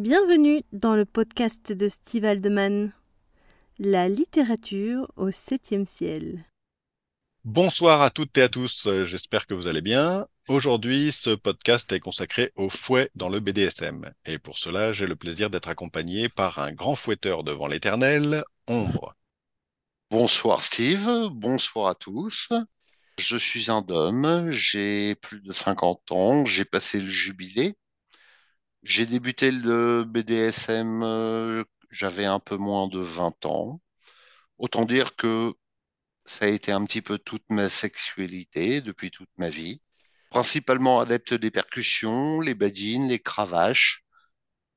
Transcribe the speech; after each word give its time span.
Bienvenue 0.00 0.62
dans 0.72 0.94
le 0.94 1.04
podcast 1.04 1.72
de 1.72 1.90
Steve 1.90 2.24
Aldeman. 2.24 2.94
La 3.78 4.08
littérature 4.08 5.12
au 5.16 5.30
septième 5.30 5.84
ciel. 5.84 6.46
Bonsoir 7.44 8.00
à 8.00 8.08
toutes 8.08 8.38
et 8.38 8.42
à 8.44 8.48
tous, 8.48 8.86
euh, 8.86 9.04
j'espère 9.04 9.46
que 9.46 9.52
vous 9.52 9.66
allez 9.66 9.82
bien. 9.82 10.26
Aujourd'hui, 10.48 11.12
ce 11.12 11.28
podcast 11.28 11.92
est 11.92 12.00
consacré 12.00 12.50
au 12.56 12.70
fouet 12.70 13.10
dans 13.14 13.28
le 13.28 13.40
BDSM. 13.40 14.10
Et 14.24 14.38
pour 14.38 14.56
cela, 14.56 14.92
j'ai 14.92 15.06
le 15.06 15.16
plaisir 15.16 15.50
d'être 15.50 15.68
accompagné 15.68 16.30
par 16.30 16.60
un 16.60 16.72
grand 16.72 16.94
fouetteur 16.94 17.44
devant 17.44 17.66
l'éternel, 17.66 18.42
Ombre. 18.68 19.14
Bonsoir 20.10 20.62
Steve, 20.62 21.28
bonsoir 21.30 21.88
à 21.88 21.94
tous. 21.94 22.48
Je 23.18 23.36
suis 23.36 23.70
un 23.70 23.84
homme, 23.90 24.50
j'ai 24.50 25.14
plus 25.16 25.42
de 25.42 25.52
50 25.52 26.10
ans, 26.12 26.46
j'ai 26.46 26.64
passé 26.64 27.00
le 27.00 27.10
jubilé. 27.10 27.76
J'ai 28.82 29.06
débuté 29.06 29.50
le 29.50 30.04
BDSM, 30.04 31.02
euh, 31.02 31.64
j'avais 31.90 32.24
un 32.24 32.40
peu 32.40 32.56
moins 32.56 32.88
de 32.88 32.98
20 32.98 33.44
ans. 33.46 33.80
Autant 34.58 34.86
dire 34.86 35.16
que 35.16 35.54
ça 36.24 36.46
a 36.46 36.48
été 36.48 36.72
un 36.72 36.84
petit 36.84 37.02
peu 37.02 37.18
toute 37.18 37.44
ma 37.50 37.68
sexualité 37.68 38.80
depuis 38.80 39.10
toute 39.10 39.30
ma 39.38 39.48
vie. 39.48 39.80
Principalement 40.30 41.00
adepte 41.00 41.34
des 41.34 41.50
percussions, 41.50 42.40
les 42.40 42.54
badines, 42.54 43.08
les 43.08 43.18
cravaches, 43.18 44.04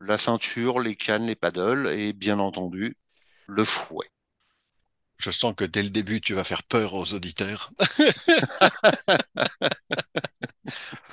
la 0.02 0.18
ceinture, 0.18 0.80
les 0.80 0.96
cannes, 0.96 1.28
les 1.28 1.36
paddles 1.36 1.90
et 1.90 2.14
bien 2.14 2.40
entendu 2.40 2.98
le 3.48 3.66
fouet. 3.66 4.08
Je 5.18 5.32
sens 5.32 5.56
que 5.56 5.64
dès 5.64 5.84
le 5.84 5.90
début, 5.90 6.20
tu 6.20 6.34
vas 6.34 6.44
faire 6.44 6.64
peur 6.64 6.96
aux 6.96 7.14
auditeurs. 7.14 7.72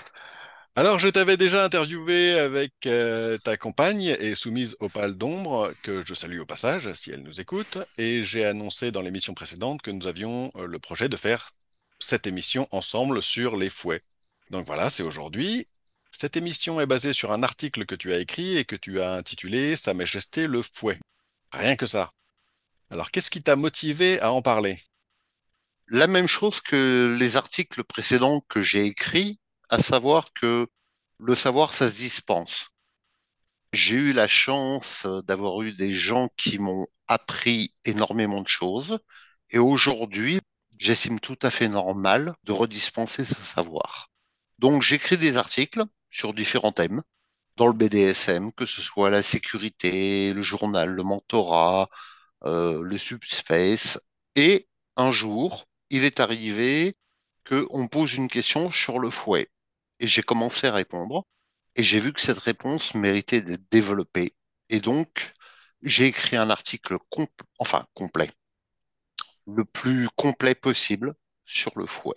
Alors, 0.80 0.98
je 0.98 1.11
t'avais 1.11 1.37
déjà 1.37 1.63
interviewé 1.63 2.38
avec 2.38 2.73
euh, 2.87 3.37
ta 3.37 3.59
compagne 3.59 4.16
et 4.18 4.35
soumise 4.35 4.79
au 4.80 4.88
pâle 4.88 5.13
d'ombre, 5.13 5.71
que 5.82 6.02
je 6.07 6.15
salue 6.15 6.38
au 6.38 6.46
passage 6.46 6.91
si 6.95 7.10
elle 7.10 7.23
nous 7.23 7.38
écoute, 7.38 7.77
et 7.99 8.24
j'ai 8.24 8.46
annoncé 8.46 8.91
dans 8.91 9.02
l'émission 9.02 9.35
précédente 9.35 9.82
que 9.82 9.91
nous 9.91 10.07
avions 10.07 10.51
euh, 10.57 10.65
le 10.65 10.79
projet 10.79 11.10
de 11.10 11.16
faire 11.16 11.51
cette 11.99 12.27
émission 12.27 12.66
ensemble 12.71 13.23
sur 13.23 13.57
les 13.57 13.69
fouets. 13.69 14.01
Donc 14.49 14.65
voilà, 14.66 14.88
c'est 14.88 15.02
aujourd'hui. 15.02 15.66
Cette 16.13 16.38
émission 16.38 16.80
est 16.80 16.87
basée 16.87 17.13
sur 17.13 17.30
un 17.30 17.43
article 17.43 17.85
que 17.85 17.95
tu 17.95 18.15
as 18.15 18.19
écrit 18.19 18.57
et 18.57 18.65
que 18.65 18.74
tu 18.74 19.02
as 19.02 19.13
intitulé 19.13 19.76
Sa 19.76 19.93
Majesté 19.93 20.47
le 20.47 20.63
fouet. 20.63 20.99
Rien 21.52 21.76
que 21.76 21.87
ça. 21.87 22.09
Alors, 22.88 23.10
qu'est-ce 23.10 23.30
qui 23.30 23.43
t'a 23.43 23.54
motivé 23.54 24.19
à 24.21 24.32
en 24.32 24.41
parler? 24.41 24.80
La 25.88 26.07
même 26.07 26.26
chose 26.26 26.63
que 26.63 27.15
les 27.21 27.37
articles 27.37 27.85
précédents 27.85 28.43
que 28.49 28.63
j'ai 28.63 28.87
écrits, 28.87 29.41
à 29.71 29.79
savoir 29.79 30.32
que 30.35 30.66
le 31.23 31.35
savoir, 31.35 31.74
ça 31.74 31.90
se 31.90 31.96
dispense. 31.96 32.71
J'ai 33.73 33.96
eu 33.96 34.13
la 34.13 34.26
chance 34.26 35.07
d'avoir 35.26 35.60
eu 35.63 35.73
des 35.73 35.93
gens 35.93 36.29
qui 36.37 36.59
m'ont 36.59 36.87
appris 37.09 37.73
énormément 37.85 38.40
de 38.40 38.49
choses 38.49 38.99
et 39.51 39.59
aujourd'hui, 39.59 40.41
j'estime 40.79 41.21
tout 41.21 41.38
à 41.43 41.51
fait 41.51 41.68
normal 41.68 42.35
de 42.45 42.52
redispenser 42.52 43.24
ce 43.24 43.35
savoir. 43.35 44.10
Donc, 44.59 44.82
j'écris 44.82 45.18
des 45.18 45.37
articles 45.37 45.85
sur 46.10 46.35
différents 46.35 46.73
thèmes 46.73 47.02
dans 47.57 47.66
le 47.66 47.74
BDSM, 47.74 48.52
que 48.52 48.66
ce 48.66 48.80
soit 48.80 49.10
la 49.10 49.23
sécurité, 49.23 50.32
le 50.32 50.43
journal, 50.43 50.91
le 50.91 51.02
mentorat, 51.02 51.91
euh, 52.45 52.82
le 52.82 52.98
subspace. 52.98 54.01
Et 54.37 54.68
un 54.96 55.13
jour, 55.13 55.66
il 55.91 56.04
est 56.04 56.21
arrivé 56.21 56.96
qu'on 57.48 57.88
pose 57.88 58.15
une 58.15 58.29
question 58.29 58.71
sur 58.71 58.98
le 58.98 59.10
fouet 59.10 59.51
et 60.01 60.09
j'ai 60.09 60.23
commencé 60.23 60.66
à 60.66 60.73
répondre. 60.73 61.26
Et 61.76 61.82
j'ai 61.84 62.01
vu 62.01 62.12
que 62.12 62.20
cette 62.20 62.38
réponse 62.38 62.95
méritait 62.95 63.43
d'être 63.43 63.70
développée. 63.70 64.34
Et 64.70 64.81
donc, 64.81 65.34
j'ai 65.82 66.06
écrit 66.06 66.36
un 66.36 66.50
article 66.50 66.98
enfin 67.58 67.86
complet, 67.94 68.30
le 69.47 69.64
plus 69.64 70.08
complet 70.16 70.54
possible 70.54 71.14
sur 71.44 71.72
le 71.76 71.86
fouet. 71.86 72.16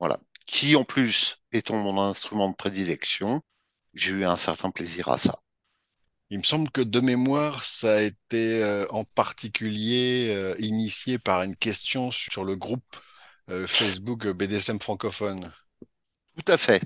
Voilà. 0.00 0.20
Qui, 0.46 0.76
en 0.76 0.84
plus, 0.84 1.38
étant 1.52 1.76
mon 1.76 2.00
instrument 2.00 2.50
de 2.50 2.54
prédilection, 2.56 3.42
j'ai 3.94 4.12
eu 4.12 4.24
un 4.24 4.36
certain 4.36 4.70
plaisir 4.70 5.08
à 5.08 5.18
ça. 5.18 5.40
Il 6.30 6.38
me 6.38 6.42
semble 6.44 6.70
que 6.70 6.82
de 6.82 7.00
mémoire, 7.00 7.64
ça 7.64 7.96
a 7.96 8.00
été 8.02 8.62
euh, 8.62 8.86
en 8.90 9.04
particulier 9.04 10.28
euh, 10.30 10.54
initié 10.58 11.18
par 11.18 11.42
une 11.42 11.56
question 11.56 12.10
sur 12.10 12.44
le 12.44 12.54
groupe 12.56 12.96
euh, 13.50 13.66
Facebook 13.66 14.26
BDSM 14.28 14.80
francophone. 14.80 15.50
Tout 16.38 16.52
à 16.52 16.56
fait. 16.56 16.82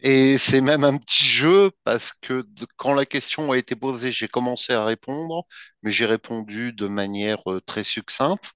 Et 0.00 0.38
c'est 0.38 0.60
même 0.60 0.84
un 0.84 0.96
petit 0.96 1.24
jeu 1.24 1.70
parce 1.84 2.12
que 2.12 2.44
quand 2.76 2.94
la 2.94 3.06
question 3.06 3.52
a 3.52 3.58
été 3.58 3.76
posée, 3.76 4.12
j'ai 4.12 4.28
commencé 4.28 4.72
à 4.72 4.84
répondre, 4.84 5.44
mais 5.82 5.90
j'ai 5.90 6.06
répondu 6.06 6.72
de 6.72 6.86
manière 6.86 7.40
euh, 7.50 7.60
très 7.60 7.84
succincte. 7.84 8.52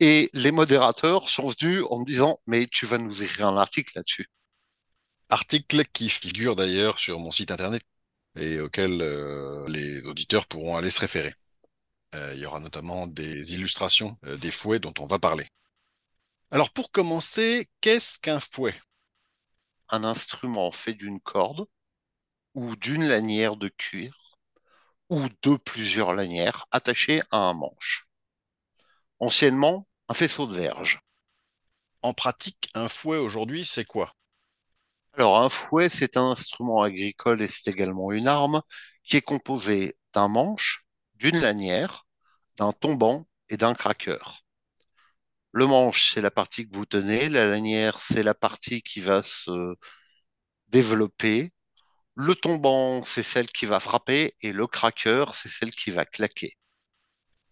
Et 0.00 0.30
les 0.34 0.52
modérateurs 0.52 1.28
sont 1.28 1.48
venus 1.48 1.84
en 1.90 2.00
me 2.00 2.04
disant, 2.04 2.38
mais 2.46 2.66
tu 2.66 2.86
vas 2.86 2.98
nous 2.98 3.22
écrire 3.22 3.48
un 3.48 3.56
article 3.56 3.92
là-dessus. 3.96 4.28
Article 5.28 5.84
qui 5.92 6.10
figure 6.10 6.56
d'ailleurs 6.56 6.98
sur 6.98 7.20
mon 7.20 7.30
site 7.30 7.50
internet 7.52 7.82
et 8.36 8.60
auquel 8.60 9.00
euh, 9.00 9.64
les 9.68 10.02
auditeurs 10.02 10.46
pourront 10.46 10.76
aller 10.76 10.90
se 10.90 11.00
référer. 11.00 11.34
Euh, 12.16 12.32
il 12.34 12.40
y 12.40 12.46
aura 12.46 12.60
notamment 12.60 13.06
des 13.06 13.54
illustrations 13.54 14.18
des 14.40 14.50
fouets 14.50 14.80
dont 14.80 14.94
on 14.98 15.06
va 15.06 15.18
parler. 15.20 15.46
Alors 16.50 16.70
pour 16.70 16.90
commencer, 16.90 17.68
qu'est-ce 17.80 18.18
qu'un 18.18 18.40
fouet? 18.40 18.74
Un 19.94 20.02
instrument 20.04 20.72
fait 20.72 20.94
d'une 20.94 21.20
corde 21.20 21.66
ou 22.54 22.76
d'une 22.76 23.04
lanière 23.04 23.56
de 23.56 23.68
cuir 23.68 24.36
ou 25.08 25.22
de 25.42 25.56
plusieurs 25.56 26.14
lanières 26.14 26.66
attachées 26.72 27.22
à 27.30 27.38
un 27.38 27.54
manche. 27.54 28.08
Anciennement, 29.18 29.88
un 30.08 30.14
faisceau 30.14 30.46
de 30.46 30.54
verge. 30.54 31.00
En 32.02 32.12
pratique, 32.12 32.68
un 32.74 32.88
fouet 32.88 33.18
aujourd'hui, 33.18 33.64
c'est 33.64 33.84
quoi? 33.84 34.14
Alors, 35.14 35.38
un 35.42 35.48
fouet, 35.48 35.88
c'est 35.88 36.16
un 36.16 36.30
instrument 36.30 36.82
agricole 36.82 37.42
et 37.42 37.48
c'est 37.48 37.68
également 37.70 38.12
une 38.12 38.28
arme 38.28 38.62
qui 39.02 39.16
est 39.16 39.22
composé 39.22 39.96
d'un 40.12 40.28
manche, 40.28 40.84
d'une 41.16 41.40
lanière, 41.40 42.06
d'un 42.58 42.72
tombant 42.72 43.26
et 43.48 43.56
d'un 43.56 43.74
craqueur. 43.74 44.43
Le 45.54 45.66
manche, 45.66 46.12
c'est 46.12 46.20
la 46.20 46.30
partie 46.30 46.68
que 46.68 46.76
vous 46.76 46.84
tenez. 46.84 47.30
La 47.30 47.46
lanière, 47.46 47.98
c'est 47.98 48.22
la 48.22 48.34
partie 48.34 48.82
qui 48.82 49.00
va 49.00 49.22
se 49.22 49.74
développer. 50.68 51.52
Le 52.16 52.34
tombant, 52.34 53.04
c'est 53.04 53.22
celle 53.24 53.48
qui 53.48 53.66
va 53.66 53.80
frapper. 53.80 54.34
Et 54.42 54.52
le 54.52 54.66
craqueur, 54.68 55.34
c'est 55.34 55.48
celle 55.50 55.72
qui 55.72 55.90
va 55.92 56.04
claquer. 56.06 56.54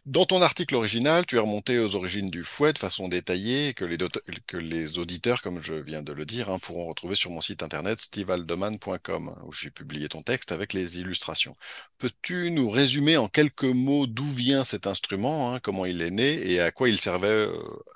Dans 0.04 0.26
ton 0.26 0.42
article 0.42 0.74
original, 0.74 1.24
tu 1.26 1.36
es 1.36 1.38
remonté 1.38 1.78
aux 1.78 1.94
origines 1.94 2.28
du 2.28 2.42
fouet 2.42 2.72
de 2.72 2.78
façon 2.78 3.06
détaillée 3.06 3.72
que 3.72 3.84
les, 3.84 4.98
auditeurs, 4.98 5.42
comme 5.42 5.62
je 5.62 5.74
viens 5.74 6.02
de 6.02 6.12
le 6.12 6.26
dire, 6.26 6.50
hein, 6.50 6.58
pourront 6.58 6.86
retrouver 6.86 7.14
sur 7.14 7.30
mon 7.30 7.40
site 7.40 7.62
internet 7.62 8.00
stevealdeman.com 8.00 9.36
où 9.44 9.52
j'ai 9.52 9.70
publié 9.70 10.08
ton 10.08 10.22
texte 10.22 10.50
avec 10.50 10.72
les 10.72 10.98
illustrations. 10.98 11.56
Peux-tu 11.98 12.50
nous 12.50 12.68
résumer 12.68 13.16
en 13.16 13.28
quelques 13.28 13.62
mots 13.62 14.08
d'où 14.08 14.26
vient 14.26 14.64
cet 14.64 14.88
instrument, 14.88 15.54
hein, 15.54 15.60
comment 15.60 15.86
il 15.86 16.02
est 16.02 16.10
né 16.10 16.50
et 16.50 16.60
à 16.60 16.72
quoi 16.72 16.88
il 16.88 16.98
servait 16.98 17.28
euh, 17.28 17.52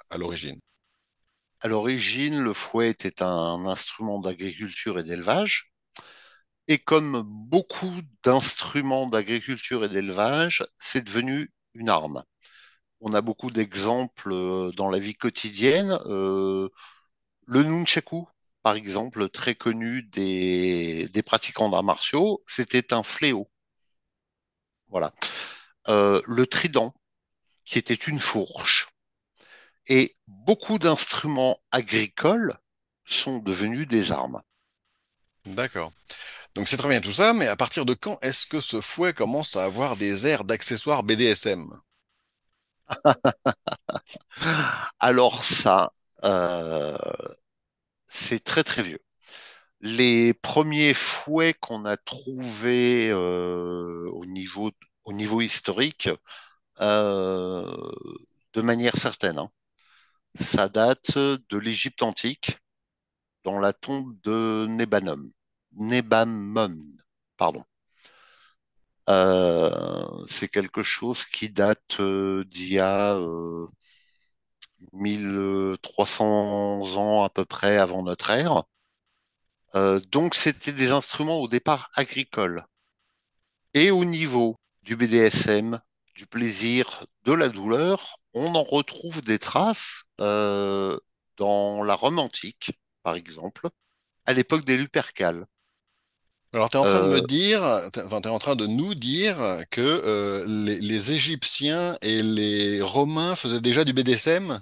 à 0.08 0.16
l'origine? 0.16 0.60
À 1.58 1.66
l'origine, 1.66 2.40
le 2.40 2.52
fouet 2.52 2.90
était 2.90 3.20
un 3.20 3.66
instrument 3.66 4.20
d'agriculture 4.20 5.00
et 5.00 5.04
d'élevage. 5.04 5.72
Et 6.68 6.78
comme 6.78 7.22
beaucoup 7.26 8.00
d'instruments 8.22 9.08
d'agriculture 9.08 9.84
et 9.84 9.88
d'élevage, 9.88 10.64
c'est 10.76 11.02
devenu 11.02 11.50
une 11.78 11.88
arme. 11.88 12.24
On 13.00 13.14
a 13.14 13.20
beaucoup 13.20 13.50
d'exemples 13.50 14.32
euh, 14.32 14.72
dans 14.72 14.90
la 14.90 14.98
vie 14.98 15.14
quotidienne. 15.14 15.98
Euh, 16.06 16.68
le 17.46 17.62
nunchaku, 17.62 18.26
par 18.62 18.74
exemple, 18.74 19.28
très 19.28 19.54
connu 19.54 20.02
des, 20.02 21.08
pratiquants 21.24 21.68
d'arts 21.68 21.84
martiaux, 21.84 22.42
c'était 22.46 22.92
un 22.92 23.02
fléau. 23.02 23.48
Voilà. 24.88 25.12
Euh, 25.88 26.20
le 26.26 26.46
trident, 26.46 26.94
qui 27.64 27.78
était 27.78 27.94
une 27.94 28.20
fourche. 28.20 28.88
Et 29.88 30.16
beaucoup 30.26 30.78
d'instruments 30.78 31.60
agricoles 31.70 32.58
sont 33.04 33.38
devenus 33.38 33.86
des 33.86 34.10
armes. 34.10 34.42
D'accord. 35.44 35.92
Donc 36.56 36.68
c'est 36.68 36.78
très 36.78 36.88
bien 36.88 37.02
tout 37.02 37.12
ça, 37.12 37.34
mais 37.34 37.48
à 37.48 37.56
partir 37.56 37.84
de 37.84 37.92
quand 37.92 38.18
est-ce 38.22 38.46
que 38.46 38.60
ce 38.60 38.80
fouet 38.80 39.12
commence 39.12 39.56
à 39.56 39.64
avoir 39.64 39.96
des 39.96 40.26
airs 40.26 40.44
d'accessoires 40.44 41.02
BDSM 41.02 41.70
Alors 44.98 45.44
ça, 45.44 45.92
euh, 46.24 46.96
c'est 48.08 48.42
très 48.42 48.64
très 48.64 48.82
vieux. 48.82 49.00
Les 49.80 50.34
premiers 50.34 50.94
fouets 50.94 51.54
qu'on 51.54 51.84
a 51.84 51.96
trouvés 51.96 53.10
euh, 53.10 54.08
au, 54.12 54.26
niveau, 54.26 54.70
au 55.04 55.12
niveau 55.12 55.40
historique, 55.42 56.08
euh, 56.80 57.76
de 58.54 58.60
manière 58.62 58.96
certaine, 58.96 59.38
hein, 59.38 59.50
ça 60.40 60.68
date 60.68 61.18
de 61.18 61.58
l'Égypte 61.58 62.02
antique, 62.02 62.58
dans 63.44 63.60
la 63.60 63.72
tombe 63.72 64.18
de 64.22 64.66
Nébanum. 64.68 65.30
Nebamon, 65.76 66.76
pardon. 67.36 67.64
Euh, 69.08 69.70
c'est 70.28 70.48
quelque 70.48 70.82
chose 70.82 71.24
qui 71.26 71.48
date 71.50 71.98
euh, 72.00 72.44
d'il 72.44 72.72
y 72.72 72.78
a 72.80 73.14
euh, 73.16 73.66
1300 74.92 76.96
ans 76.96 77.22
à 77.24 77.30
peu 77.30 77.44
près 77.44 77.78
avant 77.78 78.02
notre 78.02 78.30
ère. 78.30 78.64
Euh, 79.76 80.00
donc 80.10 80.34
c'était 80.34 80.72
des 80.72 80.90
instruments 80.90 81.38
au 81.38 81.46
départ 81.46 81.88
agricoles. 81.94 82.64
Et 83.74 83.90
au 83.92 84.04
niveau 84.04 84.58
du 84.82 84.96
BDSM, 84.96 85.80
du 86.16 86.26
plaisir, 86.26 87.04
de 87.24 87.32
la 87.32 87.48
douleur, 87.48 88.18
on 88.34 88.54
en 88.56 88.64
retrouve 88.64 89.20
des 89.22 89.38
traces 89.38 90.02
euh, 90.20 90.98
dans 91.36 91.84
la 91.84 91.94
Rome 91.94 92.18
antique, 92.18 92.72
par 93.02 93.14
exemple, 93.14 93.68
à 94.26 94.34
l'époque 94.34 94.64
des 94.64 94.78
Lupercales. 94.78 95.46
Alors, 96.52 96.70
tu 96.70 96.76
es 96.76 96.80
en 96.80 96.84
train 96.86 97.02
de 97.02 97.08
me 97.08 97.20
Euh, 97.20 97.26
dire, 97.26 97.62
enfin, 98.04 98.20
tu 98.20 98.28
es 98.28 98.30
en 98.30 98.38
train 98.38 98.56
de 98.56 98.66
nous 98.66 98.94
dire 98.94 99.36
que 99.70 99.80
euh, 99.80 100.44
les, 100.48 100.78
les 100.80 101.12
Égyptiens 101.12 101.96
et 102.02 102.22
les 102.22 102.80
Romains 102.82 103.36
faisaient 103.36 103.60
déjà 103.60 103.84
du 103.84 103.92
BDSM? 103.92 104.58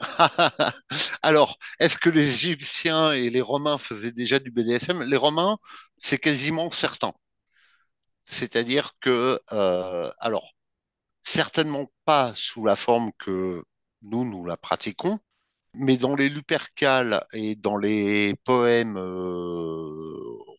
Alors, 1.22 1.58
est-ce 1.80 1.96
que 1.98 2.10
les 2.10 2.28
Égyptiens 2.28 3.12
et 3.12 3.30
les 3.30 3.40
Romains 3.40 3.78
faisaient 3.78 4.12
déjà 4.12 4.38
du 4.38 4.50
BDSM? 4.50 5.02
Les 5.02 5.16
Romains, 5.16 5.58
c'est 5.98 6.18
quasiment 6.18 6.70
certain. 6.70 7.12
C'est-à-dire 8.24 8.92
que, 9.00 9.40
euh, 9.52 10.10
alors, 10.18 10.52
certainement 11.22 11.90
pas 12.04 12.32
sous 12.34 12.64
la 12.64 12.76
forme 12.76 13.12
que 13.18 13.64
nous, 14.02 14.24
nous 14.24 14.44
la 14.46 14.56
pratiquons, 14.56 15.18
mais 15.74 15.96
dans 15.96 16.16
les 16.16 16.28
Lupercales 16.30 17.26
et 17.32 17.56
dans 17.56 17.76
les 17.78 18.34
poèmes 18.44 18.96
euh, 18.98 20.05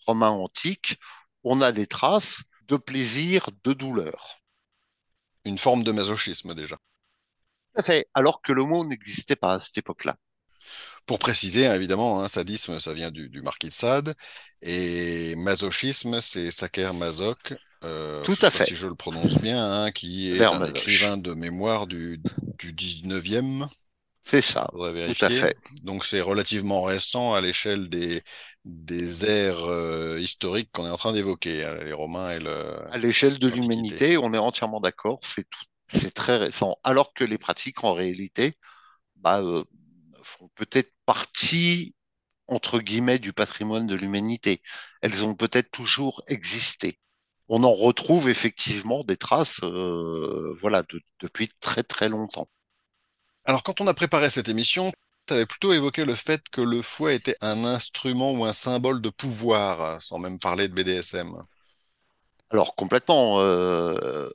romains 0.07 0.29
antiques, 0.31 0.99
on 1.43 1.61
a 1.61 1.71
des 1.71 1.87
traces 1.87 2.41
de 2.67 2.77
plaisir, 2.77 3.49
de 3.63 3.73
douleur. 3.73 4.37
Une 5.45 5.57
forme 5.57 5.83
de 5.83 5.91
masochisme 5.91 6.55
déjà. 6.55 6.77
Tout 7.73 7.79
à 7.79 7.83
fait, 7.83 8.07
alors 8.13 8.41
que 8.41 8.53
le 8.53 8.63
mot 8.63 8.83
n'existait 8.85 9.35
pas 9.35 9.53
à 9.53 9.59
cette 9.59 9.77
époque-là. 9.77 10.17
Pour 11.05 11.19
préciser, 11.19 11.67
hein, 11.67 11.73
évidemment, 11.73 12.21
hein, 12.21 12.27
sadisme, 12.27 12.79
ça 12.79 12.93
vient 12.93 13.11
du, 13.11 13.29
du 13.29 13.41
marquis 13.41 13.69
de 13.69 13.73
Sade, 13.73 14.13
et 14.61 15.35
masochisme, 15.37 16.19
c'est 16.19 16.51
Saker 16.51 16.93
Masoch, 16.93 17.53
euh, 17.85 18.23
Tout 18.25 18.37
à 18.41 18.49
fait, 18.49 18.65
si 18.65 18.75
je 18.75 18.87
le 18.87 18.95
prononce 18.95 19.35
bien, 19.37 19.71
hein, 19.71 19.91
qui 19.91 20.35
est 20.35 20.41
un 20.41 20.65
écrivain 20.65 21.17
de 21.17 21.33
mémoire 21.33 21.87
du, 21.87 22.19
du 22.59 22.73
19e, 22.73 23.67
C'est 24.27 24.41
ça, 24.43 24.67
faudrait 24.71 24.93
tout 25.01 25.15
à 25.21 25.29
fait. 25.31 25.57
Donc 25.83 26.05
c'est 26.05 26.21
relativement 26.21 26.83
récent 26.83 27.33
à 27.33 27.41
l'échelle 27.41 27.89
des, 27.89 28.21
des 28.65 29.25
ères 29.25 29.63
euh, 29.65 30.19
historiques 30.19 30.69
qu'on 30.71 30.85
est 30.85 30.89
en 30.89 30.97
train 30.97 31.13
d'évoquer, 31.13 31.65
hein, 31.65 31.77
les 31.83 31.93
Romains 31.93 32.31
et 32.31 32.39
le- 32.39 32.75
À 32.89 32.97
l'échelle 32.97 33.39
de 33.39 33.47
l'humanité, 33.47 34.17
on 34.17 34.33
est 34.33 34.37
entièrement 34.37 34.79
d'accord, 34.81 35.19
c'est 35.23 36.13
très 36.13 36.37
récent. 36.37 36.77
Alors 36.83 37.13
que 37.13 37.23
les 37.23 37.37
pratiques, 37.37 37.83
en 37.83 37.93
réalité, 37.93 38.57
bah, 39.17 39.41
euh, 39.41 39.63
font 40.23 40.49
peut-être 40.55 40.91
partie, 41.05 41.95
entre 42.47 42.79
guillemets, 42.79 43.19
du 43.19 43.33
patrimoine 43.33 43.87
de 43.87 43.95
l'humanité. 43.95 44.61
Elles 45.01 45.25
ont 45.25 45.35
peut-être 45.35 45.71
toujours 45.71 46.23
existé. 46.27 46.99
On 47.49 47.63
en 47.63 47.73
retrouve 47.73 48.29
effectivement 48.29 49.03
des 49.05 49.17
traces, 49.17 49.61
euh, 49.63 50.53
voilà, 50.61 50.83
de- 50.83 51.01
depuis 51.21 51.49
très 51.61 51.83
très 51.83 52.09
longtemps. 52.09 52.49
Alors, 53.47 53.63
quand 53.63 53.79
on 53.79 53.87
a 53.87 53.93
préparé 53.93 54.29
cette 54.29 54.49
émission, 54.49 54.91
tu 55.25 55.33
avais 55.33 55.45
plutôt 55.45 55.71
évoqué 55.71 56.03
le 56.03 56.13
fait 56.13 56.41
que 56.49 56.59
le 56.59 56.81
fouet 56.81 57.15
était 57.15 57.37
un 57.39 57.63
instrument 57.63 58.33
ou 58.33 58.43
un 58.43 58.51
symbole 58.51 59.01
de 59.01 59.09
pouvoir, 59.09 60.01
sans 60.01 60.19
même 60.19 60.37
parler 60.37 60.67
de 60.67 60.73
BDSM. 60.73 61.31
Alors 62.49 62.75
complètement, 62.75 63.39
euh, 63.39 64.29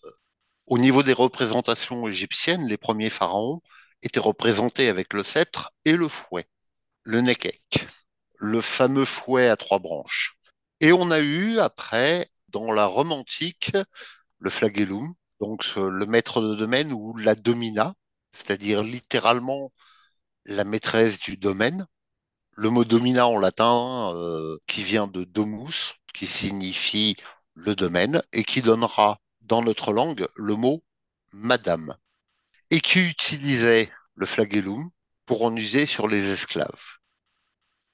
au 0.67 0.79
niveau 0.79 1.03
des 1.03 1.13
représentations 1.13 2.09
égyptiennes, 2.09 2.67
les 2.67 2.79
premiers 2.79 3.11
pharaons 3.11 3.61
étaient 4.03 4.19
représentés 4.19 4.89
avec 4.89 5.13
le 5.13 5.25
sceptre 5.25 5.73
et 5.85 5.93
le 5.93 6.09
fouet, 6.09 6.47
le 7.03 7.21
nekek, 7.21 7.87
le 8.39 8.63
fameux 8.63 9.05
fouet 9.05 9.51
à 9.51 9.59
trois 9.59 9.79
branches. 9.79 10.39
Et 10.81 10.91
on 10.95 11.11
a 11.11 11.21
eu 11.21 11.59
après, 11.59 12.31
dans 12.49 12.73
la 12.73 12.87
Rome 12.87 13.13
antique, 13.13 13.73
le 14.39 14.49
flagellum, 14.49 15.13
donc 15.39 15.67
le 15.77 16.07
maître 16.07 16.41
de 16.41 16.55
domaine 16.55 16.95
ou 16.95 17.15
la 17.19 17.35
domina, 17.35 17.95
c'est-à-dire 18.33 18.83
littéralement 18.83 19.73
la 20.47 20.65
maîtresse 20.65 21.21
du 21.21 21.37
domaine. 21.37 21.87
Le 22.53 22.71
mot 22.71 22.85
domina 22.85 23.27
en 23.27 23.39
latin, 23.39 24.13
euh, 24.15 24.59
qui 24.67 24.83
vient 24.83 25.07
de 25.07 25.25
domus, 25.25 25.95
qui 26.15 26.27
signifie 26.27 27.17
le 27.55 27.75
domaine, 27.75 28.23
et 28.33 28.45
qui 28.45 28.63
donnera 28.63 29.19
dans 29.43 29.63
notre 29.63 29.93
langue 29.93 30.27
le 30.37 30.57
mot 30.57 30.83
madame, 31.33 31.97
et 32.71 32.81
qui 32.81 33.01
utilisait 33.01 33.91
le 34.15 34.27
flagellum 34.27 34.91
pour 35.27 35.43
en 35.45 35.55
user 35.57 35.87
sur 35.87 36.09
les 36.09 36.33
esclaves. 36.33 36.99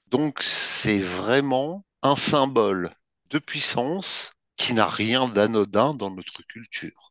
Donc 0.07 0.41
c'est 0.41 0.99
vraiment 0.99 1.85
un 2.01 2.15
symbole 2.15 2.93
de 3.29 3.39
puissance 3.39 4.31
qui 4.57 4.73
n'a 4.73 4.87
rien 4.87 5.27
d'anodin 5.27 5.93
dans 5.93 6.11
notre 6.11 6.43
culture. 6.43 7.08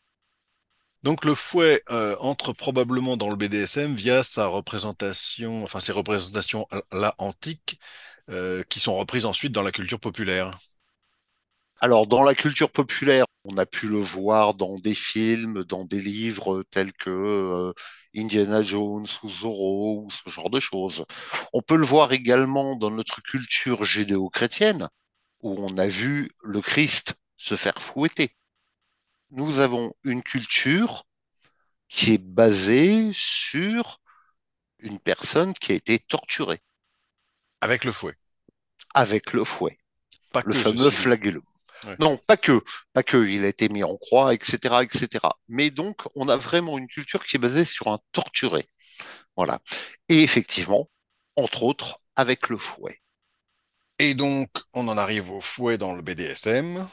Donc, 1.03 1.25
le 1.25 1.35
fouet 1.35 1.83
euh, 1.91 2.17
entre 2.21 2.53
probablement 2.53 3.17
dans 3.17 3.31
le 3.31 3.37
BDSM 3.37 3.95
via 3.95 4.23
sa 4.23 4.47
représentation, 4.47 5.63
enfin 5.65 5.81
ses 5.81 5.93
représentations 5.93 6.67
là 6.93 7.15
antiques, 7.19 7.81
euh, 8.31 8.63
qui 8.69 8.81
sont 8.81 8.97
reprises 8.97 9.25
ensuite 9.25 9.53
dans 9.53 9.63
la 9.63 9.73
culture 9.73 10.01
populaire. 10.01 10.59
Alors, 11.81 12.07
dans 12.07 12.23
la 12.23 12.35
culture 12.35 12.71
populaire, 12.71 13.25
on 13.45 13.57
a 13.59 13.67
pu 13.67 13.87
le 13.89 13.99
voir 13.99 14.55
dans 14.55 14.79
des 14.79 14.95
films, 14.95 15.65
dans 15.65 15.85
des 15.85 16.01
livres 16.01 16.65
tels 16.71 16.93
que 16.93 17.11
euh, 17.11 17.73
Indiana 18.17 18.63
Jones 18.63 19.07
ou 19.23 19.31
Zorro 19.31 20.05
ou 20.07 20.11
ce 20.11 20.31
genre 20.31 20.51
de 20.51 20.61
choses. 20.61 21.05
On 21.53 21.63
peut 21.63 21.77
le 21.77 21.87
voir 21.87 22.13
également 22.13 22.77
dans 22.77 22.91
notre 22.91 23.23
culture 23.23 23.85
judéo-chrétienne, 23.85 24.89
où 25.43 25.55
on 25.59 25.79
a 25.79 25.89
vu 25.89 26.31
le 26.45 26.61
Christ 26.61 27.15
se 27.37 27.57
faire 27.57 27.81
fouetter. 27.81 28.35
Nous 29.31 29.61
avons 29.61 29.93
une 30.05 30.23
culture 30.23 31.07
qui 31.89 32.15
est 32.15 32.19
basée 32.19 33.11
sur 33.15 34.01
une 34.81 34.99
personne 34.99 35.53
qui 35.55 35.73
a 35.73 35.75
été 35.75 35.99
torturée 35.99 36.63
Avec 37.61 37.85
le 37.85 37.93
fouet. 37.93 38.15
avec 38.95 39.33
le 39.33 39.45
fouet, 39.45 39.79
Pas 40.33 40.43
le 40.45 40.53
que 40.53 40.59
fameux 40.59 40.91
flagellum. 40.91 41.43
Ouais. 41.85 41.97
Non, 42.01 42.17
pas 42.17 42.37
que, 42.37 42.61
pas 42.93 43.03
que, 43.03 43.29
il 43.29 43.45
a 43.45 43.49
été 43.49 43.69
mis 43.69 43.85
en 43.85 43.97
croix, 43.97 44.35
etc., 44.35 44.83
etc. 44.83 45.27
Mais 45.49 45.71
donc, 45.71 46.03
on 46.17 46.29
a 46.29 46.37
vraiment 46.37 46.77
une 46.77 46.89
culture 46.89 47.25
qui 47.25 47.37
est 47.37 47.39
basée 47.39 47.65
sur 47.65 47.89
un 47.89 47.99
torturé. 48.13 48.69
Voilà. 49.37 49.61
Et 50.09 50.23
effectivement, 50.23 50.91
entre 51.37 51.63
autres, 51.63 52.01
avec 52.17 52.49
le 52.49 52.59
fouet. 52.59 53.01
Et 54.01 54.15
donc, 54.15 54.49
on 54.75 54.89
en 54.89 54.97
arrive 54.99 55.31
au 55.31 55.41
fouet 55.41 55.79
dans 55.79 55.95
le 55.95 56.03
BDSM. 56.03 56.87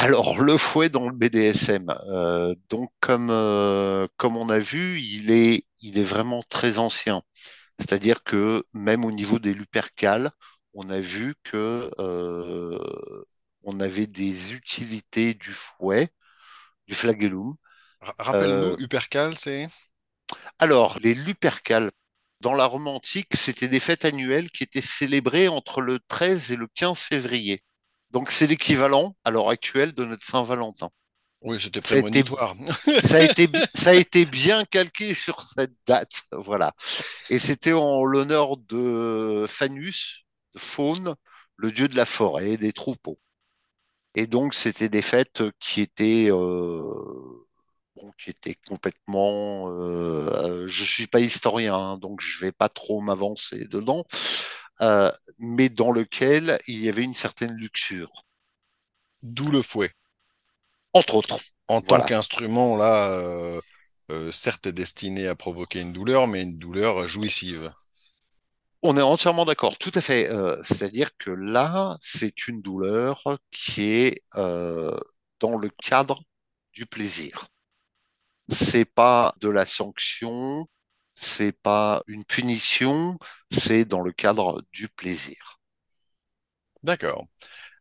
Alors, 0.00 0.42
le 0.42 0.56
fouet 0.58 0.88
dans 0.90 1.08
le 1.08 1.14
BDSM, 1.16 1.88
euh, 2.08 2.54
donc 2.68 2.90
comme, 3.00 3.28
euh, 3.30 4.06
comme 4.16 4.36
on 4.36 4.48
a 4.50 4.58
vu, 4.58 5.00
il 5.00 5.30
est, 5.30 5.64
il 5.80 5.98
est 5.98 6.02
vraiment 6.02 6.42
très 6.48 6.78
ancien. 6.78 7.22
C'est-à-dire 7.78 8.24
que 8.24 8.64
même 8.74 9.04
au 9.04 9.12
niveau 9.12 9.38
des 9.38 9.54
Lupercales, 9.54 10.30
on 10.74 10.90
a 10.90 11.00
vu 11.00 11.34
que 11.44 11.90
euh, 12.00 12.78
on 13.64 13.80
avait 13.80 14.06
des 14.08 14.54
utilités 14.54 15.34
du 15.34 15.52
fouet, 15.52 16.10
du 16.88 16.94
flagellum. 16.94 17.54
Ra- 18.00 18.14
Rappelle-nous, 18.18 18.74
Upercal, 18.78 19.36
c'est? 19.36 19.68
alors, 20.58 20.98
les 21.00 21.14
Lupercales, 21.14 21.90
dans 22.40 22.52
la 22.54 22.66
Rome 22.66 22.88
antique, 22.88 23.34
c'était 23.36 23.68
des 23.68 23.80
fêtes 23.80 24.04
annuelles 24.04 24.50
qui 24.50 24.64
étaient 24.64 24.82
célébrées 24.82 25.48
entre 25.48 25.80
le 25.80 25.98
13 26.08 26.52
et 26.52 26.56
le 26.56 26.66
15 26.74 26.98
février. 26.98 27.62
Donc, 28.16 28.30
c'est 28.30 28.46
l'équivalent 28.46 29.14
à 29.24 29.30
l'heure 29.30 29.50
actuelle 29.50 29.92
de 29.92 30.02
notre 30.06 30.24
Saint-Valentin. 30.24 30.88
Oui, 31.42 31.60
c'était 31.60 31.82
prémonitoire. 31.82 32.54
ça 33.04 33.16
a 33.16 33.20
été, 33.20 33.46
ça 33.74 33.90
a 33.90 33.92
été 33.92 34.24
bien 34.24 34.64
calqué 34.64 35.12
sur 35.12 35.42
cette 35.42 35.74
date, 35.86 36.22
voilà. 36.32 36.72
Et 37.28 37.38
c'était 37.38 37.74
en 37.74 38.04
l'honneur 38.04 38.56
de 38.56 39.44
Fanus, 39.46 40.24
de 40.54 40.58
Faune, 40.58 41.14
le 41.56 41.70
dieu 41.70 41.88
de 41.88 41.96
la 41.96 42.06
forêt 42.06 42.52
et 42.52 42.56
des 42.56 42.72
troupeaux. 42.72 43.18
Et 44.14 44.26
donc, 44.26 44.54
c'était 44.54 44.88
des 44.88 45.02
fêtes 45.02 45.42
qui 45.58 45.82
étaient, 45.82 46.30
euh, 46.30 47.44
bon, 47.96 48.12
qui 48.18 48.30
étaient 48.30 48.56
complètement. 48.66 49.68
euh, 49.68 50.62
euh, 50.64 50.68
je 50.68 50.84
suis 50.84 51.06
pas 51.06 51.20
historien, 51.20 51.74
hein, 51.76 51.98
donc 51.98 52.22
je 52.22 52.40
vais 52.40 52.52
pas 52.52 52.70
trop 52.70 53.02
m'avancer 53.02 53.66
dedans, 53.66 54.06
euh, 54.80 55.10
mais 55.38 55.68
dans 55.68 55.92
lequel 55.92 56.58
il 56.66 56.82
y 56.82 56.88
avait 56.88 57.02
une 57.02 57.14
certaine 57.14 57.52
luxure, 57.52 58.24
D'où 59.22 59.50
le 59.50 59.62
fouet. 59.62 59.90
entre 60.92 61.16
autres. 61.16 61.38
En 61.68 61.80
tant 61.80 62.00
qu'instrument, 62.00 62.76
là, 62.76 63.10
euh, 63.10 63.60
euh, 64.12 64.30
certes 64.30 64.68
destiné 64.68 65.26
à 65.26 65.34
provoquer 65.34 65.80
une 65.80 65.92
douleur, 65.92 66.28
mais 66.28 66.42
une 66.42 66.58
douleur 66.58 67.08
jouissive. 67.08 67.72
On 68.82 68.96
est 68.96 69.02
entièrement 69.02 69.44
d'accord, 69.44 69.78
tout 69.78 69.90
à 69.94 70.00
fait. 70.00 70.30
C'est-à-dire 70.62 71.10
que 71.18 71.30
là, 71.30 71.96
c'est 72.00 72.46
une 72.46 72.62
douleur 72.62 73.24
qui 73.50 73.82
est 73.82 74.22
dans 74.32 75.56
le 75.56 75.68
cadre 75.82 76.22
du 76.72 76.86
plaisir. 76.86 77.48
C'est 78.52 78.84
pas 78.84 79.34
de 79.40 79.48
la 79.48 79.66
sanction, 79.66 80.68
c'est 81.16 81.52
pas 81.52 82.02
une 82.08 82.24
punition, 82.24 83.18
c'est 83.50 83.84
dans 83.84 84.02
le 84.02 84.12
cadre 84.12 84.62
du 84.72 84.88
plaisir. 84.88 85.60
D'accord. 86.82 87.26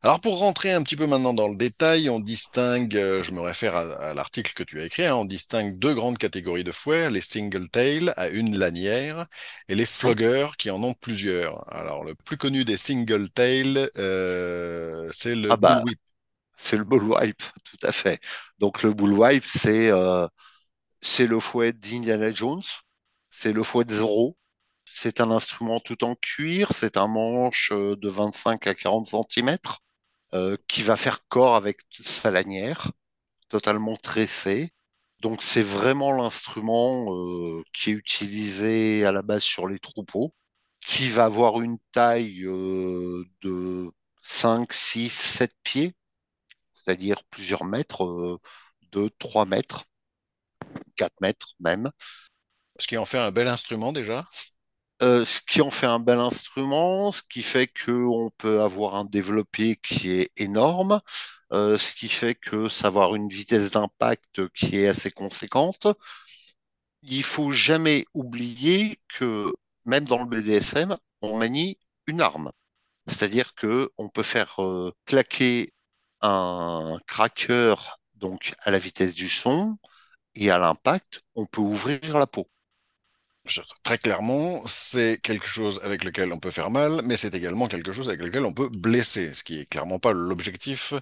Alors 0.04 0.22
pour 0.22 0.40
rentrer 0.40 0.74
un 0.74 0.84
petit 0.84 0.96
peu 0.98 1.08
maintenant 1.08 1.34
dans 1.34 1.48
le 1.50 1.58
détail, 1.58 2.10
on 2.10 2.20
distingue, 2.20 2.96
euh, 2.98 3.24
je 3.24 3.32
me 3.34 3.42
réfère 3.42 3.76
à, 3.76 3.82
à 4.10 4.14
l'article 4.16 4.54
que 4.54 4.64
tu 4.64 4.82
as 4.82 4.86
écrit, 4.86 5.06
hein, 5.06 5.16
on 5.16 5.26
distingue 5.26 5.78
deux 5.80 5.94
grandes 5.96 6.18
catégories 6.20 6.64
de 6.66 6.72
fouets, 6.72 7.10
les 7.12 7.22
single 7.22 7.70
tail 7.70 8.14
à 8.18 8.30
une 8.30 8.58
lanière 8.58 9.28
et 9.70 9.76
les 9.76 9.86
floggers 9.88 10.50
qui 10.58 10.72
en 10.72 10.84
ont 10.84 10.94
plusieurs. 10.96 11.72
Alors 11.74 12.04
le 12.06 12.16
plus 12.16 12.38
connu 12.38 12.66
des 12.66 12.78
single 12.78 13.30
tail, 13.32 13.90
euh, 13.98 15.10
c'est 15.14 15.36
le 15.36 15.54
Ah 15.54 15.58
bah, 15.58 15.84
bullwhip. 15.84 16.00
c'est 16.58 16.78
le 16.78 16.86
bullwhip, 16.86 17.42
tout 17.66 17.88
à 17.88 17.92
fait. 17.94 18.20
Donc 18.60 18.84
le 18.84 18.94
bullwhip, 18.94 19.46
c'est 19.48 19.92
euh, 19.92 20.28
c'est 21.02 21.28
le 21.28 21.40
fouet 21.40 21.74
d'Indiana 21.74 22.34
Jones, 22.34 22.64
c'est 23.40 23.54
le 23.54 23.64
fouet 23.64 23.86
de 23.86 23.94
Zorro. 23.94 24.38
C'est 24.86 25.22
un 25.22 25.32
instrument 25.32 25.80
tout 25.80 26.04
en 26.04 26.16
cuir, 26.16 26.72
c'est 26.74 26.98
un 26.98 27.08
manche 27.08 27.72
euh, 27.74 27.96
de 27.98 28.10
25 28.10 28.68
à 28.68 28.76
40 28.76 29.08
centimètres 29.08 29.82
euh, 30.34 30.58
qui 30.68 30.84
va 30.84 30.96
faire 30.96 31.28
corps 31.28 31.56
avec 31.56 31.82
sa 31.92 32.32
lanière, 32.32 32.92
totalement 33.50 33.98
tressée. 33.98 34.72
Donc 35.22 35.44
c'est 35.44 35.64
vraiment 35.64 36.14
l'instrument 36.14 37.08
euh, 37.14 37.64
qui 37.74 37.92
est 37.92 37.94
utilisé 37.94 39.06
à 39.06 39.12
la 39.12 39.22
base 39.24 39.44
sur 39.44 39.68
les 39.68 39.80
troupeaux, 39.80 40.34
qui 40.82 41.10
va 41.10 41.26
avoir 41.26 41.62
une 41.62 41.78
taille 41.92 42.44
de 42.44 43.92
5, 44.22 44.72
6, 44.74 45.10
7 45.12 45.52
pieds, 45.64 45.96
c'est-à-dire 46.74 47.24
plusieurs 47.32 47.66
mètres, 47.66 48.40
de 48.92 49.10
3 49.20 49.46
mètres, 49.46 49.86
4 50.96 51.14
mètres 51.22 51.56
même. 51.60 51.92
Ce 52.80 52.88
qui 52.88 52.98
en 52.98 53.06
fait 53.06 53.18
un 53.18 53.32
bel 53.32 53.48
instrument 53.48 53.92
déjà. 53.94 54.26
Euh, 55.04 55.26
ce 55.26 55.42
qui 55.42 55.62
en 55.62 55.72
fait 55.72 55.88
un 55.88 56.00
bel 56.00 56.20
instrument, 56.20 57.12
ce 57.12 57.22
qui 57.24 57.44
fait 57.44 57.68
qu'on 57.68 58.32
peut 58.38 58.62
avoir 58.62 58.96
un 58.96 59.06
développé 59.06 59.78
qui 59.78 60.12
est 60.12 60.32
énorme, 60.38 61.02
euh, 61.54 61.78
ce 61.78 61.94
qui 61.96 62.10
fait 62.10 62.36
que 62.36 62.70
ça 62.70 62.90
va 62.90 63.04
avoir 63.04 63.16
une 63.16 63.30
vitesse 63.30 63.72
d'impact 63.72 64.50
qui 64.54 64.78
est 64.80 64.88
assez 64.90 65.12
conséquente. 65.12 65.88
Il 67.04 67.24
faut 67.24 67.52
jamais 67.52 68.06
oublier 68.14 69.00
que 69.08 69.54
même 69.86 70.04
dans 70.06 70.18
le 70.20 70.26
BDSM, 70.26 70.98
on 71.22 71.38
manie 71.38 71.78
une 72.08 72.20
arme. 72.22 72.52
C'est-à-dire 73.08 73.56
que 73.56 73.92
on 73.98 74.10
peut 74.10 74.24
faire 74.24 74.56
euh, 74.64 74.92
claquer 75.06 75.72
un 76.22 77.00
cracker 77.08 77.76
donc 78.16 78.54
à 78.62 78.72
la 78.72 78.80
vitesse 78.80 79.16
du 79.16 79.30
son 79.30 79.78
et 80.36 80.52
à 80.52 80.58
l'impact, 80.60 81.22
on 81.36 81.46
peut 81.48 81.62
ouvrir 81.62 82.18
la 82.20 82.28
peau. 82.28 82.50
Très 83.84 83.98
clairement, 84.00 84.66
c'est 84.68 85.20
quelque 85.22 85.46
chose 85.48 85.80
avec 85.84 86.04
lequel 86.04 86.34
on 86.34 86.40
peut 86.40 86.50
faire 86.52 86.72
mal, 86.72 87.02
mais 87.04 87.16
c'est 87.16 87.36
également 87.36 87.68
quelque 87.68 87.94
chose 87.94 88.10
avec 88.10 88.22
lequel 88.22 88.44
on 88.44 88.54
peut 88.54 88.70
blesser, 88.70 89.34
ce 89.36 89.44
qui 89.44 89.60
est 89.60 89.66
clairement 89.66 90.00
pas 90.00 90.14
l'objectif 90.14 90.94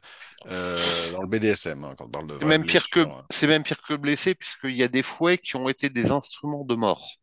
euh, 0.47 1.11
dans 1.11 1.21
le 1.21 1.27
BDSM, 1.27 1.83
hein, 1.85 1.95
quand 1.97 2.05
on 2.05 2.09
parle 2.09 2.27
de 2.27 2.35
C'est 2.39 2.45
même 2.45 2.63
pire 2.63 2.89
que 2.91 3.07
hein. 3.07 3.23
c'est 3.31 3.47
même 3.47 3.63
pire 3.63 3.81
que 3.81 3.95
blessé 3.95 4.35
puisqu'il 4.35 4.75
y 4.75 4.83
a 4.83 4.87
des 4.87 5.01
fouets 5.01 5.39
qui 5.39 5.55
ont 5.55 5.67
été 5.67 5.89
des 5.89 6.11
instruments 6.11 6.63
de 6.63 6.75
mort. 6.75 7.17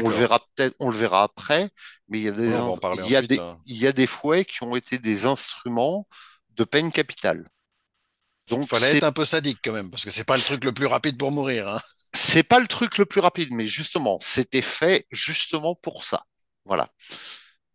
On 0.00 0.08
le 0.08 0.14
verra 0.16 0.40
peut-être, 0.40 0.74
on 0.80 0.90
le 0.90 0.96
verra 0.96 1.22
après, 1.22 1.70
mais 2.08 2.18
il 2.18 2.24
y 2.24 2.28
a 2.28 2.32
des 2.32 2.52
Ouais, 2.52 2.58
on 2.58 2.64
va 2.66 2.70
in- 2.70 2.72
en 2.72 2.76
parler 2.78 3.02
il 3.02 3.06
y 3.06 3.14
a 3.16 3.22
ensuite. 3.22 3.22
des 3.22 3.38
hein. 3.38 3.58
il 3.66 3.76
y 3.76 3.86
a 3.86 3.92
des 3.92 4.06
fouets 4.08 4.44
qui 4.44 4.62
ont 4.64 4.74
été 4.76 4.98
des 4.98 5.26
instruments 5.26 6.08
de 6.56 6.64
peine 6.64 6.90
capitale. 6.92 7.44
Donc 8.48 8.66
Fallait 8.68 8.90
être 8.92 9.02
un 9.04 9.12
peu 9.12 9.24
sadique 9.24 9.58
quand 9.64 9.72
même, 9.72 9.90
parce 9.90 10.04
que 10.04 10.10
c'est 10.10 10.24
pas 10.24 10.36
le 10.36 10.42
truc 10.42 10.64
le 10.64 10.72
plus 10.74 10.86
rapide 10.86 11.16
pour 11.18 11.30
mourir. 11.32 11.68
hein. 11.68 11.80
C'est 12.20 12.42
pas 12.42 12.60
le 12.60 12.66
truc 12.68 12.98
le 12.98 13.06
plus 13.06 13.20
rapide, 13.20 13.50
mais 13.52 13.66
justement, 13.66 14.18
c'était 14.20 14.62
fait 14.62 15.06
justement 15.10 15.74
pour 15.74 16.04
ça. 16.04 16.26
Voilà. 16.64 16.90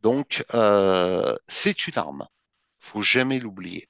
Donc 0.01 0.45
euh, 0.53 1.35
c'est 1.47 1.87
une 1.87 1.97
arme. 1.97 2.27
Faut 2.79 3.01
jamais 3.01 3.39
l'oublier. 3.39 3.89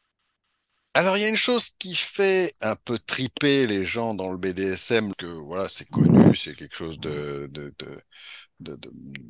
Alors, 0.93 1.17
il 1.17 1.23
y 1.23 1.25
a 1.25 1.29
une 1.29 1.35
chose 1.35 1.71
qui 1.77 1.93
fait 1.93 2.55
un 2.61 2.75
peu 2.77 2.97
triper 2.97 3.67
les 3.67 3.83
gens 3.83 4.13
dans 4.13 4.31
le 4.31 4.37
BDSM, 4.37 5.13
que 5.15 5.25
voilà, 5.25 5.67
c'est 5.67 5.83
connu, 5.89 6.33
c'est 6.37 6.55
quelque 6.55 6.75
chose 6.75 6.99
de, 7.01 7.49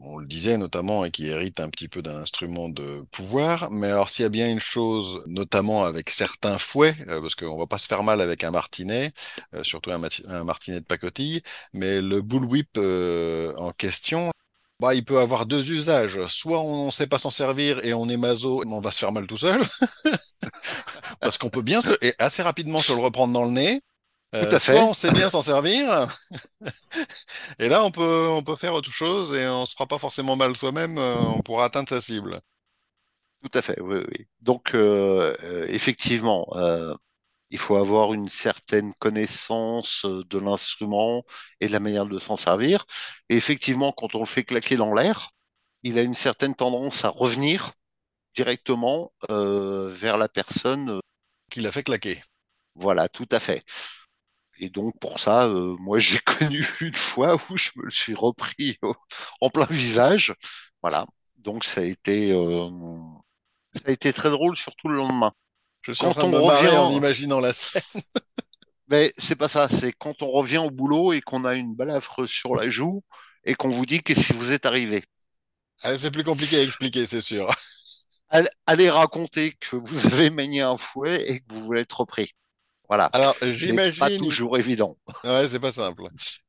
on 0.01 0.17
le 0.17 0.25
disait 0.27 0.57
notamment, 0.57 1.05
et 1.05 1.11
qui 1.11 1.27
hérite 1.27 1.59
un 1.59 1.69
petit 1.69 1.87
peu 1.87 2.01
d'un 2.01 2.17
instrument 2.17 2.69
de 2.69 3.03
pouvoir. 3.11 3.69
Mais 3.71 3.87
alors, 3.87 4.09
s'il 4.09 4.23
y 4.23 4.25
a 4.25 4.29
bien 4.29 4.49
une 4.49 4.59
chose, 4.59 5.23
notamment 5.27 5.85
avec 5.85 6.09
certains 6.09 6.57
fouets, 6.57 6.95
euh, 7.07 7.21
parce 7.21 7.35
qu'on 7.35 7.57
va 7.57 7.67
pas 7.67 7.77
se 7.77 7.87
faire 7.87 8.03
mal 8.03 8.21
avec 8.21 8.43
un 8.43 8.51
martinet, 8.51 9.11
euh, 9.53 9.63
surtout 9.63 9.91
un 9.91 10.43
martinet 10.43 10.79
de 10.79 10.85
pacotille, 10.85 11.41
mais 11.73 12.01
le 12.01 12.21
bullwhip 12.21 12.77
euh, 12.77 13.53
en 13.57 13.71
question. 13.71 14.31
Bah, 14.81 14.93
il 14.93 15.05
peut 15.05 15.19
avoir 15.19 15.45
deux 15.45 15.71
usages. 15.71 16.19
Soit 16.27 16.59
on 16.61 16.87
ne 16.87 16.91
sait 16.91 17.07
pas 17.07 17.17
s'en 17.17 17.29
servir 17.29 17.83
et 17.85 17.93
on 17.93 18.09
est 18.09 18.17
maso, 18.17 18.61
on 18.65 18.81
va 18.81 18.91
se 18.91 18.99
faire 18.99 19.13
mal 19.13 19.25
tout 19.25 19.37
seul. 19.37 19.61
Parce 21.21 21.37
qu'on 21.37 21.49
peut 21.49 21.61
bien 21.61 21.81
se, 21.81 21.93
et 22.01 22.13
assez 22.19 22.43
rapidement 22.43 22.79
se 22.79 22.91
le 22.93 22.99
reprendre 22.99 23.33
dans 23.33 23.45
le 23.45 23.51
nez. 23.51 23.81
Tout 24.39 24.47
Euh, 24.47 24.59
soit 24.59 24.83
on 24.83 24.93
sait 24.93 25.11
bien 25.11 25.29
s'en 25.29 25.41
servir, 25.41 26.07
et 27.59 27.69
là 27.69 27.83
on 27.83 27.91
peut 27.91 28.27
on 28.29 28.43
peut 28.43 28.55
faire 28.55 28.73
autre 28.73 28.91
chose 28.91 29.33
et 29.35 29.47
on 29.47 29.65
se 29.65 29.73
fera 29.73 29.87
pas 29.87 29.97
forcément 29.99 30.35
mal 30.35 30.55
soi-même, 30.55 30.97
euh, 30.97 31.15
on 31.37 31.41
pourra 31.41 31.65
atteindre 31.65 31.89
sa 31.89 31.99
cible. 31.99 32.39
Tout 33.43 33.51
à 33.57 33.61
fait. 33.61 33.79
Oui, 33.81 33.97
oui. 34.09 34.27
Donc 34.41 34.73
euh, 34.75 35.35
effectivement. 35.69 36.47
euh, 36.55 36.93
il 37.51 37.59
faut 37.59 37.77
avoir 37.77 38.13
une 38.13 38.29
certaine 38.29 38.93
connaissance 38.95 40.05
de 40.05 40.39
l'instrument 40.39 41.23
et 41.61 41.67
de 41.67 41.73
la 41.73 41.79
manière 41.79 42.05
de 42.05 42.19
s'en 42.19 42.37
servir. 42.37 42.85
Et 43.29 43.35
effectivement, 43.37 43.91
quand 43.93 44.15
on 44.15 44.19
le 44.21 44.25
fait 44.25 44.43
claquer 44.43 44.75
dans 44.77 44.93
l'air, 44.93 45.31
il 45.83 45.97
a 45.99 46.03
une 46.03 46.15
certaine 46.15 46.55
tendance 46.55 47.05
à 47.05 47.09
revenir 47.09 47.71
directement 48.35 49.11
vers 49.29 50.17
la 50.17 50.29
personne. 50.29 50.99
Qui 51.51 51.61
l'a 51.61 51.71
fait 51.71 51.83
claquer. 51.83 52.21
Voilà, 52.75 53.09
tout 53.09 53.27
à 53.31 53.39
fait. 53.39 53.63
Et 54.59 54.69
donc 54.69 54.97
pour 54.99 55.19
ça, 55.19 55.45
euh, 55.47 55.75
moi 55.79 55.97
j'ai 55.99 56.19
connu 56.25 56.65
une 56.81 56.93
fois 56.93 57.35
où 57.49 57.57
je 57.57 57.71
me 57.75 57.83
le 57.85 57.91
suis 57.91 58.15
repris 58.15 58.77
en 59.41 59.49
plein 59.49 59.65
visage. 59.69 60.33
Voilà. 60.81 61.05
Donc 61.37 61.63
ça 61.63 61.81
a 61.81 61.83
été, 61.83 62.31
euh, 62.31 62.69
ça 63.73 63.83
a 63.87 63.91
été 63.91 64.13
très 64.13 64.29
drôle, 64.29 64.55
surtout 64.55 64.87
le 64.87 64.97
lendemain. 64.97 65.31
Je 65.81 65.91
suis 65.91 66.07
en 66.07 66.13
Quand 66.13 66.13
train 66.13 66.31
de 66.31 66.37
on 66.37 66.41
me 66.41 66.47
marrer 66.47 66.75
en 66.77 66.89
revient, 66.89 66.97
imaginant 66.97 67.39
la 67.39 67.53
scène. 67.53 67.81
Mais 68.87 69.13
c'est 69.17 69.35
pas 69.35 69.47
ça, 69.47 69.67
c'est 69.69 69.91
quand 69.93 70.21
on 70.21 70.31
revient 70.31 70.57
au 70.59 70.69
boulot 70.71 71.13
et 71.13 71.21
qu'on 71.21 71.45
a 71.45 71.55
une 71.55 71.75
balafre 71.75 72.27
sur 72.27 72.55
la 72.55 72.69
joue 72.69 73.03
et 73.43 73.55
qu'on 73.55 73.69
vous 73.69 73.85
dit 73.85 74.01
qu'est-ce 74.01 74.27
qui 74.27 74.33
vous 74.33 74.51
est 74.51 74.65
arrivé. 74.65 75.03
Ah, 75.83 75.95
c'est 75.97 76.11
plus 76.11 76.23
compliqué 76.23 76.57
à 76.57 76.63
expliquer, 76.63 77.05
c'est 77.05 77.21
sûr. 77.21 77.49
Allez 78.29 78.49
allez 78.65 78.89
raconter 78.89 79.53
que 79.59 79.75
vous 79.75 80.07
avez 80.07 80.29
manié 80.29 80.61
un 80.61 80.77
fouet 80.77 81.29
et 81.29 81.39
que 81.39 81.53
vous 81.53 81.63
voulez 81.63 81.81
être 81.81 81.99
repris. 82.01 82.33
Voilà. 82.89 83.11
Alors 83.13 83.35
C'est 83.53 83.89
pas 83.97 84.09
j'imagine 84.09 84.17
toujours 84.17 84.57
évident. 84.57 84.95
Ouais, 85.25 85.47
c'est 85.49 85.59
pas 85.59 85.71
simple. 85.71 86.03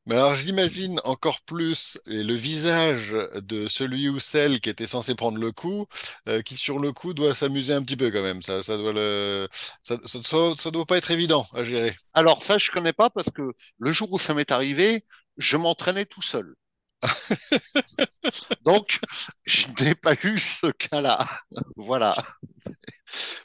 Mais 0.06 0.16
alors, 0.16 0.36
j'imagine 0.36 1.00
encore 1.04 1.40
plus 1.42 1.98
le 2.06 2.34
visage 2.34 3.16
de 3.36 3.66
celui 3.68 4.08
ou 4.10 4.20
celle 4.20 4.60
qui 4.60 4.68
était 4.70 4.86
censé 4.86 5.14
prendre 5.14 5.38
le 5.38 5.50
coup, 5.50 5.86
euh, 6.28 6.42
qui 6.42 6.56
sur 6.58 6.78
le 6.78 6.92
coup 6.92 7.14
doit 7.14 7.34
s'amuser 7.34 7.72
un 7.74 7.82
petit 7.82 7.96
peu 7.96 8.10
quand 8.10 8.22
même. 8.22 8.42
Ça, 8.42 8.62
ça 8.62 8.76
doit 8.76 8.92
le, 8.92 9.48
ça, 9.82 9.96
ça, 10.06 10.22
ça- 10.22 10.54
ça 10.58 10.70
doit 10.70 10.86
pas 10.86 10.98
être 10.98 11.10
évident 11.10 11.46
à 11.54 11.64
gérer. 11.64 11.96
Alors 12.14 12.42
ça, 12.42 12.58
je 12.58 12.70
connais 12.72 12.92
pas 12.92 13.10
parce 13.10 13.30
que 13.30 13.52
le 13.78 13.92
jour 13.92 14.12
où 14.12 14.18
ça 14.18 14.34
m'est 14.34 14.50
arrivé, 14.50 15.04
je 15.38 15.56
m'entraînais 15.56 16.04
tout 16.06 16.22
seul. 16.22 16.54
Donc, 18.64 19.00
je 19.44 19.66
n'ai 19.80 19.94
pas 19.94 20.14
eu 20.24 20.38
ce 20.38 20.66
cas-là. 20.70 21.26
Voilà. 21.76 22.14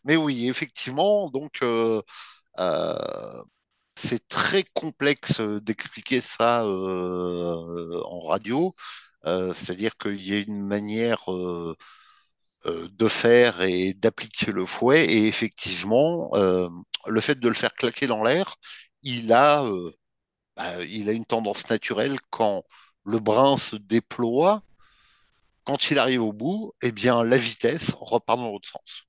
Mais 0.04 0.16
oui, 0.16 0.48
effectivement, 0.50 1.30
donc 1.30 1.62
euh, 1.64 2.02
c'est 3.96 4.28
très 4.28 4.64
complexe 4.74 5.42
d'expliquer 5.42 6.22
ça 6.22 6.64
euh, 6.66 8.02
en 8.06 8.22
radio. 8.22 8.76
Euh, 9.26 9.54
c'est-à-dire 9.54 9.98
qu'il 9.98 10.22
y 10.24 10.34
a 10.34 10.40
une 10.40 10.66
manière 10.66 11.32
euh, 11.34 11.76
euh, 12.68 12.88
de 12.92 13.08
faire 13.08 13.62
et 13.62 13.94
d'appliquer 13.94 14.52
le 14.52 14.66
fouet. 14.66 15.06
Et 15.06 15.28
effectivement, 15.28 16.32
euh, 16.36 16.70
le 17.08 17.22
fait 17.22 17.40
de 17.40 17.48
le 17.50 17.56
faire 17.56 17.74
claquer 17.74 18.08
dans 18.08 18.24
l'air, 18.24 18.58
il 19.04 19.34
a, 19.34 19.64
euh, 19.66 19.92
bah, 20.58 20.84
il 20.86 21.10
a 21.10 21.14
une 21.14 21.26
tendance 21.26 21.70
naturelle 21.70 22.20
quand 22.32 22.64
le 23.06 23.20
brin 23.20 23.58
se 23.58 23.76
déploie, 23.78 24.64
quand 25.64 25.90
il 25.92 25.98
arrive 26.00 26.22
au 26.24 26.34
bout, 26.34 26.74
eh 26.84 26.92
bien 26.92 27.24
la 27.24 27.38
vitesse 27.38 27.92
repart 28.00 28.40
dans 28.40 28.52
l'autre 28.52 28.70
sens. 28.70 29.08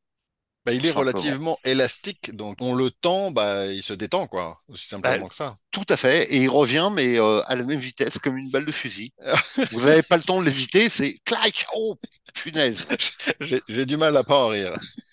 Bah, 0.65 0.73
il 0.73 0.87
est 0.87 0.91
relativement 0.93 1.59
élastique, 1.65 2.35
donc 2.37 2.57
on 2.61 2.75
le 2.75 2.91
tend, 2.91 3.31
bah, 3.33 3.67
il 3.67 3.83
se 3.83 3.93
détend, 3.93 4.27
quoi. 4.29 4.59
Aussi 4.69 4.89
Bah, 5.03 5.19
simplement 5.19 5.29
que 5.29 5.35
ça. 5.35 5.57
tout 5.73 5.85
à 5.89 5.97
fait, 5.97 6.33
et 6.33 6.37
il 6.43 6.49
revient, 6.51 6.91
mais 6.93 7.19
euh, 7.19 7.43
à 7.47 7.57
la 7.57 7.65
même 7.65 7.79
vitesse 7.79 8.19
comme 8.19 8.37
une 8.37 8.51
balle 8.51 8.67
de 8.67 8.73
fusil. 8.73 9.13
Vous 9.73 9.81
n'avez 9.87 10.03
pas 10.03 10.17
le 10.17 10.23
temps 10.23 10.41
de 10.41 10.45
l'éviter, 10.47 10.89
c'est 10.91 11.19
clac, 11.25 11.67
oh, 11.75 11.97
punaise. 12.35 12.87
J'ai 13.69 13.87
du 13.87 13.97
mal 13.97 14.17
à 14.17 14.25
pas 14.25 14.37
en 14.45 14.49
rire. 14.49 14.77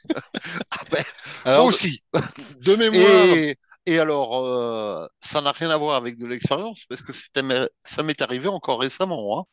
Ah 0.71 0.83
ben, 0.91 1.03
moi 1.53 1.65
Alors, 1.65 1.65
aussi. 1.65 2.03
de 2.61 2.75
mémoire, 2.75 3.39
Et, 3.39 3.55
et 3.85 3.99
alors, 3.99 4.45
euh, 4.45 5.07
ça 5.23 5.41
n'a 5.41 5.51
rien 5.51 5.69
à 5.69 5.77
voir 5.77 5.95
avec 5.95 6.17
de 6.17 6.25
l'expérience, 6.27 6.85
parce 6.89 7.01
que 7.01 7.13
ça 7.13 8.03
m'est 8.03 8.21
arrivé 8.21 8.47
encore 8.47 8.79
récemment. 8.81 9.39
hein. 9.39 9.45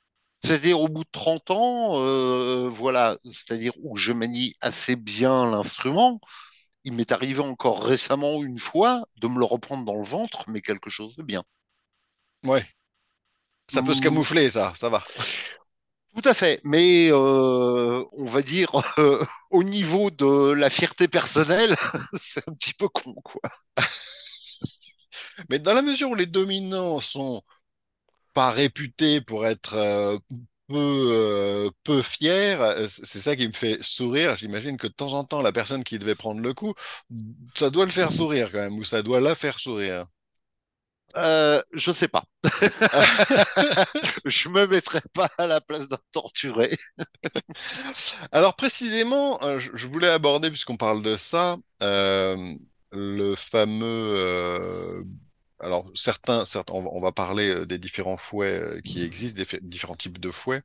C'est-à-dire 0.44 0.80
au 0.80 0.88
bout 0.88 1.04
de 1.04 1.08
30 1.12 1.50
ans, 1.50 1.94
euh, 1.96 2.68
voilà, 2.68 3.16
c'est-à-dire 3.24 3.72
où 3.82 3.96
je 3.96 4.12
manie 4.12 4.54
assez 4.60 4.96
bien 4.96 5.50
l'instrument, 5.50 6.20
il 6.84 6.94
m'est 6.94 7.12
arrivé 7.12 7.40
encore 7.40 7.84
récemment 7.84 8.42
une 8.44 8.58
fois 8.60 9.06
de 9.16 9.28
me 9.28 9.38
le 9.40 9.44
reprendre 9.46 9.84
dans 9.84 9.96
le 9.96 10.04
ventre, 10.04 10.44
mais 10.48 10.62
quelque 10.62 10.90
chose 10.90 11.16
de 11.16 11.22
bien. 11.24 11.44
ouais, 12.44 12.66
ça 13.68 13.82
peut 13.82 13.94
se 13.94 14.00
Hmm, 14.00 14.00
camoufler, 14.00 14.50
ça, 14.50 14.72
ça 14.76 14.88
va. 14.88 15.02
tout 16.14 16.26
à 16.28 16.34
fait, 16.34 16.60
mais 16.64 17.08
euh, 17.10 18.02
on 18.12 18.24
va 18.26 18.40
dire 18.42 18.70
euh, 18.98 19.22
au 19.50 19.62
niveau 19.62 20.10
de 20.10 20.52
la 20.52 20.70
fierté 20.70 21.08
personnelle, 21.08 21.76
c'est 22.20 22.46
un 22.48 22.52
petit 22.54 22.72
peu 22.74 22.88
con, 22.88 23.14
quoi. 23.22 23.40
Mais 25.50 25.58
dans 25.58 25.74
la 25.74 25.82
mesure 25.82 26.10
où 26.10 26.14
les 26.14 26.26
dominants 26.26 27.00
sont 27.00 27.42
pas 28.36 28.50
réputés 28.50 29.22
pour 29.22 29.46
être 29.46 29.74
euh, 29.76 30.18
peu, 30.68 30.76
euh, 30.76 31.70
peu 31.84 32.02
fiers, 32.02 32.56
euh, 32.60 32.86
c'est 32.88 33.20
ça 33.20 33.34
qui 33.34 33.48
me 33.48 33.52
fait 33.54 33.82
sourire. 33.82 34.36
J'imagine 34.36 34.76
que 34.76 34.86
de 34.88 34.92
temps 34.92 35.14
en 35.14 35.24
temps, 35.24 35.40
la 35.40 35.52
personne 35.52 35.84
qui 35.84 35.98
devait 35.98 36.14
prendre 36.14 36.42
le 36.42 36.52
coup, 36.52 36.74
ça 37.56 37.70
doit 37.70 37.86
le 37.86 37.90
faire 37.90 38.12
sourire 38.12 38.52
quand 38.52 38.58
même, 38.60 38.78
ou 38.78 38.84
ça 38.84 39.02
doit 39.02 39.20
la 39.22 39.34
faire 39.34 39.58
sourire. 39.58 40.04
Euh, 41.16 41.62
je 41.72 41.92
sais 41.92 42.08
pas. 42.08 42.24
Je 44.26 44.48
me 44.50 44.66
mettrai 44.66 45.00
pas 45.14 45.30
à 45.38 45.46
la 45.46 45.62
place 45.62 45.88
d'un 45.88 45.98
torturé. 46.12 46.76
Alors 48.32 48.54
précisément, 48.56 49.38
je 49.58 49.70
je 49.74 49.86
voulais 49.86 50.08
aborder, 50.08 50.50
puisqu'on 50.50 50.76
parle 50.76 51.02
de 51.02 51.16
ça, 51.16 51.56
euh, 51.82 52.36
le 52.92 53.34
fameux... 53.34 55.04
alors 55.60 55.90
certains, 55.94 56.44
certains, 56.44 56.74
on 56.74 57.00
va, 57.00 57.12
parler 57.12 57.66
des 57.66 57.78
différents 57.78 58.16
fouets 58.16 58.80
qui 58.84 59.02
existent, 59.02 59.42
des 59.42 59.60
différents 59.62 59.96
types 59.96 60.18
de 60.20 60.30
fouets, 60.30 60.62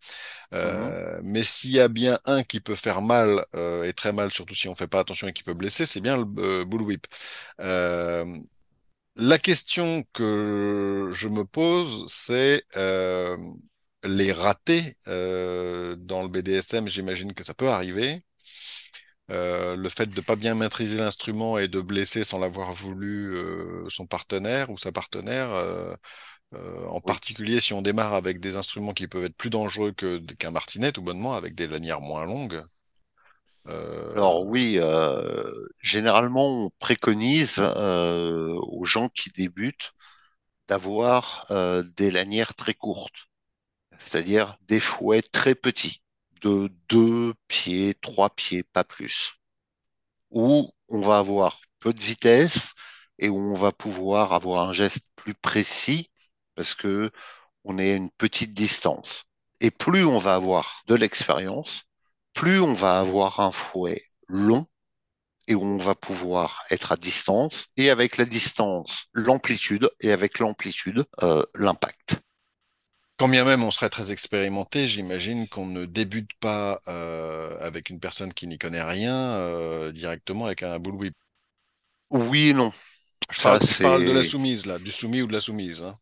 euh, 0.54 1.20
mais 1.24 1.44
s'il 1.44 1.72
y 1.72 1.80
a 1.80 1.88
bien 1.88 2.20
un 2.26 2.44
qui 2.44 2.60
peut 2.62 2.76
faire 2.76 3.02
mal, 3.02 3.46
euh, 3.56 3.84
et 3.84 3.94
très 3.94 4.14
mal, 4.14 4.32
surtout 4.32 4.56
si 4.56 4.68
on 4.68 4.76
fait 4.76 4.88
pas 4.88 5.00
attention 5.00 5.28
et 5.28 5.34
qui 5.34 5.44
peut 5.44 5.54
blesser, 5.54 5.86
c'est 5.86 6.02
bien 6.02 6.18
le 6.18 6.26
euh, 6.40 6.66
bullwhip. 6.66 7.08
Euh, 7.62 8.26
la 9.16 9.38
question 9.40 10.04
que 10.14 11.10
je 11.14 11.28
me 11.28 11.46
pose, 11.46 12.06
c'est 12.08 12.64
euh, 12.78 13.38
les 14.04 14.32
ratés 14.32 14.96
euh, 15.08 15.96
dans 15.98 16.24
le 16.24 16.30
BDSM, 16.30 16.88
j'imagine 16.88 17.34
que 17.34 17.44
ça 17.44 17.54
peut 17.54 17.70
arriver. 17.70 18.24
Euh, 19.32 19.76
le 19.78 19.88
fait 19.90 20.08
de 20.08 20.22
pas 20.22 20.36
bien 20.36 20.56
maîtriser 20.56 20.98
l'instrument 20.98 21.58
et 21.58 21.68
de 21.70 21.80
blesser 21.80 22.24
sans 22.26 22.40
l'avoir 22.40 22.74
voulu 22.74 23.34
euh, 23.34 23.86
son 23.90 24.06
partenaire 24.06 24.70
ou 24.70 24.78
sa 24.78 24.92
partenaire, 24.92 25.50
euh, 25.52 25.96
en 26.90 27.00
Oui. 27.04 27.14
particulier 27.14 27.62
si 27.62 27.74
on 27.74 27.82
démarre 27.82 28.14
avec 28.14 28.42
des 28.42 28.58
instruments 28.58 28.94
qui 28.94 29.08
peuvent 29.08 29.24
être 29.24 29.38
plus 29.38 29.50
dangereux 29.50 29.94
que 29.94 30.18
qu'un 30.36 30.52
martinet, 30.52 30.92
tout 30.92 31.02
bonnement, 31.02 31.34
avec 31.34 31.56
des 31.56 31.68
lanières 31.68 32.02
moins 32.02 32.26
longues. 32.26 32.62
Alors 33.66 34.46
oui, 34.46 34.80
généralement 35.82 36.66
on 36.66 36.70
préconise 36.80 37.60
aux 37.60 38.86
gens 38.86 39.10
qui 39.10 39.30
débutent 39.32 39.94
d'avoir 40.68 41.48
des 41.98 42.12
lanières 42.12 42.56
très 42.56 42.74
courtes, 42.74 43.28
c'est-à-dire 44.00 44.58
des 44.68 44.80
fouets 44.80 45.22
très 45.24 45.56
petits, 45.56 46.01
de 46.42 46.70
deux 46.90 47.34
pieds, 47.48 47.96
trois 48.02 48.30
pieds, 48.30 48.64
pas 48.64 48.84
plus, 48.84 49.34
où 50.32 50.72
on 50.90 51.02
va 51.02 51.20
avoir 51.20 51.62
peu 51.80 51.94
de 51.94 52.02
vitesse 52.02 52.74
et 53.20 53.30
où 53.30 53.38
on 53.38 53.56
va 53.56 53.72
pouvoir 53.72 54.34
avoir 54.34 54.70
un 54.70 54.74
geste 54.74 55.06
plus 55.16 55.34
précis 55.36 56.10
parce 56.56 56.76
que 56.76 57.12
on 57.64 57.78
est 57.78 57.94
à 57.94 57.96
une 57.96 58.12
petite 58.12 58.54
distance. 58.54 59.26
Et 59.60 59.72
plus 59.72 60.06
on 60.06 60.18
va 60.18 60.36
avoir 60.36 60.84
de 60.88 60.96
l'expérience, 60.96 61.84
plus 62.34 62.60
on 62.60 62.74
va 62.74 63.00
avoir 63.00 63.40
un 63.40 63.52
fouet 63.52 64.02
long 64.28 64.66
et 65.48 65.56
où 65.56 65.64
on 65.64 65.78
va 65.78 65.96
pouvoir 65.96 66.64
être 66.72 66.92
à 66.92 66.98
distance, 66.98 67.68
et 67.78 67.90
avec 67.90 68.18
la 68.18 68.26
distance, 68.26 69.06
l'amplitude, 69.14 69.90
et 70.00 70.12
avec 70.12 70.40
l'amplitude, 70.40 71.06
euh, 71.24 71.44
l'impact. 71.56 72.22
Quand 73.22 73.30
bien 73.30 73.46
même 73.46 73.64
on 73.64 73.72
serait 73.72 73.90
très 73.90 74.12
expérimenté, 74.12 74.90
j'imagine 74.90 75.48
qu'on 75.48 75.66
ne 75.66 75.86
débute 75.86 76.32
pas 76.42 76.82
euh, 76.90 77.58
avec 77.66 77.90
une 77.90 78.02
personne 78.02 78.34
qui 78.34 78.48
n'y 78.48 78.58
connaît 78.58 78.84
rien 78.84 79.16
euh, 79.16 79.92
directement 79.94 80.46
avec 80.46 80.64
un 80.64 80.78
bullwhip. 80.80 81.16
Oui 82.12 82.50
et 82.50 82.54
non. 82.54 82.72
Je 83.32 83.40
Ça, 83.40 83.42
parle, 83.42 83.62
je 83.68 83.80
parle 83.80 84.04
de 84.06 84.12
la 84.12 84.24
soumise 84.24 84.66
là, 84.66 84.80
du 84.80 84.92
soumis 84.92 85.22
ou 85.22 85.28
de 85.28 85.34
la 85.34 85.42
soumise. 85.42 85.82
hein. 85.84 85.96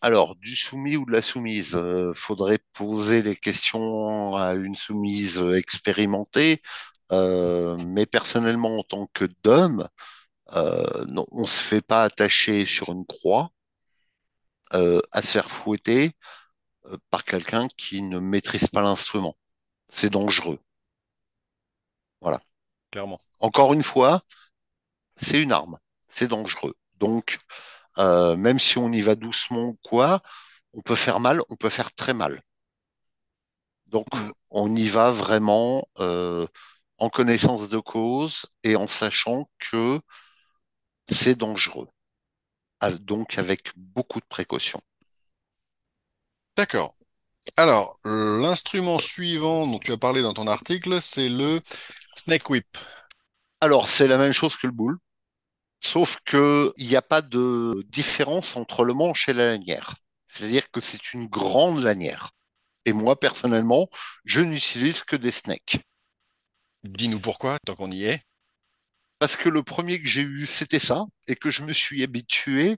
Alors, 0.00 0.36
du 0.36 0.56
soumis 0.56 0.96
ou 0.96 1.04
de 1.06 1.12
la 1.12 1.22
soumise, 1.22 1.74
euh, 1.76 2.12
faudrait 2.14 2.58
poser 2.72 3.22
les 3.22 3.36
questions 3.36 4.36
à 4.36 4.54
une 4.54 4.74
soumise 4.74 5.38
expérimentée. 5.56 6.60
Euh, 7.12 7.76
mais 7.78 8.06
personnellement, 8.06 8.78
en 8.78 8.82
tant 8.84 9.06
que 9.12 9.26
d'homme, 9.44 9.86
euh, 10.54 11.06
non, 11.08 11.26
on 11.32 11.46
se 11.46 11.62
fait 11.62 11.82
pas 11.82 12.04
attacher 12.04 12.66
sur 12.66 12.90
une 12.92 13.06
croix 13.06 13.50
à 15.12 15.22
se 15.22 15.28
faire 15.32 15.50
fouetter 15.50 16.12
euh, 16.86 16.96
par 17.10 17.24
quelqu'un 17.24 17.68
qui 17.76 18.02
ne 18.02 18.18
maîtrise 18.20 18.68
pas 18.68 18.82
l'instrument. 18.82 19.36
C'est 19.90 20.10
dangereux. 20.10 20.60
Voilà. 22.20 22.40
Clairement. 22.90 23.18
Encore 23.40 23.72
une 23.74 23.82
fois, 23.82 24.22
c'est 25.16 25.40
une 25.42 25.52
arme. 25.52 25.78
C'est 26.08 26.28
dangereux. 26.28 26.74
Donc, 26.98 27.38
euh, 27.98 28.36
même 28.36 28.58
si 28.60 28.78
on 28.78 28.92
y 28.92 29.02
va 29.02 29.14
doucement 29.16 29.64
ou 29.66 29.78
quoi, 29.84 30.22
on 30.74 30.82
peut 30.82 30.96
faire 30.96 31.20
mal, 31.20 31.42
on 31.50 31.56
peut 31.56 31.70
faire 31.70 31.92
très 31.94 32.14
mal. 32.14 32.42
Donc, 33.86 34.06
Mm. 34.14 34.32
on 34.50 34.74
y 34.74 34.88
va 34.88 35.10
vraiment 35.10 35.84
euh, 36.00 36.46
en 36.98 37.08
connaissance 37.10 37.68
de 37.68 37.78
cause 37.78 38.46
et 38.64 38.76
en 38.76 38.88
sachant 38.88 39.48
que 39.58 40.00
c'est 41.08 41.36
dangereux. 41.36 41.86
Donc, 42.90 43.38
avec 43.38 43.70
beaucoup 43.76 44.20
de 44.20 44.26
précautions. 44.28 44.80
D'accord. 46.56 46.94
Alors, 47.56 47.98
l'instrument 48.04 48.98
suivant 48.98 49.66
dont 49.66 49.78
tu 49.78 49.92
as 49.92 49.96
parlé 49.96 50.22
dans 50.22 50.34
ton 50.34 50.46
article, 50.46 51.00
c'est 51.02 51.28
le 51.28 51.60
snake 52.16 52.48
whip. 52.50 52.78
Alors, 53.60 53.88
c'est 53.88 54.06
la 54.06 54.18
même 54.18 54.32
chose 54.32 54.56
que 54.56 54.66
le 54.66 54.72
boule, 54.72 54.98
sauf 55.80 56.18
que 56.24 56.72
il 56.76 56.88
n'y 56.88 56.96
a 56.96 57.02
pas 57.02 57.22
de 57.22 57.82
différence 57.88 58.56
entre 58.56 58.84
le 58.84 58.94
manche 58.94 59.28
et 59.28 59.32
la 59.32 59.52
lanière. 59.52 59.94
C'est-à-dire 60.26 60.70
que 60.70 60.80
c'est 60.80 61.12
une 61.12 61.26
grande 61.26 61.82
lanière. 61.82 62.30
Et 62.84 62.92
moi, 62.92 63.18
personnellement, 63.18 63.88
je 64.24 64.40
n'utilise 64.40 65.02
que 65.02 65.16
des 65.16 65.30
snakes. 65.30 65.78
Dis-nous 66.84 67.20
pourquoi, 67.20 67.58
tant 67.60 67.74
qu'on 67.76 67.90
y 67.90 68.04
est. 68.04 68.22
Parce 69.22 69.36
que 69.36 69.48
le 69.48 69.62
premier 69.62 70.02
que 70.02 70.08
j'ai 70.08 70.22
eu, 70.22 70.46
c'était 70.46 70.80
ça, 70.80 71.04
et 71.28 71.36
que 71.36 71.48
je 71.48 71.62
me 71.62 71.72
suis 71.72 72.02
habitué 72.02 72.76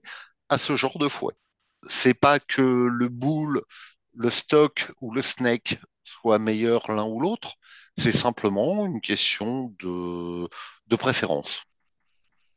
à 0.50 0.58
ce 0.58 0.76
genre 0.76 0.98
de 0.98 1.08
fouet. 1.08 1.32
C'est 1.88 2.12
pas 2.12 2.38
que 2.38 2.60
le 2.60 3.08
boule, 3.08 3.62
le 4.12 4.28
stock 4.28 4.92
ou 5.00 5.14
le 5.14 5.22
snake 5.22 5.78
soient 6.02 6.38
meilleurs 6.38 6.92
l'un 6.92 7.06
ou 7.06 7.18
l'autre, 7.18 7.54
c'est 7.96 8.12
simplement 8.12 8.84
une 8.84 9.00
question 9.00 9.74
de, 9.78 10.46
de 10.86 10.96
préférence. 10.96 11.62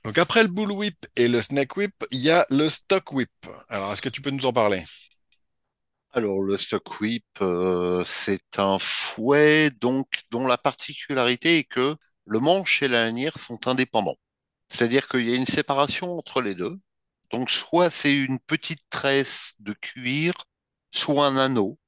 Donc 0.03 0.17
après 0.17 0.43
le 0.43 0.49
bull 0.49 0.73
whip 0.73 1.05
et 1.15 1.29
le 1.29 1.41
snake 1.41 1.77
whip, 1.77 1.95
il 2.11 2.19
y 2.19 2.29
a 2.29 2.45
le 2.49 2.67
stock 2.67 3.13
whip. 3.13 3.31
Alors, 3.69 3.93
est-ce 3.93 4.01
que 4.01 4.09
tu 4.09 4.21
peux 4.21 4.31
nous 4.31 4.45
en 4.45 4.51
parler? 4.51 4.83
Alors, 6.11 6.41
le 6.41 6.57
stock 6.57 6.99
whip, 6.99 7.23
euh, 7.41 8.03
c'est 8.05 8.59
un 8.59 8.79
fouet 8.79 9.71
donc 9.79 10.07
dont 10.29 10.45
la 10.45 10.57
particularité 10.57 11.59
est 11.59 11.63
que 11.63 11.95
le 12.27 12.39
manche 12.39 12.83
et 12.83 12.87
la 12.87 13.05
lanière 13.05 13.39
sont 13.39 13.67
indépendants. 13.67 14.17
C'est-à-dire 14.69 15.07
qu'il 15.07 15.27
y 15.27 15.31
a 15.31 15.35
une 15.35 15.45
séparation 15.45 16.17
entre 16.17 16.41
les 16.41 16.55
deux. 16.55 16.77
Donc, 17.31 17.49
soit 17.49 17.89
c'est 17.89 18.15
une 18.15 18.39
petite 18.39 18.83
tresse 18.89 19.55
de 19.59 19.73
cuir, 19.73 20.33
soit 20.91 21.27
un 21.27 21.37
anneau. 21.37 21.79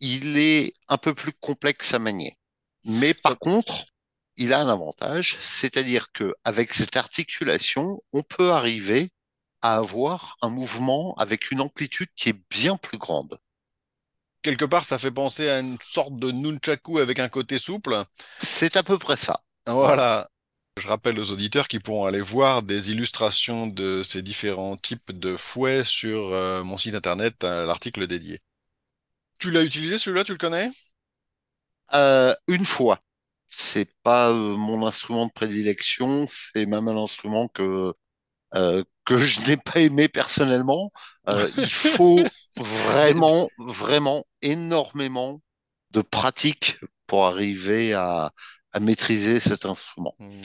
Il 0.00 0.38
est 0.38 0.74
un 0.88 0.98
peu 0.98 1.14
plus 1.14 1.32
complexe 1.32 1.94
à 1.94 1.98
manier. 1.98 2.36
Mais 2.84 3.14
par 3.14 3.38
contre, 3.38 3.86
il 4.36 4.52
a 4.52 4.60
un 4.60 4.68
avantage, 4.68 5.36
c'est-à-dire 5.40 6.12
que 6.12 6.34
avec 6.44 6.74
cette 6.74 6.96
articulation, 6.96 8.02
on 8.12 8.22
peut 8.22 8.52
arriver 8.52 9.10
à 9.62 9.76
avoir 9.76 10.36
un 10.42 10.50
mouvement 10.50 11.14
avec 11.16 11.50
une 11.50 11.60
amplitude 11.60 12.08
qui 12.16 12.30
est 12.30 12.40
bien 12.50 12.76
plus 12.76 12.98
grande. 12.98 13.38
Quelque 14.44 14.64
part, 14.64 14.84
ça 14.84 14.98
fait 14.98 15.10
penser 15.10 15.48
à 15.48 15.58
une 15.58 15.78
sorte 15.82 16.16
de 16.16 16.30
nunchaku 16.30 16.98
avec 16.98 17.18
un 17.18 17.28
côté 17.28 17.58
souple. 17.58 17.96
C'est 18.38 18.76
à 18.76 18.84
peu 18.84 18.98
près 18.98 19.16
ça. 19.16 19.40
Voilà. 19.66 20.28
Je 20.76 20.86
rappelle 20.86 21.18
aux 21.18 21.30
auditeurs 21.30 21.66
qui 21.68 21.78
pourront 21.80 22.04
aller 22.04 22.20
voir 22.20 22.62
des 22.62 22.90
illustrations 22.90 23.68
de 23.68 24.02
ces 24.04 24.22
différents 24.22 24.76
types 24.76 25.12
de 25.12 25.36
fouets 25.36 25.84
sur 25.84 26.32
euh, 26.32 26.62
mon 26.64 26.76
site 26.76 26.94
internet, 26.94 27.44
euh, 27.44 27.64
l'article 27.64 28.06
dédié. 28.06 28.40
Tu 29.38 29.50
l'as 29.50 29.62
utilisé 29.62 29.98
celui-là, 29.98 30.24
tu 30.24 30.32
le 30.32 30.38
connais? 30.38 30.70
Euh, 31.94 32.34
une 32.48 32.66
fois. 32.66 33.00
C'est 33.48 33.88
pas 34.02 34.30
euh, 34.30 34.56
mon 34.56 34.84
instrument 34.86 35.26
de 35.26 35.32
prédilection, 35.32 36.26
c'est 36.28 36.66
même 36.66 36.88
un 36.88 37.02
instrument 37.02 37.48
que 37.48 37.92
que 39.04 39.16
je 39.16 39.40
n'ai 39.48 39.56
pas 39.56 39.80
aimé 39.80 40.08
personnellement. 40.08 40.92
Il 41.26 41.66
faut 41.68 42.20
vraiment, 42.56 43.48
vraiment 43.58 44.24
énormément 44.42 45.40
de 45.90 46.00
pratique 46.00 46.78
pour 47.06 47.26
arriver 47.26 47.94
à, 47.94 48.32
à 48.74 48.80
maîtriser 48.80 49.38
cet 49.38 49.66
instrument. 49.66 50.16
Hmm. 50.18 50.42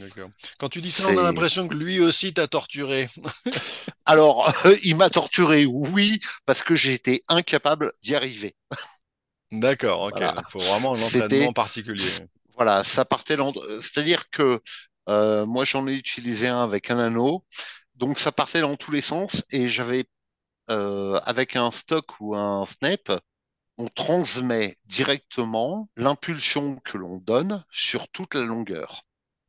Quand 0.59 0.69
tu 0.69 0.81
dis 0.81 0.91
ça, 0.91 1.09
on 1.09 1.17
a 1.17 1.23
l'impression 1.23 1.67
que 1.67 1.73
lui 1.73 1.99
aussi 1.99 2.31
t'a 2.31 2.47
torturé. 2.47 3.09
alors, 4.05 4.53
il 4.83 4.95
m'a 4.95 5.09
torturé, 5.09 5.65
oui, 5.65 6.19
parce 6.45 6.61
que 6.61 6.75
été 6.87 7.23
incapable 7.27 7.91
d'y 8.03 8.15
arriver. 8.15 8.55
D'accord, 9.51 10.03
ok. 10.03 10.17
Voilà, 10.17 10.35
il 10.37 10.51
faut 10.51 10.59
vraiment 10.59 10.93
un 10.93 11.01
entraînement 11.01 11.53
particulier. 11.53 12.05
voilà, 12.55 12.83
ça 12.83 13.03
partait. 13.03 13.35
C'est-à-dire 13.79 14.29
que 14.29 14.61
euh, 15.09 15.47
moi, 15.47 15.65
j'en 15.65 15.87
ai 15.87 15.95
utilisé 15.95 16.47
un 16.47 16.63
avec 16.63 16.91
un 16.91 16.99
anneau, 16.99 17.43
donc 17.95 18.19
ça 18.19 18.31
partait 18.31 18.61
dans 18.61 18.75
tous 18.75 18.91
les 18.91 19.01
sens, 19.01 19.43
et 19.49 19.67
j'avais 19.67 20.05
euh, 20.69 21.19
avec 21.25 21.55
un 21.55 21.71
stock 21.71 22.19
ou 22.19 22.35
un 22.35 22.65
snap, 22.65 23.11
on 23.77 23.87
transmet 23.89 24.77
directement 24.85 25.89
l'impulsion 25.97 26.77
que 26.85 26.97
l'on 26.97 27.17
donne 27.17 27.65
sur 27.71 28.07
toute 28.09 28.35
la 28.35 28.43
longueur. 28.45 29.03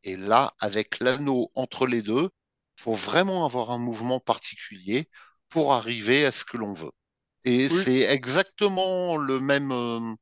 Et 0.05 0.17
là, 0.17 0.55
avec 0.61 1.01
l'anneau 1.01 1.51
entre 1.55 1.87
les 1.87 2.03
deux, 2.03 2.31
faut 2.77 2.95
vraiment 2.95 3.45
avoir 3.47 3.71
un 3.71 3.79
mouvement 3.79 4.21
particulier 4.21 5.09
pour 5.51 5.75
arriver 5.75 6.25
à 6.27 6.31
ce 6.33 6.45
que 6.45 6.57
l'on 6.59 6.75
veut. 6.75 6.93
Et 7.45 7.69
Oui, 7.69 7.85
c'est 7.85 8.01
exactement 8.01 9.17
le 9.17 9.41
même, 9.41 9.73
euh, 9.73 10.15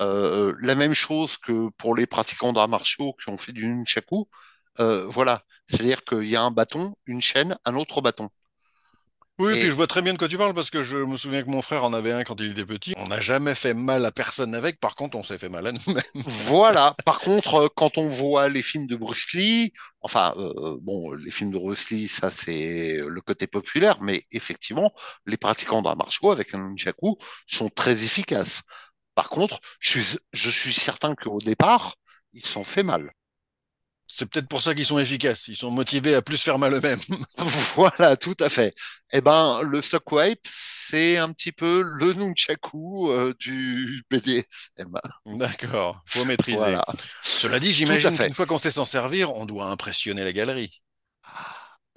euh, 0.00 0.54
la 0.60 0.74
même 0.74 0.94
chose 0.94 1.36
que 1.36 1.68
pour 1.76 1.94
les 1.94 2.06
pratiquants 2.06 2.52
d'arts 2.52 2.68
martiaux 2.68 3.12
qui 3.22 3.28
ont 3.30 3.38
fait 3.38 3.52
du 3.52 3.66
nunchaku. 3.66 4.28
Euh, 4.80 5.06
voilà, 5.08 5.44
c'est-à-dire 5.68 6.04
qu'il 6.04 6.26
y 6.28 6.36
a 6.36 6.42
un 6.42 6.50
bâton, 6.50 6.94
une 7.06 7.22
chaîne, 7.22 7.58
un 7.64 7.76
autre 7.76 8.00
bâton. 8.00 8.28
Oui, 9.40 9.56
puis 9.56 9.68
je 9.68 9.72
Et 9.72 9.74
vois 9.74 9.86
très 9.86 10.02
bien 10.02 10.12
de 10.12 10.18
quoi 10.18 10.28
tu 10.28 10.38
parles 10.38 10.54
parce 10.54 10.70
que 10.70 10.84
je 10.84 10.98
me 10.98 11.16
souviens 11.16 11.42
que 11.42 11.50
mon 11.50 11.62
frère 11.62 11.84
en 11.84 11.92
avait 11.92 12.12
un 12.12 12.24
quand 12.24 12.40
il 12.40 12.52
était 12.52 12.66
petit. 12.66 12.94
On 12.96 13.06
n'a 13.08 13.20
jamais 13.20 13.54
fait 13.54 13.74
mal 13.74 14.04
à 14.04 14.12
personne 14.12 14.54
avec, 14.54 14.78
par 14.80 14.94
contre, 14.94 15.16
on 15.16 15.24
s'est 15.24 15.38
fait 15.38 15.48
mal 15.48 15.66
à 15.66 15.72
nous-mêmes. 15.72 16.02
Voilà. 16.14 16.94
Par 17.04 17.20
contre, 17.20 17.54
euh, 17.54 17.68
quand 17.74 17.98
on 17.98 18.08
voit 18.08 18.48
les 18.48 18.62
films 18.62 18.86
de 18.86 18.96
Bruce 18.96 19.32
Lee, 19.32 19.72
enfin, 20.02 20.34
euh, 20.38 20.76
bon, 20.82 21.12
les 21.12 21.30
films 21.30 21.50
de 21.52 21.58
Bruce 21.58 21.90
Lee, 21.90 22.08
ça 22.08 22.30
c'est 22.30 22.96
le 23.06 23.20
côté 23.20 23.46
populaire, 23.46 24.00
mais 24.02 24.24
effectivement, 24.32 24.92
les 25.26 25.36
pratiquants 25.36 25.82
d'arts 25.82 25.96
martiaux 25.96 26.30
avec 26.30 26.54
un 26.54 26.58
nunchaku 26.68 27.16
sont 27.46 27.68
très 27.70 27.92
efficaces. 28.04 28.62
Par 29.14 29.28
contre, 29.30 29.60
je 29.80 29.90
suis, 30.00 30.18
je 30.32 30.50
suis 30.50 30.74
certain 30.74 31.14
qu'au 31.14 31.40
départ, 31.40 31.96
ils 32.34 32.44
s'en 32.46 32.64
fait 32.64 32.82
mal. 32.82 33.10
C'est 34.12 34.28
peut-être 34.28 34.48
pour 34.48 34.60
ça 34.60 34.74
qu'ils 34.74 34.86
sont 34.86 34.98
efficaces. 34.98 35.46
Ils 35.46 35.56
sont 35.56 35.70
motivés 35.70 36.16
à 36.16 36.22
plus 36.22 36.42
faire 36.42 36.58
mal 36.58 36.74
eux-mêmes. 36.74 36.98
Voilà, 37.76 38.16
tout 38.16 38.34
à 38.40 38.48
fait. 38.48 38.74
Eh 39.12 39.20
ben, 39.20 39.62
le 39.62 39.80
Stockwipe, 39.80 40.40
c'est 40.44 41.16
un 41.16 41.32
petit 41.32 41.52
peu 41.52 41.82
le 41.82 42.12
nunchaku 42.14 43.10
euh, 43.10 43.32
du 43.38 44.02
BDSM. 44.10 44.98
D'accord, 45.26 46.02
faut 46.06 46.24
maîtriser. 46.24 46.58
Voilà, 46.58 46.84
Cela 47.22 47.60
dit, 47.60 47.72
j'imagine 47.72 48.16
qu'une 48.16 48.32
fois 48.32 48.46
qu'on 48.46 48.58
sait 48.58 48.72
s'en 48.72 48.84
servir, 48.84 49.32
on 49.34 49.46
doit 49.46 49.66
impressionner 49.66 50.24
la 50.24 50.32
galerie. 50.32 50.82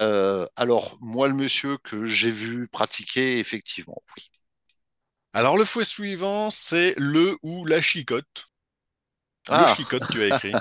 Euh, 0.02 0.45
alors, 0.56 0.95
moi, 1.02 1.28
le 1.28 1.34
monsieur 1.34 1.78
que 1.84 2.06
j'ai 2.06 2.32
vu 2.32 2.67
pratiquer, 2.67 3.39
effectivement, 3.39 4.04
oui. 4.15 4.23
Alors, 5.34 5.58
le 5.58 5.65
fouet 5.65 5.86
suivant, 5.86 6.52
c'est 6.52 6.93
le 6.97 7.36
ou 7.41 7.65
la 7.65 7.82
chicotte. 7.82 8.45
Le 9.52 9.66
Ah, 9.66 9.66
chicotte, 9.66 10.06
tu 10.10 10.22
as 10.22 10.28
écrit. 10.28 10.60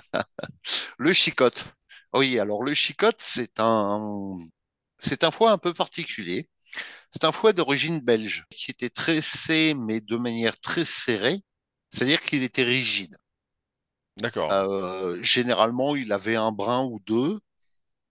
le 0.99 1.13
chicotte. 1.13 1.65
Oui, 2.15 2.39
alors 2.39 2.63
le 2.65 2.75
chicotte, 2.75 3.21
c'est 3.21 3.59
un, 3.61 4.39
c'est 4.99 5.25
un 5.25 5.31
fouet 5.31 5.49
un 5.51 5.59
peu 5.59 5.75
particulier. 5.75 6.49
C'est 7.13 7.25
un 7.25 7.33
fouet 7.33 7.55
d'origine 7.55 8.01
belge 8.01 8.45
qui 8.51 8.71
était 8.73 8.91
tressé, 8.91 9.75
mais 9.75 10.01
de 10.01 10.17
manière 10.19 10.59
très 10.61 10.85
serrée, 10.87 11.43
c'est-à-dire 11.93 12.23
qu'il 12.23 12.43
était 12.43 12.65
rigide. 12.65 13.17
D'accord. 14.17 14.53
Euh, 14.53 15.21
généralement, 15.23 15.97
il 15.97 16.13
avait 16.13 16.37
un 16.37 16.53
brin 16.53 16.85
ou 16.85 17.01
deux, 17.07 17.41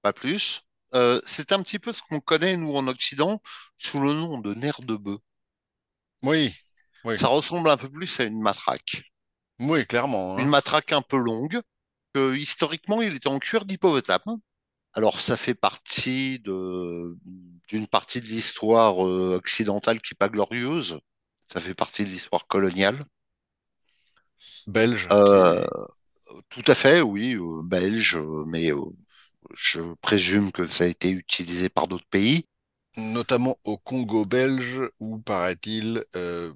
pas 0.04 0.14
plus. 0.14 0.64
Euh, 0.96 1.22
c'est 1.26 1.52
un 1.54 1.64
petit 1.64 1.80
peu 1.80 1.94
ce 1.94 2.02
qu'on 2.10 2.20
connaît, 2.22 2.58
nous, 2.58 2.76
en 2.76 2.88
Occident, 2.88 3.42
sous 3.78 4.00
le 4.02 4.14
nom 4.14 4.40
de 4.40 4.54
nerf 4.56 4.82
de 4.82 4.96
bœuf. 4.98 5.20
Oui, 6.24 6.54
oui, 7.04 7.16
Ça 7.16 7.30
ressemble 7.30 7.70
un 7.70 7.78
peu 7.78 7.90
plus 7.90 8.20
à 8.20 8.26
une 8.26 8.42
matraque. 8.42 9.04
Oui, 9.62 9.86
clairement, 9.86 10.38
Une 10.38 10.48
hein. 10.48 10.50
matraque 10.50 10.92
un 10.92 11.02
peu 11.02 11.16
longue, 11.18 11.62
que 12.14 12.36
historiquement, 12.36 13.02
il 13.02 13.16
était 13.16 13.30
en 13.30 13.40
cuir 13.40 13.66
d'hippopotame. 13.66 14.40
Alors, 14.94 15.20
ça 15.22 15.38
fait 15.38 15.54
partie 15.54 16.40
de, 16.40 17.18
d'une 17.68 17.88
partie 17.88 18.22
de 18.22 18.26
l'histoire 18.28 19.06
euh, 19.06 19.36
occidentale 19.38 20.02
qui 20.02 20.14
n'est 20.14 20.18
pas 20.18 20.30
glorieuse. 20.30 21.00
Ça 21.52 21.60
fait 21.60 21.74
partie 21.76 22.04
de 22.06 22.10
l'histoire 22.10 22.48
coloniale. 22.48 23.06
Belge, 24.68 25.08
Euh, 25.12 25.66
tout 26.50 26.64
à 26.68 26.76
fait, 26.76 27.02
oui, 27.02 27.36
euh, 27.36 27.62
belge, 27.64 28.18
mais 28.48 28.72
je 29.54 29.82
présume 30.02 30.52
que 30.52 30.66
ça 30.66 30.86
a 30.86 30.88
été 30.88 31.10
utilisé 31.10 31.70
par 31.70 31.88
d'autres 31.88 32.08
pays. 32.10 32.46
notamment 32.98 33.58
au 33.64 33.78
Congo 33.78 34.26
belge, 34.26 34.80
où 35.00 35.20
paraît-il, 35.20 36.04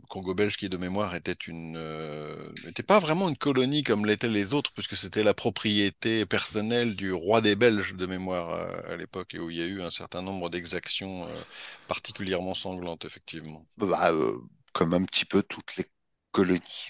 Congo 0.09 0.33
belge 0.33 0.57
qui 0.57 0.69
de 0.69 0.77
mémoire 0.77 1.15
était 1.15 1.33
une, 1.33 1.77
n'était 2.63 2.83
pas 2.83 2.99
vraiment 2.99 3.29
une 3.29 3.37
colonie 3.37 3.83
comme 3.83 4.05
l'étaient 4.05 4.27
les 4.27 4.53
autres, 4.53 4.71
puisque 4.73 4.95
c'était 4.95 5.23
la 5.23 5.33
propriété 5.33 6.25
personnelle 6.25 6.95
du 6.95 7.11
roi 7.13 7.41
des 7.41 7.55
Belges 7.55 7.95
de 7.95 8.05
mémoire 8.05 8.49
euh, 8.53 8.93
à 8.93 8.97
l'époque, 8.97 9.33
et 9.33 9.39
où 9.39 9.49
il 9.49 9.57
y 9.57 9.61
a 9.61 9.65
eu 9.65 9.81
un 9.81 9.91
certain 9.91 10.21
nombre 10.21 10.49
d'exactions 10.49 11.23
euh, 11.27 11.43
particulièrement 11.87 12.55
sanglantes, 12.55 13.05
effectivement, 13.05 13.65
Bah, 13.77 14.11
euh, 14.11 14.37
comme 14.73 14.93
un 14.93 15.03
petit 15.05 15.25
peu 15.25 15.41
toutes 15.43 15.75
les 15.77 15.85
colonies. 16.31 16.89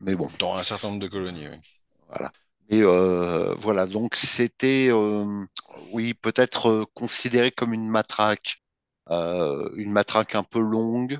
Mais 0.00 0.14
bon, 0.16 0.30
dans 0.40 0.56
un 0.56 0.64
certain 0.64 0.88
nombre 0.88 1.00
de 1.02 1.08
colonies. 1.08 1.48
oui. 1.48 1.56
voilà. 2.08 2.32
Et 2.68 2.82
euh, 2.82 3.54
voilà, 3.58 3.86
donc 3.86 4.14
c'était, 4.14 4.88
euh, 4.90 5.44
oui, 5.92 6.14
peut-être 6.14 6.68
euh, 6.70 6.84
considéré 6.94 7.50
comme 7.50 7.72
une 7.74 7.88
matraque, 7.88 8.56
euh, 9.10 9.70
une 9.76 9.90
matraque 9.92 10.34
un 10.36 10.44
peu 10.44 10.60
longue, 10.60 11.18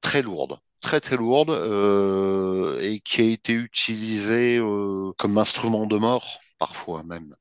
très 0.00 0.22
lourde, 0.22 0.58
très 0.80 1.00
très 1.00 1.16
lourde, 1.16 1.50
euh, 1.50 2.78
et 2.80 3.00
qui 3.00 3.20
a 3.22 3.24
été 3.24 3.52
utilisée 3.54 4.58
euh, 4.58 5.12
comme 5.18 5.38
instrument 5.38 5.86
de 5.86 5.98
mort, 5.98 6.38
parfois 6.58 7.02
même. 7.04 7.34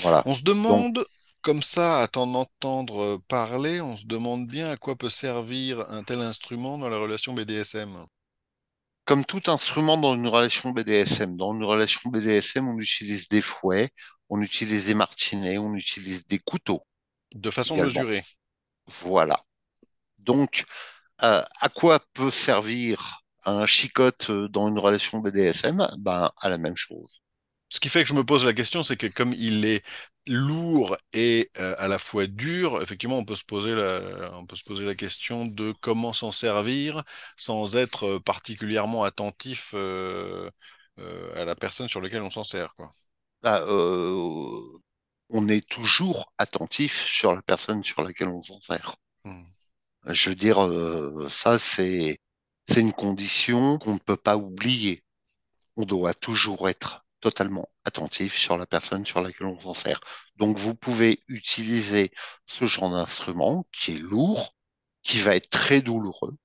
Voilà. 0.00 0.22
On 0.24 0.34
se 0.34 0.42
Donc, 0.66 0.82
demande, 0.82 1.06
comme 1.42 1.62
ça, 1.62 2.00
à 2.02 2.08
t'en 2.08 2.34
entendre 2.34 3.18
parler, 3.28 3.80
on 3.80 3.96
se 3.96 4.06
demande 4.06 4.48
bien 4.48 4.68
à 4.68 4.76
quoi 4.76 4.96
peut 4.96 5.08
servir 5.08 5.88
un 5.92 6.02
tel 6.02 6.20
instrument 6.20 6.76
dans 6.76 6.88
la 6.88 6.98
relation 6.98 7.32
BDSM. 7.34 8.04
comme 9.04 9.24
tout 9.24 9.42
instrument 9.46 9.96
dans 9.96 10.14
une 10.14 10.26
relation 10.28 10.70
BDSM, 10.70 11.36
dans 11.36 11.54
une 11.54 11.64
relation 11.64 12.10
BDSM, 12.10 12.66
on 12.68 12.78
utilise 12.78 13.28
des 13.28 13.40
fouets, 13.40 13.90
on 14.28 14.40
utilise 14.42 14.86
des 14.86 14.94
martinets, 14.94 15.58
on 15.58 15.74
utilise 15.74 16.26
des 16.26 16.38
couteaux 16.40 16.84
De 17.34 17.50
façon 17.50 17.76
mesurée. 17.76 18.22
Voilà. 19.02 19.40
Donc, 20.18 20.64
euh, 21.22 21.42
à 21.60 21.68
quoi 21.68 22.00
peut 22.14 22.30
servir 22.30 23.22
un 23.44 23.66
chicotte 23.66 24.30
euh, 24.30 24.48
dans 24.48 24.68
une 24.68 24.78
relation 24.78 25.18
BDSM? 25.20 25.88
Ben, 25.98 26.30
à 26.40 26.48
la 26.48 26.58
même 26.58 26.76
chose. 26.76 27.22
Ce 27.68 27.80
qui 27.80 27.88
fait 27.88 28.02
que 28.02 28.08
je 28.08 28.14
me 28.14 28.24
pose 28.24 28.44
la 28.44 28.52
question, 28.52 28.82
c'est 28.82 28.98
que 28.98 29.06
comme 29.06 29.32
il 29.32 29.64
est 29.64 29.82
lourd 30.26 30.96
et 31.14 31.50
euh, 31.58 31.74
à 31.78 31.88
la 31.88 31.98
fois 31.98 32.26
dur, 32.26 32.82
effectivement, 32.82 33.16
on 33.18 33.24
peut 33.24 33.34
se 33.34 33.44
poser 33.44 33.74
la, 33.74 34.30
on 34.34 34.46
peut 34.46 34.56
se 34.56 34.64
poser 34.64 34.84
la 34.84 34.94
question 34.94 35.46
de 35.46 35.72
comment 35.80 36.12
s'en 36.12 36.32
servir 36.32 37.02
sans 37.36 37.76
être 37.76 38.18
particulièrement 38.18 39.04
attentif 39.04 39.70
euh, 39.74 40.50
euh, 40.98 41.42
à 41.42 41.44
la 41.46 41.54
personne 41.56 41.88
sur 41.88 42.00
laquelle 42.00 42.22
on 42.22 42.30
s'en 42.30 42.44
sert, 42.44 42.74
quoi. 42.74 42.90
Ah, 43.42 43.60
euh, 43.62 44.80
on 45.30 45.48
est 45.48 45.66
toujours 45.66 46.32
attentif 46.38 47.04
sur 47.06 47.34
la 47.34 47.42
personne 47.42 47.82
sur 47.82 48.02
laquelle 48.02 48.28
on 48.28 48.42
s'en 48.42 48.60
sert. 48.60 48.96
Hmm. 49.24 49.44
Je 50.06 50.30
veux 50.30 50.36
dire, 50.36 50.64
euh, 50.64 51.28
ça, 51.28 51.58
c'est, 51.58 52.20
c'est 52.68 52.80
une 52.80 52.92
condition 52.92 53.78
qu'on 53.78 53.94
ne 53.94 53.98
peut 53.98 54.16
pas 54.16 54.36
oublier. 54.36 55.02
On 55.76 55.84
doit 55.84 56.14
toujours 56.14 56.68
être 56.68 57.04
totalement 57.20 57.68
attentif 57.84 58.36
sur 58.36 58.56
la 58.58 58.66
personne 58.66 59.06
sur 59.06 59.20
laquelle 59.20 59.46
on 59.46 59.60
s'en 59.60 59.74
sert. 59.74 60.00
Donc, 60.36 60.58
vous 60.58 60.74
pouvez 60.74 61.22
utiliser 61.28 62.12
ce 62.46 62.64
genre 62.66 62.90
d'instrument 62.90 63.64
qui 63.72 63.92
est 63.92 63.98
lourd, 63.98 64.54
qui 65.02 65.18
va 65.18 65.36
être 65.36 65.50
très 65.50 65.82
douloureux 65.82 66.36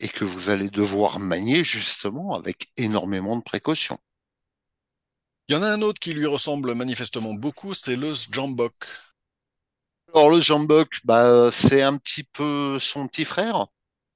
et 0.00 0.08
que 0.08 0.24
vous 0.24 0.50
allez 0.50 0.70
devoir 0.70 1.20
manier 1.20 1.64
justement 1.64 2.34
avec 2.34 2.68
énormément 2.76 3.36
de 3.36 3.42
précautions. 3.42 3.98
Il 5.48 5.54
y 5.54 5.58
en 5.58 5.62
a 5.62 5.68
un 5.68 5.82
autre 5.82 6.00
qui 6.00 6.14
lui 6.14 6.26
ressemble 6.26 6.74
manifestement 6.74 7.34
beaucoup, 7.34 7.74
c'est 7.74 7.96
le 7.96 8.14
sjambok. 8.14 8.74
Alors 10.14 10.30
le 10.30 10.40
jambok, 10.40 11.00
bah, 11.04 11.50
c'est 11.50 11.82
un 11.82 11.96
petit 11.98 12.22
peu 12.24 12.78
son 12.78 13.06
petit 13.08 13.24
frère. 13.24 13.66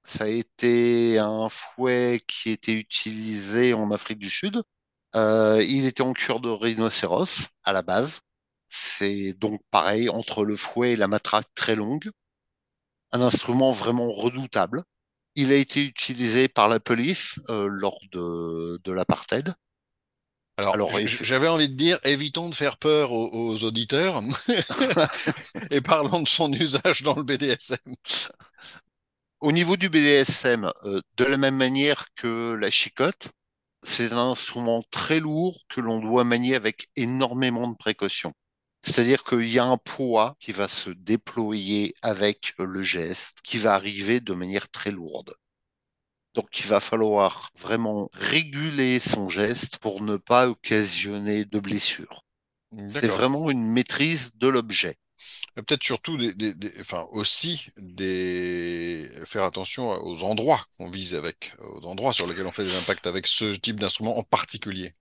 Ça 0.04 0.24
a 0.24 0.28
été 0.28 1.18
un 1.18 1.48
fouet 1.48 2.20
qui 2.26 2.50
était 2.50 2.72
utilisé 2.72 3.74
en 3.74 3.90
Afrique 3.90 4.18
du 4.18 4.30
Sud. 4.30 4.62
Euh, 5.16 5.62
il 5.68 5.86
était 5.86 6.02
en 6.02 6.12
cure 6.14 6.40
de 6.40 6.50
rhinocéros 6.50 7.48
à 7.64 7.72
la 7.72 7.82
base. 7.82 8.20
C'est 8.68 9.34
donc 9.34 9.60
pareil 9.70 10.08
entre 10.10 10.44
le 10.44 10.56
fouet 10.56 10.92
et 10.92 10.96
la 10.96 11.08
matraque 11.08 11.48
très 11.54 11.74
longue. 11.76 12.10
Un 13.12 13.20
instrument 13.20 13.72
vraiment 13.72 14.10
redoutable. 14.12 14.84
Il 15.34 15.52
a 15.52 15.56
été 15.56 15.84
utilisé 15.84 16.48
par 16.48 16.68
la 16.68 16.80
police 16.80 17.40
euh, 17.50 17.68
lors 17.68 18.00
de, 18.12 18.80
de 18.84 18.92
l'apartheid. 18.92 19.54
Alors, 20.58 20.90
j'avais 21.06 21.46
envie 21.46 21.68
de 21.68 21.74
dire, 21.74 22.00
évitons 22.04 22.48
de 22.48 22.54
faire 22.54 22.78
peur 22.78 23.12
aux, 23.12 23.30
aux 23.32 23.64
auditeurs 23.64 24.20
et 25.70 25.80
parlons 25.80 26.20
de 26.22 26.26
son 26.28 26.52
usage 26.52 27.02
dans 27.02 27.14
le 27.14 27.22
BDSM. 27.22 27.78
au 29.40 29.52
niveau 29.52 29.76
du 29.76 29.88
BDSM, 29.88 30.72
euh, 30.84 31.00
de 31.16 31.24
la 31.24 31.36
même 31.36 31.56
manière 31.56 32.06
que 32.16 32.54
la 32.54 32.70
chicotte, 32.70 33.28
c'est 33.84 34.12
un 34.12 34.30
instrument 34.30 34.82
très 34.90 35.20
lourd 35.20 35.60
que 35.68 35.80
l'on 35.80 36.00
doit 36.00 36.24
manier 36.24 36.56
avec 36.56 36.88
énormément 36.96 37.68
de 37.68 37.76
précaution. 37.76 38.32
C'est-à-dire 38.82 39.22
qu'il 39.24 39.48
y 39.48 39.60
a 39.60 39.64
un 39.64 39.78
poids 39.78 40.36
qui 40.40 40.52
va 40.52 40.66
se 40.66 40.90
déployer 40.90 41.94
avec 42.02 42.54
le 42.58 42.82
geste, 42.82 43.38
qui 43.44 43.58
va 43.58 43.74
arriver 43.74 44.20
de 44.20 44.34
manière 44.34 44.68
très 44.70 44.90
lourde. 44.90 45.34
Donc 46.34 46.60
il 46.60 46.66
va 46.66 46.80
falloir 46.80 47.50
vraiment 47.58 48.08
réguler 48.12 49.00
son 49.00 49.28
geste 49.28 49.78
pour 49.78 50.02
ne 50.02 50.16
pas 50.16 50.48
occasionner 50.48 51.44
de 51.44 51.60
blessures. 51.60 52.24
C'est 52.88 53.08
vraiment 53.08 53.50
une 53.50 53.64
maîtrise 53.72 54.32
de 54.36 54.48
l'objet. 54.48 54.96
Peut-être 55.56 55.82
surtout 55.84 56.16
des, 56.18 56.34
des- 56.34 56.54
des- 56.54 56.72
enfin 56.80 57.06
aussi 57.12 57.66
des, 57.78 59.08
faire 59.26 59.44
attention 59.44 59.90
aux 60.04 60.24
endroits 60.24 60.64
qu'on 60.78 60.90
vise 60.90 61.14
avec, 61.14 61.52
aux 61.60 61.86
endroits 61.86 62.12
sur 62.14 62.26
lesquels 62.28 62.46
on 62.46 62.52
fait 62.52 62.64
des 62.64 62.76
impacts 62.76 63.06
avec 63.06 63.26
ce 63.26 63.54
type 63.56 63.80
d'instrument 63.80 64.18
en 64.18 64.24
particulier. 64.24 64.94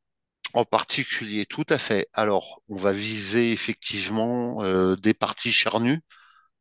En 0.51 0.65
particulier, 0.65 1.45
tout 1.45 1.63
à 1.69 1.77
fait. 1.77 2.09
Alors, 2.11 2.61
on 2.67 2.75
va 2.75 2.91
viser 2.91 3.53
effectivement 3.53 4.61
euh, 4.61 4.97
des 4.97 5.13
parties 5.13 5.53
charnues, 5.53 6.01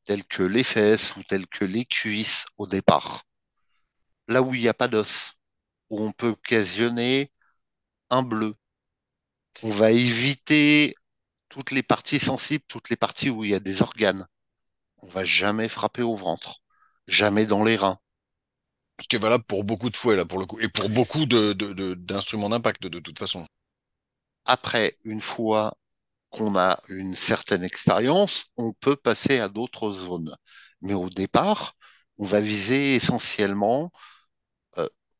telles 0.04 0.24
que 0.24 0.44
les 0.44 0.64
fesses 0.64 1.16
ou 1.16 1.24
telles 1.24 1.48
que 1.48 1.66
les 1.66 1.86
cuisses 1.86 2.46
au 2.58 2.66
départ. 2.68 3.25
Là 4.28 4.42
où 4.42 4.54
il 4.54 4.60
n'y 4.60 4.68
a 4.68 4.74
pas 4.74 4.88
d'os, 4.88 5.34
où 5.90 6.02
on 6.02 6.12
peut 6.12 6.28
occasionner 6.28 7.32
un 8.10 8.22
bleu. 8.22 8.54
On 9.62 9.70
va 9.70 9.90
éviter 9.90 10.94
toutes 11.48 11.70
les 11.70 11.82
parties 11.82 12.18
sensibles, 12.18 12.64
toutes 12.68 12.90
les 12.90 12.96
parties 12.96 13.30
où 13.30 13.44
il 13.44 13.50
y 13.50 13.54
a 13.54 13.60
des 13.60 13.82
organes. 13.82 14.26
On 14.98 15.08
va 15.08 15.24
jamais 15.24 15.68
frapper 15.68 16.02
au 16.02 16.16
ventre, 16.16 16.62
jamais 17.06 17.46
dans 17.46 17.64
les 17.64 17.76
reins. 17.76 17.98
Ce 19.00 19.08
qui 19.08 19.16
est 19.16 19.20
valable 19.20 19.44
pour 19.44 19.64
beaucoup 19.64 19.90
de 19.90 19.96
fouets 19.96 20.16
là 20.16 20.24
pour 20.24 20.38
le 20.38 20.46
coup, 20.46 20.58
et 20.60 20.68
pour 20.68 20.88
beaucoup 20.88 21.26
de, 21.26 21.52
de- 21.52 21.72
de- 21.72 21.94
d'instruments 21.94 22.48
d'impact 22.48 22.82
de, 22.82 22.98
toute 22.98 23.18
façon. 23.18 23.46
Après, 24.44 24.96
une 25.04 25.20
fois 25.20 25.76
qu'on 26.30 26.56
a 26.56 26.80
une 26.88 27.14
certaine 27.14 27.64
expérience, 27.64 28.46
on 28.56 28.72
peut 28.72 28.96
passer 28.96 29.38
à 29.40 29.48
d'autres 29.48 29.92
zones. 29.92 30.34
Mais 30.82 30.94
au 30.94 31.10
départ, 31.10 31.76
on 32.18 32.26
va 32.26 32.40
viser 32.40 32.94
essentiellement, 32.94 33.90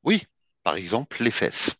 oui, 0.07 0.25
par 0.63 0.77
exemple, 0.77 1.23
les 1.23 1.31
fesses. 1.31 1.77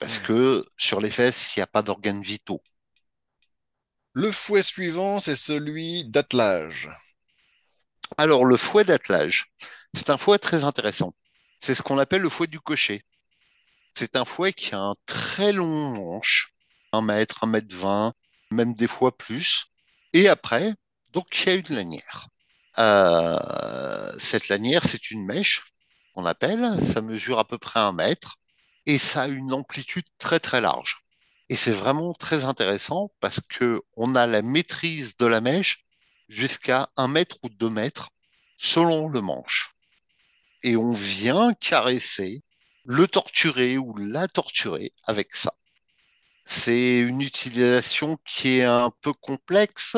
Parce 0.00 0.18
que 0.18 0.64
sur 0.76 1.00
les 1.00 1.10
fesses, 1.12 1.54
il 1.54 1.60
n'y 1.60 1.62
a 1.62 1.68
pas 1.68 1.82
d'organes 1.82 2.22
vitaux. 2.22 2.60
Le 4.12 4.30
fouet 4.32 4.62
suivant, 4.62 5.18
c'est 5.18 5.34
celui 5.34 6.04
d'attelage. 6.04 6.90
Alors, 8.18 8.44
le 8.44 8.56
fouet 8.58 8.84
d'attelage, 8.84 9.46
c'est 9.94 10.10
un 10.10 10.18
fouet 10.18 10.38
très 10.38 10.64
intéressant. 10.64 11.14
C'est 11.60 11.74
ce 11.74 11.82
qu'on 11.82 11.98
appelle 11.98 12.20
le 12.22 12.28
fouet 12.28 12.46
du 12.46 12.60
cocher. 12.60 13.02
C'est 13.94 14.16
un 14.16 14.24
fouet 14.24 14.52
qui 14.52 14.74
a 14.74 14.78
un 14.80 14.94
très 15.06 15.52
long 15.52 15.90
manche, 15.94 16.54
un 16.92 17.02
mètre, 17.02 17.44
un 17.44 17.48
mètre 17.48 17.74
vingt, 17.76 18.14
même 18.50 18.74
des 18.74 18.88
fois 18.88 19.16
plus. 19.16 19.66
Et 20.14 20.28
après, 20.28 20.74
donc, 21.12 21.26
il 21.40 21.48
y 21.48 21.52
a 21.52 21.54
une 21.56 21.76
lanière. 21.76 22.28
Euh, 22.78 24.12
cette 24.18 24.48
lanière, 24.48 24.84
c'est 24.84 25.10
une 25.10 25.26
mèche 25.26 25.67
appelle. 26.26 26.80
Ça 26.82 27.00
mesure 27.00 27.38
à 27.38 27.46
peu 27.46 27.58
près 27.58 27.80
un 27.80 27.92
mètre 27.92 28.36
et 28.86 28.98
ça 28.98 29.22
a 29.22 29.28
une 29.28 29.52
amplitude 29.52 30.06
très 30.18 30.40
très 30.40 30.60
large. 30.60 31.04
Et 31.50 31.56
c'est 31.56 31.72
vraiment 31.72 32.12
très 32.14 32.44
intéressant 32.44 33.12
parce 33.20 33.40
que 33.40 33.82
on 33.96 34.14
a 34.14 34.26
la 34.26 34.42
maîtrise 34.42 35.16
de 35.16 35.26
la 35.26 35.40
mèche 35.40 35.84
jusqu'à 36.28 36.90
un 36.96 37.08
mètre 37.08 37.36
ou 37.42 37.48
deux 37.48 37.70
mètres 37.70 38.10
selon 38.58 39.08
le 39.08 39.20
manche. 39.20 39.74
Et 40.62 40.76
on 40.76 40.92
vient 40.92 41.54
caresser 41.54 42.42
le 42.84 43.06
torturer 43.06 43.78
ou 43.78 43.96
la 43.96 44.28
torturer 44.28 44.92
avec 45.04 45.36
ça. 45.36 45.52
C'est 46.46 46.98
une 46.98 47.20
utilisation 47.20 48.16
qui 48.26 48.58
est 48.58 48.64
un 48.64 48.90
peu 49.02 49.12
complexe, 49.12 49.96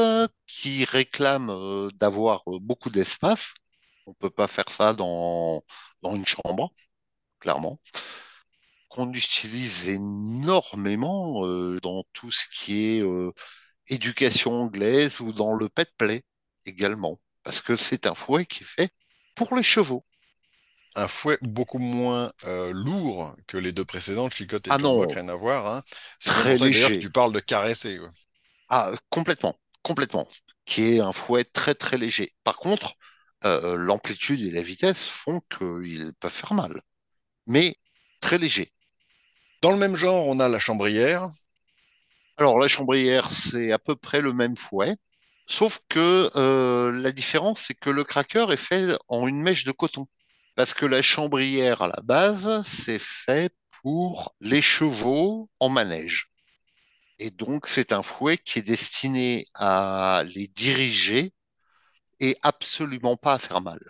qui 0.49 0.85
réclame 0.85 1.51
euh, 1.51 1.91
d'avoir 1.95 2.43
euh, 2.49 2.59
beaucoup 2.61 2.91
d'espace. 2.91 3.55
On 4.07 4.15
peut 4.15 4.31
pas 4.31 4.49
faire 4.49 4.69
ça 4.69 4.93
dans, 4.93 5.63
dans 6.03 6.15
une 6.17 6.27
chambre, 6.27 6.73
clairement. 7.41 7.81
Qu'on 8.89 9.13
utilise 9.13 9.89
énormément 9.89 11.47
euh, 11.47 11.79
dans 11.81 12.05
tout 12.13 12.31
ce 12.33 12.45
qui 12.53 12.97
est 12.97 13.03
euh, 13.03 13.33
éducation 13.89 14.53
anglaise 14.53 15.21
ou 15.21 15.33
dans 15.35 15.55
le 15.55 15.69
pet 15.69 15.91
play 15.99 16.25
également. 16.67 17.21
Parce 17.45 17.61
que 17.61 17.77
c'est 17.77 18.07
un 18.07 18.15
fouet 18.17 18.47
qui 18.47 18.63
est 18.65 18.67
fait 18.67 18.91
pour 19.37 19.57
les 19.57 19.65
chevaux. 19.65 20.07
Un 20.95 21.09
fouet 21.09 21.39
beaucoup 21.43 21.79
moins 21.79 22.31
euh, 22.45 22.71
lourd 22.73 23.35
que 23.49 23.57
les 23.57 23.73
deux 23.73 23.85
précédentes, 23.85 24.35
Chicotte 24.35 24.69
et 24.69 24.71
Ah 24.71 24.79
non. 24.79 25.07
Rien 25.07 25.29
à 25.29 25.35
voir. 25.37 25.67
Hein. 25.67 25.83
C'est 26.21 26.33
Très 26.33 26.43
pour 26.43 26.57
ça 26.57 26.69
d'ailleurs 26.69 26.93
que 26.93 26.99
léger. 26.99 27.01
tu 27.01 27.11
parles 27.11 27.33
de 27.33 27.41
caresser. 27.41 27.99
ouais. 27.99 28.09
Ah, 28.69 28.93
complètement, 29.11 29.55
complètement. 29.83 30.29
Qui 30.65 30.95
est 30.97 31.01
un 31.01 31.13
fouet 31.13 31.45
très 31.45 31.75
très 31.75 31.99
léger. 31.99 32.33
Par 32.45 32.57
contre, 32.57 32.95
euh, 33.44 33.76
l'amplitude 33.76 34.42
et 34.42 34.50
la 34.50 34.62
vitesse 34.62 35.07
font 35.07 35.40
qu'ils 35.40 36.12
peuvent 36.20 36.33
faire 36.33 36.55
mal. 36.55 36.83
Mais 37.46 37.76
très 38.20 38.38
léger. 38.38 38.72
Dans 39.62 39.72
le 39.72 39.79
même 39.79 39.96
genre, 39.96 40.26
on 40.26 40.40
a 40.40 40.48
la 40.48 40.59
chambrière. 40.59 41.29
Alors 42.37 42.59
la 42.59 42.68
chambrière, 42.68 43.31
c'est 43.31 43.72
à 43.72 43.79
peu 43.79 43.96
près 43.96 44.20
le 44.20 44.33
même 44.33 44.57
fouet. 44.57 44.96
Sauf 45.46 45.81
que 45.88 46.31
euh, 46.37 46.92
la 46.92 47.12
différence, 47.12 47.61
c'est 47.61 47.74
que 47.74 47.90
le 47.90 48.05
cracker 48.05 48.46
est 48.53 48.57
fait 48.57 48.96
en 49.09 49.26
une 49.26 49.42
mèche 49.42 49.64
de 49.64 49.72
coton. 49.72 50.07
Parce 50.55 50.74
que 50.74 50.87
la 50.87 51.03
chambrière, 51.03 51.83
à 51.83 51.88
la 51.88 52.00
base, 52.03 52.62
c'est 52.66 52.98
fait 53.00 53.53
pour 53.83 54.35
les 54.40 54.62
chevaux 54.62 55.50
en 55.59 55.68
manège. 55.68 56.31
Et 57.18 57.31
donc, 57.31 57.66
c'est 57.66 57.92
un 57.92 58.03
fouet 58.03 58.38
qui 58.38 58.59
est 58.61 58.62
destiné 58.62 59.46
à 59.55 60.22
les 60.26 60.48
diriger 60.48 61.33
et 62.21 62.37
absolument 62.43 63.17
pas 63.17 63.35
à 63.35 63.39
faire 63.39 63.61
mal. 63.61 63.81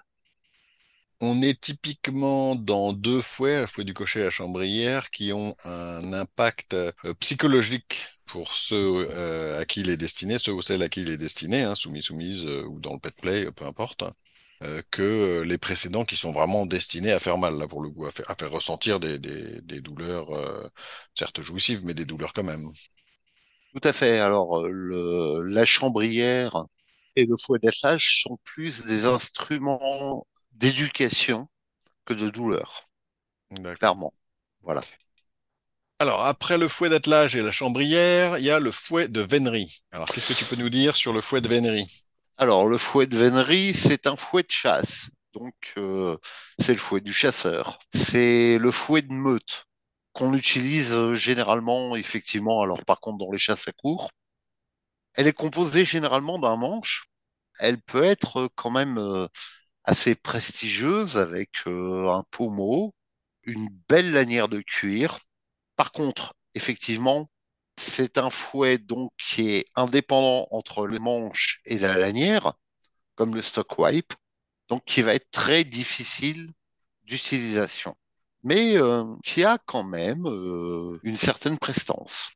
On 1.23 1.43
est 1.43 1.61
typiquement 1.61 2.55
dans 2.55 2.93
deux 2.95 3.21
fouets, 3.21 3.61
le 3.61 3.67
fouet 3.67 3.85
du 3.85 3.93
cocher 3.95 4.21
et 4.21 4.25
la 4.25 4.31
chambrière, 4.31 5.11
qui 5.11 5.33
ont 5.35 5.55
un 5.65 6.13
impact 6.15 6.73
euh, 6.75 6.93
psychologique 7.21 8.07
pour 8.27 8.55
ceux 8.57 9.07
euh, 9.11 9.61
à 9.61 9.67
qui 9.67 9.81
il 9.81 9.91
est 9.91 9.99
destiné, 9.99 10.39
ceux 10.39 10.53
ou 10.55 10.63
celles 10.63 10.83
à 10.83 10.89
qui 10.89 11.03
il 11.03 11.11
est 11.11 11.19
destiné, 11.19 11.63
hein, 11.63 11.75
soumis, 11.75 12.03
soumise 12.03 12.45
euh, 12.47 12.65
ou 12.65 12.81
dans 12.81 12.95
le 12.95 13.01
pet 13.01 13.15
play, 13.21 13.51
peu 13.53 13.67
importe, 13.67 14.03
hein, 14.03 14.13
que 14.91 15.43
les 15.45 15.59
précédents 15.59 16.05
qui 16.05 16.17
sont 16.17 16.33
vraiment 16.33 16.67
destinés 16.67 17.13
à 17.13 17.19
faire 17.19 17.39
mal, 17.39 17.57
là, 17.59 17.67
pour 17.69 17.83
le 17.83 17.91
coup, 17.91 18.07
à 18.07 18.11
faire, 18.13 18.31
à 18.31 18.35
faire 18.35 18.51
ressentir 18.51 19.01
des, 19.01 19.19
des, 19.19 19.61
des 19.63 19.81
douleurs, 19.81 20.31
euh, 20.35 20.67
certes 21.15 21.41
jouissives, 21.43 21.83
mais 21.85 21.95
des 21.95 22.05
douleurs 22.07 22.33
quand 22.35 22.45
même. 22.45 22.67
Tout 23.73 23.81
à 23.89 23.93
fait. 23.93 24.19
Alors, 24.19 24.67
le, 24.69 25.43
la 25.43 25.65
chambrière 25.65 26.67
et 27.17 27.25
le 27.27 27.37
fouet 27.37 27.59
d'attelage 27.59 28.23
sont 28.23 28.39
plus 28.45 28.85
des 28.85 29.07
instruments 29.07 30.27
d'éducation 30.53 31.49
que 32.05 32.15
de 32.15 32.31
douleur, 32.31 32.89
clairement. 33.79 34.15
Voilà. 34.63 34.81
Alors, 35.99 36.25
après 36.25 36.57
le 36.57 36.69
fouet 36.69 36.89
d'attelage 36.89 37.37
et 37.37 37.43
la 37.43 37.51
chambrière, 37.51 38.39
il 38.39 38.45
y 38.45 38.51
a 38.51 38.59
le 38.59 38.71
fouet 38.71 39.09
de 39.09 39.21
vénerie. 39.21 39.83
Alors, 39.93 40.09
qu'est-ce 40.09 40.29
que 40.29 40.39
tu 40.39 40.45
peux 40.45 40.57
nous 40.57 40.71
dire 40.71 40.97
sur 40.97 41.13
le 41.13 41.21
fouet 41.21 41.41
de 41.41 41.49
vénerie? 41.49 42.05
Alors, 42.39 42.67
le 42.69 42.79
fouet 42.79 43.07
de 43.07 43.17
vénerie, 43.17 43.75
c'est 43.75 44.07
un 44.07 44.17
fouet 44.17 44.43
de 44.43 44.51
chasse. 44.51 45.11
Donc, 45.35 45.75
euh, 45.77 46.17
c'est 46.59 46.73
le 46.73 46.79
fouet 46.79 47.01
du 47.01 47.13
chasseur. 47.13 47.79
C'est 47.93 48.59
le 48.59 48.71
fouet 48.71 49.03
de 49.03 49.13
meute 49.13 49.67
qu'on 50.13 50.35
utilise 50.35 50.95
euh, 50.95 51.15
généralement, 51.15 51.97
effectivement, 51.97 52.63
alors 52.63 52.83
par 52.85 53.01
contre 53.01 53.19
dans 53.19 53.31
les 53.31 53.39
chasses 53.39 53.69
à 53.69 53.73
court. 53.73 54.11
Elle 55.15 55.27
est 55.27 55.33
composée 55.33 55.85
généralement 55.85 56.39
d'un 56.39 56.57
manche. 56.57 57.05
Elle 57.59 57.81
peut 57.83 58.05
être 58.05 58.41
euh, 58.43 58.49
quand 58.57 58.71
même 58.71 58.99
euh, 58.99 59.29
assez 59.85 60.15
prestigieuse 60.15 61.19
avec 61.19 61.51
euh, 61.67 62.09
un 62.11 62.25
pommeau, 62.31 62.95
une 63.45 63.69
belle 63.89 64.13
lanière 64.13 64.49
de 64.49 64.61
cuir. 64.63 65.19
Par 65.77 65.93
contre, 65.93 66.35
effectivement, 66.55 67.29
c'est 67.77 68.19
un 68.19 68.31
fouet 68.31 68.79
donc 68.79 69.11
qui 69.19 69.51
est 69.51 69.67
indépendant 69.77 70.47
entre 70.51 70.87
le 70.87 70.99
manche 70.99 71.61
et 71.67 71.79
la 71.79 71.97
lanière, 71.99 72.55
comme 73.17 73.35
le 73.35 73.43
stock 73.43 73.79
wipe, 73.79 74.15
donc 74.69 74.85
qui 74.85 75.03
va 75.03 75.15
être 75.15 75.31
très 75.31 75.65
difficile 75.65 76.51
d'utilisation, 77.05 77.97
mais 78.45 78.77
qui 79.25 79.45
a 79.45 79.59
quand 79.67 79.85
même 79.85 80.27
une 81.03 81.17
certaine 81.17 81.59
prestance. 81.59 82.31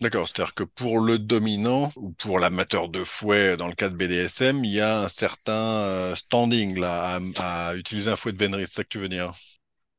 D'accord, 0.00 0.26
c'est-à-dire 0.26 0.54
que 0.54 0.64
pour 0.64 0.98
le 0.98 1.18
dominant 1.18 1.92
ou 1.96 2.10
pour 2.12 2.38
l'amateur 2.38 2.88
de 2.88 3.04
fouet 3.04 3.56
dans 3.56 3.68
le 3.68 3.74
cas 3.74 3.88
de 3.88 3.94
BDSM, 3.94 4.64
il 4.64 4.72
y 4.72 4.80
a 4.80 5.00
un 5.02 5.08
certain 5.08 5.52
euh, 5.52 6.14
standing 6.14 6.78
là 6.78 7.20
à, 7.38 7.76
utiliser 7.76 8.10
un 8.10 8.16
fouet 8.16 8.32
de 8.32 8.38
vénerie, 8.38 8.66
c'est 8.66 8.74
ça 8.74 8.82
que 8.82 8.88
tu 8.88 8.98
veux 8.98 9.08
dire? 9.08 9.32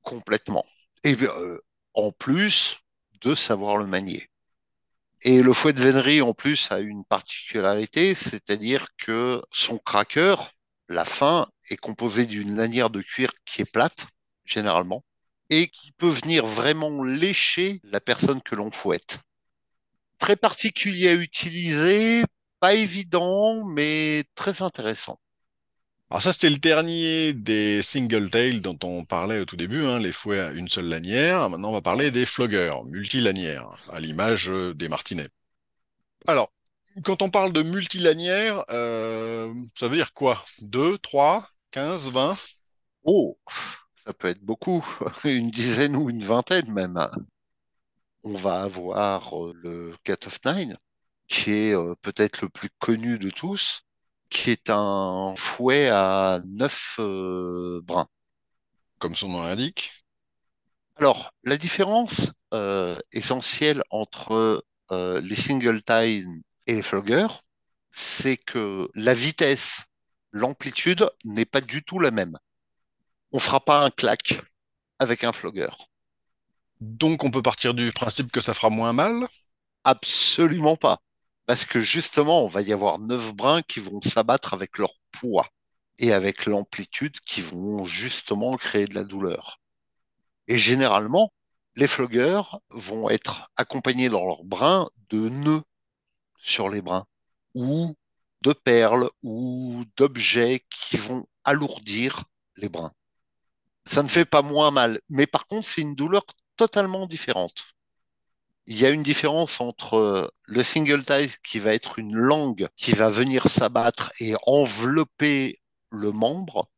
Complètement. 0.02 0.66
Et 1.04 1.16
euh, 1.22 1.60
en 1.94 2.12
plus 2.12 2.78
de 3.22 3.36
savoir 3.36 3.78
le 3.78 3.88
manier. 3.88 4.28
Et 5.22 5.42
le 5.42 5.54
fouet 5.54 5.74
de 5.74 5.82
vénerie, 5.82 6.22
en 6.22 6.34
plus, 6.34 6.72
a 6.72 6.80
une 6.80 7.04
particularité, 7.06 8.14
c'est-à-dire 8.14 8.88
que 8.98 9.42
son 9.52 9.80
cracker, 9.80 10.36
la 10.88 11.06
fin, 11.06 11.48
est 11.70 11.78
composé 11.78 12.28
d'une 12.28 12.56
lanière 12.56 12.92
de 12.92 13.02
cuir 13.02 13.32
qui 13.46 13.64
est 13.64 13.72
plate, 13.72 14.08
généralement, 14.44 15.04
et 15.50 15.68
qui 15.70 15.92
peut 15.94 16.10
venir 16.10 16.46
vraiment 16.46 17.04
lécher 17.04 17.80
la 17.84 18.00
personne 18.00 18.42
que 18.42 18.56
l'on 18.56 18.72
fouette. 18.72 19.20
Très 20.18 20.36
particulier 20.36 21.10
à 21.10 21.14
utiliser, 21.14 22.24
pas 22.60 22.74
évident, 22.74 23.66
mais 23.66 24.24
très 24.36 24.62
intéressant. 24.62 25.20
Alors 26.10 26.22
ça, 26.22 26.32
c'était 26.32 26.50
le 26.50 26.58
dernier 26.58 27.34
des 27.34 27.82
single 27.82 28.30
tail 28.30 28.62
dont 28.62 28.78
on 28.84 29.04
parlait 29.04 29.40
au 29.40 29.46
tout 29.46 29.58
début, 29.58 29.84
hein, 29.84 30.00
les 30.00 30.12
fouets 30.12 30.40
à 30.40 30.52
une 30.52 30.70
seule 30.70 30.88
lanière. 30.88 31.50
Maintenant, 31.50 31.70
on 31.70 31.74
va 31.74 31.82
parler 31.82 32.12
des 32.12 32.26
floggers, 32.26 32.84
multilanières, 32.86 33.72
à 33.92 34.00
l'image 34.00 34.50
euh, 34.50 34.74
des 34.74 34.88
martinets. 34.88 35.28
Alors, 36.28 36.52
quand 37.04 37.22
on 37.22 37.30
parle 37.30 37.54
de 37.54 37.64
multilanières, 37.64 38.64
euh, 38.70 39.54
ça 39.78 39.88
veut 39.88 39.98
dire 39.98 40.14
quoi? 40.14 40.44
2, 40.62 40.98
3, 41.00 41.48
15, 41.72 42.12
20? 42.12 42.38
Oh, 43.04 43.38
ça 43.96 44.14
peut 44.14 44.28
être 44.30 44.42
beaucoup, 44.44 44.86
une 45.26 45.50
dizaine 45.50 45.96
ou 45.96 46.10
une 46.10 46.24
vingtaine 46.24 46.72
même. 46.72 46.98
On 48.26 48.36
va 48.36 48.62
avoir 48.64 49.42
euh, 49.42 49.54
le 49.56 49.96
Cat 50.04 50.18
of 50.28 50.40
Nine, 50.46 50.76
qui 51.30 51.52
est 51.52 51.74
euh, 51.74 51.96
peut-être 52.02 52.42
le 52.42 52.50
plus 52.50 52.70
connu 52.80 53.18
de 53.20 53.30
tous, 53.30 53.84
qui 54.30 54.52
est 54.52 54.70
un 54.70 55.34
fouet 55.38 55.90
à 55.90 56.42
neuf 56.46 56.98
euh, 57.00 57.82
brins. 57.84 58.08
Comme 59.00 59.16
son 59.16 59.30
nom 59.30 59.44
l'indique. 59.44 59.92
Alors, 60.98 61.32
la 61.44 61.58
différence 61.58 62.32
euh, 62.54 62.98
essentielle 63.12 63.84
entre 63.92 64.66
euh, 64.92 65.22
les 65.22 65.36
single 65.36 65.84
time 65.84 66.42
et 66.68 66.76
les 66.76 66.82
floggers, 66.82 67.28
c'est 67.92 68.38
que 68.38 68.90
la 68.96 69.14
vitesse, 69.14 69.86
l'amplitude 70.32 71.10
n'est 71.24 71.46
pas 71.46 71.62
du 71.62 71.84
tout 71.84 72.00
la 72.00 72.12
même. 72.12 72.38
On 73.32 73.40
fera 73.40 73.60
pas 73.60 73.86
un 73.86 73.90
clac 73.90 74.42
avec 75.00 75.24
un 75.24 75.32
flogger. 75.32 75.70
Donc, 76.86 77.24
on 77.24 77.32
peut 77.32 77.42
partir 77.42 77.74
du 77.74 77.92
principe 77.92 78.32
que 78.32 78.42
ça 78.42 78.54
fera 78.54 78.70
moins 78.70 78.94
mal? 78.94 79.28
Absolument 79.84 80.76
pas. 80.76 81.00
Parce 81.48 81.66
que 81.66 81.82
justement, 81.82 82.44
on 82.44 82.48
va 82.48 82.62
y 82.62 82.72
avoir 82.72 83.00
neuf 83.00 83.34
brins 83.34 83.64
qui 83.64 83.80
vont 83.80 84.02
s'abattre 84.02 84.54
avec 84.54 84.78
leur 84.78 84.94
poids 85.12 85.50
et 85.98 86.14
avec 86.14 86.46
l'amplitude 86.46 87.20
qui 87.22 87.42
vont 87.42 87.86
justement 87.86 88.56
créer 88.56 88.86
de 88.86 88.94
la 88.94 89.04
douleur. 89.04 89.60
Et 90.48 90.60
généralement, 90.60 91.34
les 91.76 91.88
floggers 91.88 92.44
vont 92.70 93.10
être 93.10 93.50
accompagnés 93.56 94.10
dans 94.10 94.24
leurs 94.24 94.44
brins 94.44 94.88
de 95.10 95.30
nœuds 95.30 95.64
sur 96.38 96.70
les 96.70 96.84
brins 96.84 97.06
ou 97.56 97.96
de 98.42 98.54
perles 98.54 99.10
ou 99.24 99.86
d'objets 99.98 100.64
qui 100.70 100.98
vont 100.98 101.26
alourdir 101.44 102.26
les 102.58 102.70
brins. 102.70 102.94
Ça 103.86 104.04
ne 104.04 104.08
fait 104.08 104.26
pas 104.26 104.44
moins 104.44 104.70
mal, 104.70 105.00
mais 105.10 105.26
par 105.26 105.48
contre, 105.48 105.68
c'est 105.68 105.82
une 105.82 105.96
douleur 105.96 106.26
totalement 106.58 107.06
différente. 107.08 107.66
Il 108.68 108.80
y 108.80 108.86
a 108.86 108.90
une 108.92 109.02
différence 109.04 109.60
entre 109.60 110.32
le 110.44 110.64
single 110.64 111.04
tie 111.04 111.32
qui 111.44 111.60
va 111.60 111.74
être 111.74 111.98
une 112.00 112.16
langue 112.16 112.68
qui 112.76 112.92
va 112.92 113.10
venir 113.10 113.48
s'abattre 113.48 114.12
et 114.20 114.36
envelopper 114.46 115.60
le 115.92 116.12
membre 116.12 116.70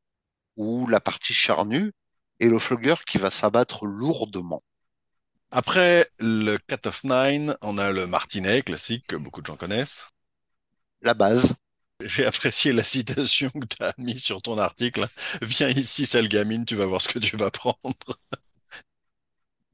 ou 0.57 0.87
la 0.87 1.01
partie 1.01 1.33
charnue 1.33 1.93
et 2.39 2.47
le 2.47 2.59
flogger 2.59 2.95
qui 3.07 3.17
va 3.17 3.31
s'abattre 3.31 3.85
lourdement. 3.85 4.63
Après 5.51 6.09
le 6.19 6.57
Cat 6.57 6.87
of 6.87 7.03
Nine, 7.03 7.57
on 7.61 7.77
a 7.77 7.91
le 7.91 8.07
martinet 8.07 8.61
classique 8.61 9.07
que 9.07 9.17
beaucoup 9.17 9.41
de 9.41 9.47
gens 9.47 9.57
connaissent. 9.57 10.05
La 11.01 11.13
base, 11.15 11.55
J'ai 12.01 12.25
apprécié 12.25 12.71
la 12.71 12.83
citation 12.83 13.49
que 13.51 13.65
tu 13.65 13.83
as 13.83 13.93
mise 13.97 14.23
sur 14.23 14.41
ton 14.41 14.57
article. 14.57 15.07
Viens 15.41 15.69
ici, 15.69 16.05
sale 16.05 16.27
gamine, 16.27 16.65
tu 16.65 16.75
vas 16.75 16.85
voir 16.85 17.01
ce 17.01 17.09
que 17.09 17.19
tu 17.19 17.37
vas 17.37 17.51
prendre. 17.51 17.77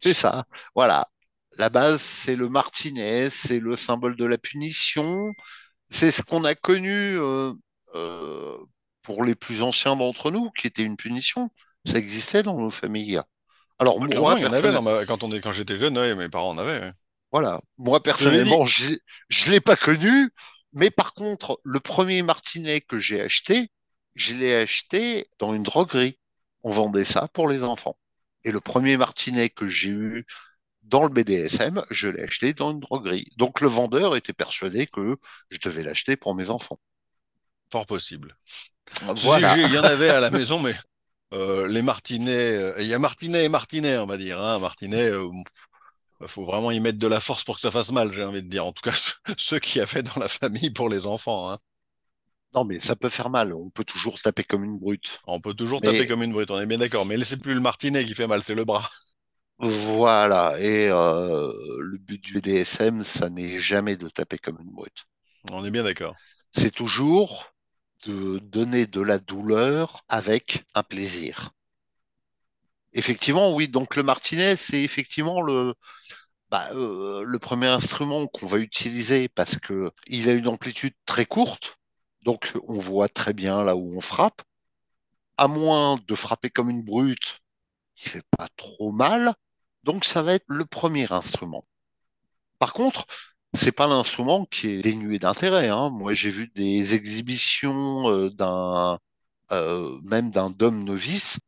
C'est 0.04 0.14
ça. 0.14 0.46
Voilà. 0.76 1.10
La 1.58 1.70
base, 1.70 2.02
c'est 2.02 2.36
le 2.36 2.50
martinet, 2.50 3.30
c'est 3.30 3.60
le 3.60 3.76
symbole 3.76 4.16
de 4.18 4.26
la 4.26 4.38
punition. 4.38 5.32
C'est 5.90 6.12
ce 6.12 6.22
qu'on 6.24 6.46
a 6.46 6.56
connu 6.56 6.92
euh, 6.92 7.54
euh, 7.96 8.58
pour 9.04 9.24
les 9.24 9.36
plus 9.36 9.62
anciens 9.62 9.96
d'entre 9.96 10.32
nous, 10.32 10.52
qui 10.52 10.68
était 10.68 10.84
une 10.84 10.98
punition. 10.98 11.50
Ça 11.86 11.98
existait 12.00 12.44
dans 12.44 12.58
nos 12.60 12.72
familles. 12.72 13.22
Alors 13.80 14.00
Ah, 14.00 14.08
moi, 14.16 14.36
il 14.40 14.44
y 14.44 14.46
en 14.48 14.54
avait 14.54 14.72
personnellement, 14.72 14.74
dans 14.74 14.82
ma... 14.82 15.06
quand 15.06 15.24
on 15.24 15.32
est... 15.34 15.42
quand 15.42 15.52
j'étais 15.52 15.78
jeune, 15.78 15.98
ouais, 15.98 16.16
mes 16.16 16.30
parents 16.30 16.52
en 16.52 16.58
avaient. 16.58 16.80
ouais. 16.82 16.92
Voilà. 17.32 17.62
Moi, 17.78 18.02
personnellement, 18.02 18.66
je 18.66 19.52
l'ai 19.52 19.60
pas 19.62 19.76
connu, 19.76 20.30
mais 20.74 20.90
par 20.92 21.14
contre, 21.14 21.60
le 21.64 21.80
premier 21.80 22.22
martinet 22.22 22.82
que 22.82 23.00
j'ai 23.00 23.22
acheté, 23.22 23.72
je 24.16 24.36
l'ai 24.36 24.56
acheté 24.56 25.28
dans 25.40 25.54
une 25.54 25.64
droguerie. 25.64 26.20
On 26.64 26.72
vendait 26.72 27.06
ça 27.06 27.28
pour 27.34 27.50
les 27.50 27.64
enfants. 27.64 27.98
Et 28.44 28.52
le 28.52 28.60
premier 28.60 28.98
martinet 28.98 29.50
que 29.50 29.68
j'ai 29.68 29.90
eu 29.90 30.26
dans 30.84 31.04
le 31.04 31.10
BDSM, 31.10 31.84
je 31.90 32.08
l'ai 32.10 32.24
acheté 32.24 32.54
dans 32.54 32.72
une 32.72 32.80
droguerie. 32.80 33.28
Donc 33.38 33.62
le 33.62 33.68
vendeur 33.68 34.16
était 34.16 34.34
persuadé 34.34 34.86
que 34.88 35.18
je 35.50 35.60
devais 35.60 35.84
l'acheter 35.84 36.16
pour 36.16 36.36
mes 36.36 36.50
enfants. 36.50 36.80
Fort 37.72 37.86
possible. 37.86 38.36
Voilà. 39.02 39.58
il 39.58 39.74
y 39.74 39.78
en 39.78 39.84
avait 39.84 40.10
à 40.10 40.20
la 40.20 40.30
maison, 40.30 40.60
mais 40.60 40.76
euh, 41.34 41.68
les 41.68 41.82
martinets, 41.82 42.58
euh, 42.58 42.76
il 42.80 42.88
y 42.88 42.94
a 42.94 43.00
martinet 43.00 43.46
et 43.46 43.50
martinet, 43.50 43.98
on 43.98 44.06
va 44.06 44.18
dire. 44.18 44.40
Hein. 44.40 44.60
Martinet, 44.60 45.12
euh, 45.12 45.30
il 46.22 46.28
faut 46.28 46.46
vraiment 46.46 46.72
y 46.72 46.80
mettre 46.80 47.00
de 47.00 47.08
la 47.08 47.20
force 47.20 47.44
pour 47.44 47.56
que 47.56 47.62
ça 47.62 47.72
fasse 47.72 47.92
mal, 47.92 48.14
j'ai 48.14 48.24
envie 48.24 48.44
de 48.44 48.50
dire. 48.50 48.66
En 48.66 48.74
tout 48.74 48.88
cas, 48.88 48.96
ceux 49.38 49.60
y 49.76 49.80
avait 49.80 50.04
dans 50.04 50.20
la 50.20 50.28
famille 50.28 50.70
pour 50.70 50.90
les 50.90 51.08
enfants. 51.08 51.52
Hein. 51.52 51.58
Non, 52.54 52.64
mais 52.66 52.80
ça 52.80 52.96
peut 52.96 53.10
faire 53.10 53.30
mal. 53.30 53.54
On 53.54 53.70
peut 53.70 53.84
toujours 53.84 54.20
taper 54.22 54.44
comme 54.44 54.64
une 54.64 54.78
brute. 54.80 55.20
On 55.28 55.40
peut 55.42 55.54
toujours 55.54 55.82
Mais- 55.82 55.88
taper 55.92 56.08
comme 56.08 56.24
une 56.24 56.32
brute, 56.32 56.52
on 56.52 56.60
est 56.60 56.66
bien 56.66 56.78
d'accord. 56.78 57.06
Mais 57.06 57.24
c'est 57.24 57.42
plus 57.42 57.54
le 57.54 57.60
martinet 57.62 58.04
qui 58.06 58.14
fait 58.14 58.28
mal, 58.28 58.42
c'est 58.44 58.56
le 58.56 58.66
bras. 58.66 58.90
Voilà. 59.60 60.56
Et 60.60 60.90
euh, 60.90 61.52
le 61.80 61.98
but 61.98 62.22
du 62.22 62.34
BDSM, 62.34 63.04
ça 63.04 63.30
n'est 63.30 63.60
jamais 63.60 63.96
de 63.98 64.10
taper 64.10 64.38
comme 64.38 64.60
une 64.62 64.72
brute. 64.72 65.06
On 65.52 65.64
est 65.66 65.72
bien 65.72 65.84
d'accord. 65.84 66.16
c'est 66.56 66.72
toujours 66.72 67.54
de 68.06 68.40
donner 68.40 68.88
de 68.88 69.02
la 69.02 69.20
douleur 69.20 70.04
avec 70.10 70.66
un 70.76 70.84
plaisir. 70.84 71.52
Effectivement, 72.94 73.54
oui, 73.54 73.68
donc 73.68 73.96
le 73.96 74.04
martinet, 74.04 74.56
c'est 74.56 74.82
effectivement 74.84 75.42
le, 75.42 75.74
bah, 76.52 76.70
euh, 76.74 77.24
le 77.26 77.40
premier 77.40 77.68
instrument 77.68 78.28
qu'on 78.28 78.48
va 78.48 78.60
utiliser 78.60 79.30
parce 79.30 79.58
que 79.58 79.92
il 80.08 80.30
a 80.30 80.34
une 80.34 80.48
amplitude 80.48 80.94
très 81.06 81.26
courte, 81.26 81.78
donc 82.24 82.54
on 82.68 82.80
voit 82.80 83.10
très 83.10 83.34
bien 83.34 83.64
là 83.64 83.76
où 83.76 83.98
on 83.98 84.02
frappe. 84.02 84.42
À 85.38 85.48
moins 85.48 85.98
de 86.08 86.16
frapper 86.16 86.50
comme 86.50 86.70
une 86.70 86.84
brute, 86.84 87.40
il 87.98 88.10
fait 88.10 88.26
pas 88.38 88.48
trop 88.58 88.92
mal, 88.92 89.36
donc 89.84 90.06
ça 90.06 90.22
va 90.22 90.34
être 90.36 90.46
le 90.48 90.66
premier 90.66 91.12
instrument. 91.12 91.64
Par 92.60 92.74
contre, 92.74 93.06
c'est 93.54 93.72
pas 93.72 93.88
l'instrument 93.88 94.46
qui 94.46 94.70
est 94.70 94.82
dénué 94.82 95.20
d'intérêt. 95.20 95.70
Hein. 95.70 95.90
Moi, 95.92 96.14
j'ai 96.14 96.30
vu 96.32 96.48
des 96.56 96.94
exhibitions 96.96 98.10
euh, 98.10 98.30
d'un 98.30 99.00
euh, 99.52 100.00
même 100.04 100.32
d'un 100.32 100.50
dôme 100.50 100.84
novice 100.84 101.40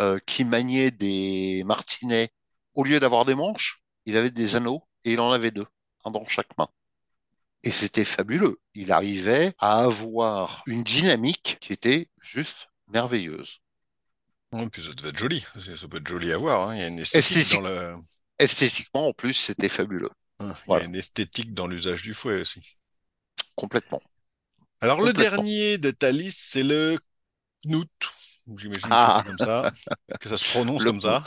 euh, 0.00 0.18
qui 0.26 0.44
maniait 0.44 0.90
des 0.90 1.62
martinets. 1.64 2.30
Au 2.74 2.84
lieu 2.84 3.00
d'avoir 3.00 3.24
des 3.24 3.34
manches, 3.34 3.82
il 4.06 4.16
avait 4.16 4.30
des 4.30 4.56
anneaux 4.56 4.82
et 5.04 5.12
il 5.14 5.20
en 5.20 5.32
avait 5.32 5.50
deux, 5.50 5.66
un 6.04 6.10
dans 6.10 6.24
chaque 6.26 6.56
main. 6.58 6.68
Et 7.64 7.70
c'était 7.72 8.04
fabuleux. 8.04 8.58
Il 8.74 8.92
arrivait 8.92 9.54
à 9.58 9.82
avoir 9.84 10.62
une 10.66 10.82
dynamique 10.84 11.56
qui 11.60 11.72
était 11.72 12.08
juste 12.22 12.68
merveilleuse. 12.88 13.58
Ouais, 14.52 14.68
puis 14.70 14.82
ça 14.82 14.92
devait 14.92 15.08
être 15.08 15.18
joli. 15.18 15.44
Ça 15.76 15.88
peut 15.88 15.96
être 15.96 16.06
joli 16.06 16.30
à 16.32 16.36
voir. 16.38 16.68
hein. 16.68 16.74
Il 16.76 16.80
y 16.80 16.84
a 16.84 16.88
une 16.88 16.98
esthétique 17.00 17.36
Esthétique. 17.38 17.54
dans 17.54 17.60
le... 17.68 17.94
Esthétiquement, 18.38 19.08
en 19.08 19.12
plus, 19.12 19.34
c'était 19.34 19.68
fabuleux. 19.68 20.10
hein, 20.40 20.54
Il 20.68 20.72
y 20.72 20.74
a 20.76 20.84
une 20.84 20.94
esthétique 20.94 21.54
dans 21.54 21.66
l'usage 21.66 22.02
du 22.02 22.14
fouet 22.14 22.40
aussi. 22.40 22.60
Complètement. 23.56 24.02
Alors, 24.80 25.00
le 25.00 25.12
dernier 25.12 25.78
de 25.78 25.90
ta 25.90 26.12
liste, 26.12 26.40
c'est 26.50 26.62
le 26.62 26.98
Knut. 27.64 27.88
J'imagine 28.58 28.82
que 28.82 28.88
Ah. 28.90 29.22
c'est 29.24 29.28
comme 29.28 29.38
ça, 29.38 29.70
que 30.20 30.28
ça 30.28 30.36
se 30.36 30.44
prononce 30.50 30.82
Le 30.82 30.90
comme 30.90 31.00
ça. 31.00 31.24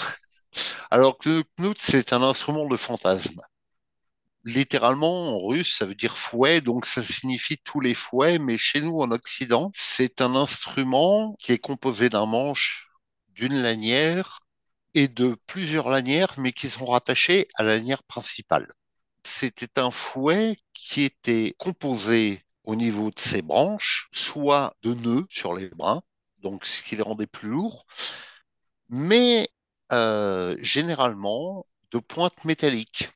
Alors 0.91 1.17
que 1.17 1.29
le 1.29 1.43
knout, 1.57 1.77
c'est 1.79 2.13
un 2.13 2.21
instrument 2.21 2.67
de 2.67 2.77
fantasme. 2.77 3.41
Littéralement, 4.47 5.35
en 5.35 5.45
russe, 5.45 5.75
ça 5.77 5.83
veut 5.85 5.93
dire 5.93 6.17
fouet, 6.17 6.61
donc 6.61 6.85
ça 6.85 7.03
signifie 7.03 7.57
tous 7.57 7.81
les 7.81 7.93
fouets, 7.93 8.39
mais 8.39 8.57
chez 8.57 8.79
nous, 8.79 9.01
en 9.01 9.11
Occident, 9.11 9.71
c'est 9.75 10.21
un 10.21 10.35
instrument 10.37 11.35
qui 11.39 11.51
est 11.51 11.57
composé 11.59 12.09
d'un 12.09 12.25
manche, 12.25 12.87
d'une 13.27 13.61
lanière 13.61 14.39
et 14.93 15.09
de 15.09 15.35
plusieurs 15.47 15.89
lanières, 15.89 16.33
mais 16.37 16.53
qui 16.53 16.69
sont 16.69 16.85
rattachées 16.85 17.49
à 17.55 17.63
la 17.63 17.75
lanière 17.75 18.03
principale. 18.03 18.69
C'était 19.25 19.79
un 19.79 19.91
fouet 19.91 20.55
qui 20.73 21.01
était 21.03 21.53
composé 21.57 22.41
au 22.63 22.75
niveau 22.77 23.11
de 23.11 23.19
ses 23.19 23.41
branches, 23.41 24.07
soit 24.13 24.77
de 24.81 24.93
nœuds 24.93 25.25
sur 25.29 25.55
les 25.55 25.67
brins, 25.67 26.03
donc 26.37 26.65
ce 26.65 26.81
qui 26.83 26.95
les 26.95 27.01
rendait 27.03 27.27
plus 27.27 27.49
lourds, 27.49 27.85
mais 28.89 29.49
euh, 29.91 30.55
généralement 30.61 31.65
de 31.91 31.99
pointes 31.99 32.45
métalliques 32.45 33.09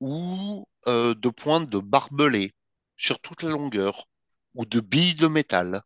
ou 0.00 0.66
euh, 0.86 1.14
de 1.14 1.28
pointes 1.28 1.68
de 1.68 1.78
barbelés 1.78 2.54
sur 2.96 3.20
toute 3.20 3.42
la 3.42 3.50
longueur, 3.50 4.08
ou 4.54 4.64
de 4.64 4.80
billes 4.80 5.14
de 5.14 5.26
métal, 5.26 5.82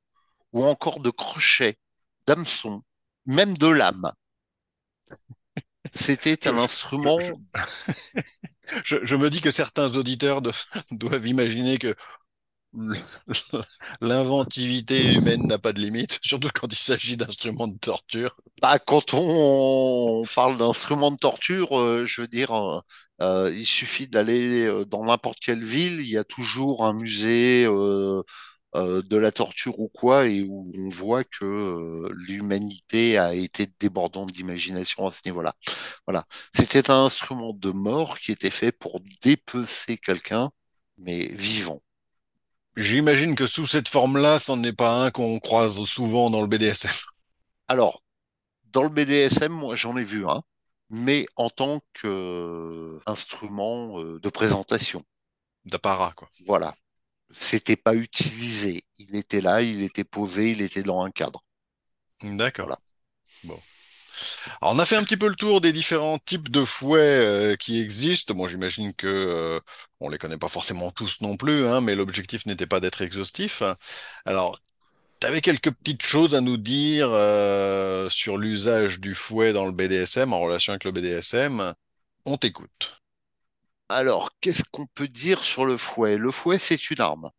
ou 0.52 0.64
encore 0.64 1.00
de 1.00 1.10
crochets, 1.10 1.78
d'hameçons, 2.26 2.82
même 3.26 3.56
de 3.56 3.68
lames. 3.68 4.12
C'était 5.92 6.46
un 6.46 6.58
instrument. 6.58 7.18
Je, 8.84 9.04
je, 9.04 9.16
me 9.16 9.30
dis 9.30 9.40
que 9.40 9.50
certains 9.50 9.96
auditeurs 9.96 10.42
de, 10.42 10.52
doivent 10.92 11.26
imaginer 11.26 11.78
que 11.78 11.94
l'inventivité 14.00 15.14
humaine 15.14 15.46
n'a 15.46 15.58
pas 15.58 15.72
de 15.72 15.80
limite, 15.80 16.18
surtout 16.22 16.50
quand 16.54 16.72
il 16.72 16.78
s'agit 16.78 17.16
d'instruments 17.16 17.66
de 17.66 17.78
torture. 17.78 18.36
Bah, 18.62 18.78
quand 18.78 19.14
on 19.14 20.22
parle 20.34 20.58
d'instruments 20.58 21.10
de 21.10 21.16
torture, 21.16 21.78
euh, 21.78 22.06
je 22.06 22.20
veux 22.20 22.28
dire, 22.28 22.52
euh, 22.52 22.80
euh, 23.22 23.52
il 23.54 23.66
suffit 23.66 24.08
d'aller 24.08 24.66
euh, 24.66 24.84
dans 24.84 25.04
n'importe 25.04 25.40
quelle 25.40 25.64
ville, 25.64 26.00
il 26.00 26.08
y 26.08 26.16
a 26.16 26.24
toujours 26.24 26.84
un 26.84 26.94
musée 26.94 27.66
euh, 27.66 28.22
de 28.74 29.16
la 29.16 29.32
torture 29.32 29.78
ou 29.80 29.88
quoi, 29.88 30.26
et 30.26 30.42
où 30.42 30.70
on 30.76 30.88
voit 30.90 31.24
que 31.24 32.08
l'humanité 32.12 33.18
a 33.18 33.34
été 33.34 33.66
débordante 33.80 34.30
d'imagination 34.32 35.06
à 35.06 35.12
ce 35.12 35.22
niveau-là. 35.26 35.54
Voilà. 36.06 36.26
C'était 36.54 36.90
un 36.90 37.04
instrument 37.04 37.52
de 37.52 37.70
mort 37.72 38.18
qui 38.18 38.32
était 38.32 38.50
fait 38.50 38.72
pour 38.72 39.00
dépecer 39.22 39.96
quelqu'un, 39.98 40.50
mais 40.98 41.26
vivant. 41.34 41.82
J'imagine 42.76 43.34
que 43.34 43.46
sous 43.46 43.66
cette 43.66 43.88
forme-là, 43.88 44.38
c'en 44.38 44.56
n'est 44.56 44.72
pas 44.72 45.04
un 45.04 45.10
qu'on 45.10 45.40
croise 45.40 45.84
souvent 45.86 46.30
dans 46.30 46.40
le 46.40 46.46
BDSM. 46.46 46.90
Alors, 47.68 48.02
dans 48.72 48.84
le 48.84 48.88
BDSM, 48.88 49.52
moi, 49.52 49.74
j'en 49.74 49.96
ai 49.96 50.04
vu 50.04 50.26
un, 50.28 50.42
mais 50.90 51.26
en 51.36 51.50
tant 51.50 51.80
qu'instrument 51.94 54.02
de 54.02 54.28
présentation. 54.28 55.02
D'apparat, 55.64 56.12
quoi. 56.16 56.28
Voilà. 56.46 56.74
C'était 57.32 57.76
pas 57.76 57.94
utilisé. 57.94 58.84
Il 58.98 59.16
était 59.16 59.40
là, 59.40 59.62
il 59.62 59.82
était 59.82 60.04
posé, 60.04 60.50
il 60.50 60.62
était 60.62 60.82
dans 60.82 61.02
un 61.02 61.10
cadre. 61.10 61.44
D'accord. 62.22 62.66
Voilà. 62.66 62.80
Bon. 63.44 63.60
Alors, 64.60 64.74
on 64.74 64.78
a 64.78 64.86
fait 64.86 64.96
un 64.96 65.04
petit 65.04 65.16
peu 65.16 65.28
le 65.28 65.36
tour 65.36 65.60
des 65.60 65.72
différents 65.72 66.18
types 66.18 66.50
de 66.50 66.64
fouets 66.64 67.00
euh, 67.00 67.56
qui 67.56 67.80
existent. 67.80 68.34
Moi, 68.34 68.48
j'imagine 68.48 68.94
que 68.94 69.06
euh, 69.06 69.60
on 70.00 70.08
les 70.08 70.18
connaît 70.18 70.38
pas 70.38 70.48
forcément 70.48 70.90
tous 70.90 71.20
non 71.20 71.36
plus, 71.36 71.66
hein, 71.66 71.80
mais 71.80 71.94
l'objectif 71.94 72.46
n'était 72.46 72.66
pas 72.66 72.80
d'être 72.80 73.02
exhaustif. 73.02 73.62
Alors, 74.24 74.58
tu 75.20 75.26
avais 75.26 75.42
quelques 75.42 75.70
petites 75.70 76.02
choses 76.02 76.34
à 76.34 76.40
nous 76.40 76.56
dire 76.56 77.08
euh, 77.10 78.08
sur 78.08 78.38
l'usage 78.38 79.00
du 79.00 79.14
fouet 79.14 79.52
dans 79.52 79.66
le 79.66 79.72
BDSM, 79.72 80.32
en 80.32 80.40
relation 80.40 80.72
avec 80.72 80.84
le 80.84 80.92
BDSM. 80.92 81.74
On 82.24 82.36
t'écoute. 82.38 82.96
Alors, 83.90 84.30
qu'est-ce 84.40 84.62
qu'on 84.70 84.86
peut 84.86 85.08
dire 85.08 85.44
sur 85.44 85.66
le 85.66 85.76
fouet? 85.76 86.16
Le 86.16 86.30
fouet, 86.30 86.58
c'est 86.58 86.90
une 86.90 87.00
arme. 87.00 87.30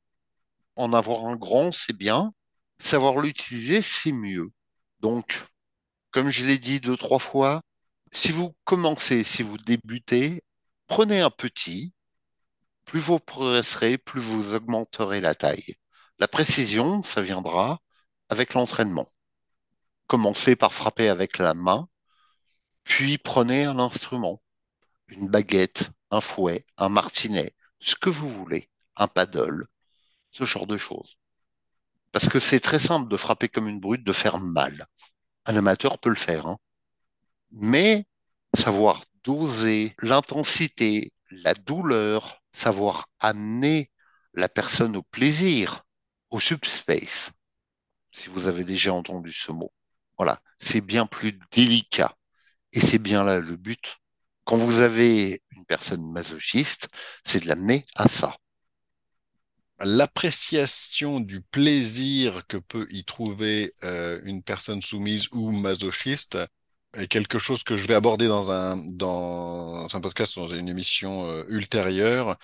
En 0.76 0.94
avoir 0.94 1.26
un 1.26 1.36
grand, 1.36 1.72
c'est 1.72 1.96
bien. 1.96 2.34
Savoir 2.80 3.20
l'utiliser, 3.20 3.82
c'est 3.82 4.12
mieux. 4.12 4.52
Donc, 5.00 5.42
comme 6.12 6.30
je 6.30 6.46
l'ai 6.46 6.60
dit 6.60 6.82
deux, 6.82 6.98
trois 6.98 7.20
fois, 7.20 7.62
si 8.12 8.32
vous 8.32 8.56
commencez, 8.64 9.24
si 9.24 9.44
vous 9.44 9.58
débutez, 9.58 10.44
prenez 10.88 11.22
un 11.22 11.32
petit. 11.32 11.94
Plus 12.86 13.00
vous 13.00 13.20
progresserez, 13.20 13.98
plus 13.98 14.22
vous 14.22 14.54
augmenterez 14.54 15.22
la 15.22 15.34
taille. 15.36 15.76
La 16.22 16.28
précision, 16.28 17.02
ça 17.02 17.24
viendra 17.24 17.82
avec 18.30 18.54
l'entraînement. 18.54 19.08
Commencez 20.06 20.56
par 20.56 20.72
frapper 20.72 21.10
avec 21.10 21.40
la 21.40 21.56
main, 21.56 21.90
puis 22.84 23.18
prenez 23.18 23.66
un 23.66 23.80
instrument, 23.80 24.40
une 25.08 25.30
baguette, 25.30 25.90
un 26.12 26.22
fouet, 26.22 26.64
un 26.78 26.90
martinet, 26.90 27.56
ce 27.80 27.96
que 27.96 28.12
vous 28.12 28.30
voulez, 28.30 28.70
un 28.98 29.08
paddle, 29.08 29.66
ce 30.30 30.44
genre 30.44 30.68
de 30.68 30.78
choses. 30.78 31.18
Parce 32.12 32.30
que 32.30 32.40
c'est 32.40 32.60
très 32.60 32.78
simple 32.78 33.10
de 33.10 33.18
frapper 33.18 33.50
comme 33.50 33.68
une 33.68 33.80
brute, 33.80 34.04
de 34.04 34.14
faire 34.14 34.38
mal. 34.38 34.86
Un 35.46 35.56
amateur 35.56 35.98
peut 35.98 36.10
le 36.10 36.16
faire. 36.16 36.46
Hein. 36.46 36.60
Mais 37.50 38.06
savoir 38.56 39.02
doser 39.24 39.96
l'intensité, 40.04 41.14
la 41.32 41.56
douleur, 41.56 42.44
savoir 42.52 43.10
amener 43.20 43.90
la 44.36 44.50
personne 44.50 44.96
au 44.96 45.02
plaisir, 45.02 45.84
au 46.32 46.40
subspace, 46.40 47.34
si 48.12 48.30
vous 48.30 48.48
avez 48.48 48.64
déjà 48.64 48.94
entendu 48.94 49.32
ce 49.32 49.52
mot. 49.52 49.72
Voilà, 50.18 50.42
c'est 50.60 50.82
bien 50.82 51.06
plus 51.06 51.40
délicat. 51.52 52.18
Et 52.74 52.80
c'est 52.80 53.00
bien 53.00 53.24
là 53.24 53.40
le 53.40 53.58
but. 53.58 53.98
Quand 54.46 54.58
vous 54.58 54.82
avez 54.82 55.42
une 55.52 55.66
personne 55.66 56.10
masochiste, 56.12 56.90
c'est 57.26 57.42
de 57.42 57.48
l'amener 57.48 57.86
à 57.96 58.08
ça 58.08 58.38
l'appréciation 59.84 61.20
du 61.20 61.42
plaisir 61.42 62.46
que 62.48 62.58
peut 62.58 62.88
y 62.92 63.04
trouver 63.04 63.74
euh, 63.84 64.20
une 64.24 64.44
personne 64.44 64.82
soumise 64.82 65.28
ou 65.32 65.52
masochiste 65.52 66.38
quelque 67.10 67.40
chose 67.40 67.64
que 67.64 67.78
je 67.78 67.88
vais 67.88 67.94
aborder 67.96 68.28
dans 68.28 68.52
un 68.52 68.76
dans 68.78 69.88
un 69.96 70.02
podcast 70.02 70.36
dans 70.38 70.48
une 70.50 70.68
émission 70.70 71.26
euh, 71.26 71.46
ultérieure 71.48 72.36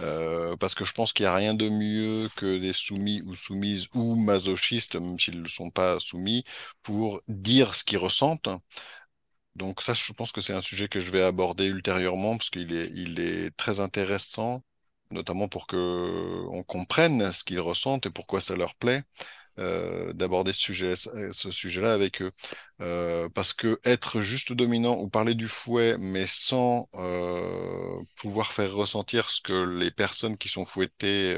euh, 0.00 0.56
parce 0.56 0.74
que 0.74 0.84
je 0.84 0.92
pense 0.92 1.12
qu'il 1.12 1.24
n'y 1.24 1.28
a 1.28 1.34
rien 1.34 1.54
de 1.54 1.68
mieux 1.68 2.28
que 2.36 2.58
des 2.58 2.72
soumis 2.72 3.22
ou 3.26 3.34
soumises 3.34 3.88
ou 3.94 4.14
masochistes 4.16 4.96
même 4.96 5.18
s'ils 5.18 5.42
ne 5.42 5.48
sont 5.48 5.70
pas 5.70 5.98
soumis 6.00 6.44
pour 6.82 7.20
dire 7.28 7.74
ce 7.74 7.84
qu'ils 7.84 7.98
ressentent 7.98 8.48
donc 9.56 9.82
ça 9.82 9.94
je 9.94 10.12
pense 10.12 10.32
que 10.32 10.40
c'est 10.40 10.52
un 10.54 10.62
sujet 10.62 10.88
que 10.88 11.00
je 11.00 11.10
vais 11.10 11.22
aborder 11.22 11.66
ultérieurement 11.66 12.36
parce 12.36 12.50
qu'il 12.50 12.72
est 12.74 12.90
il 12.94 13.18
est 13.20 13.50
très 13.56 13.80
intéressant 13.80 14.62
notamment 15.10 15.48
pour 15.48 15.66
que 15.66 16.44
on 16.50 16.62
comprenne 16.62 17.32
ce 17.32 17.44
qu'ils 17.44 17.60
ressentent 17.60 18.06
et 18.06 18.10
pourquoi 18.10 18.40
ça 18.40 18.54
leur 18.54 18.74
plaît. 18.74 19.02
Euh, 19.58 20.12
d'aborder 20.12 20.52
ce 20.52 20.60
sujet 20.60 20.94
ce 20.96 21.50
sujet-là 21.50 21.92
avec 21.92 22.22
eux. 22.22 22.30
Euh, 22.80 23.28
parce 23.30 23.52
que 23.52 23.80
être 23.84 24.20
juste 24.20 24.52
dominant 24.52 24.96
ou 25.00 25.08
parler 25.08 25.34
du 25.34 25.48
fouet 25.48 25.96
mais 25.98 26.26
sans 26.28 26.86
euh, 26.94 28.00
pouvoir 28.16 28.52
faire 28.52 28.72
ressentir 28.72 29.28
ce 29.30 29.40
que 29.40 29.64
les 29.80 29.90
personnes 29.90 30.36
qui 30.36 30.48
sont 30.48 30.64
fouettées 30.64 31.36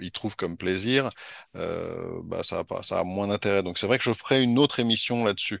y 0.00 0.10
trouvent 0.12 0.36
comme 0.36 0.56
plaisir 0.56 1.10
bah 1.54 2.42
ça 2.42 2.58
a 2.60 2.64
pas 2.64 2.82
ça 2.82 3.00
a 3.00 3.04
moins 3.04 3.26
d'intérêt. 3.28 3.62
Donc 3.62 3.78
c'est 3.78 3.86
vrai 3.86 3.98
que 3.98 4.04
je 4.04 4.12
ferai 4.12 4.42
une 4.42 4.58
autre 4.58 4.78
émission 4.80 5.24
là-dessus. 5.24 5.60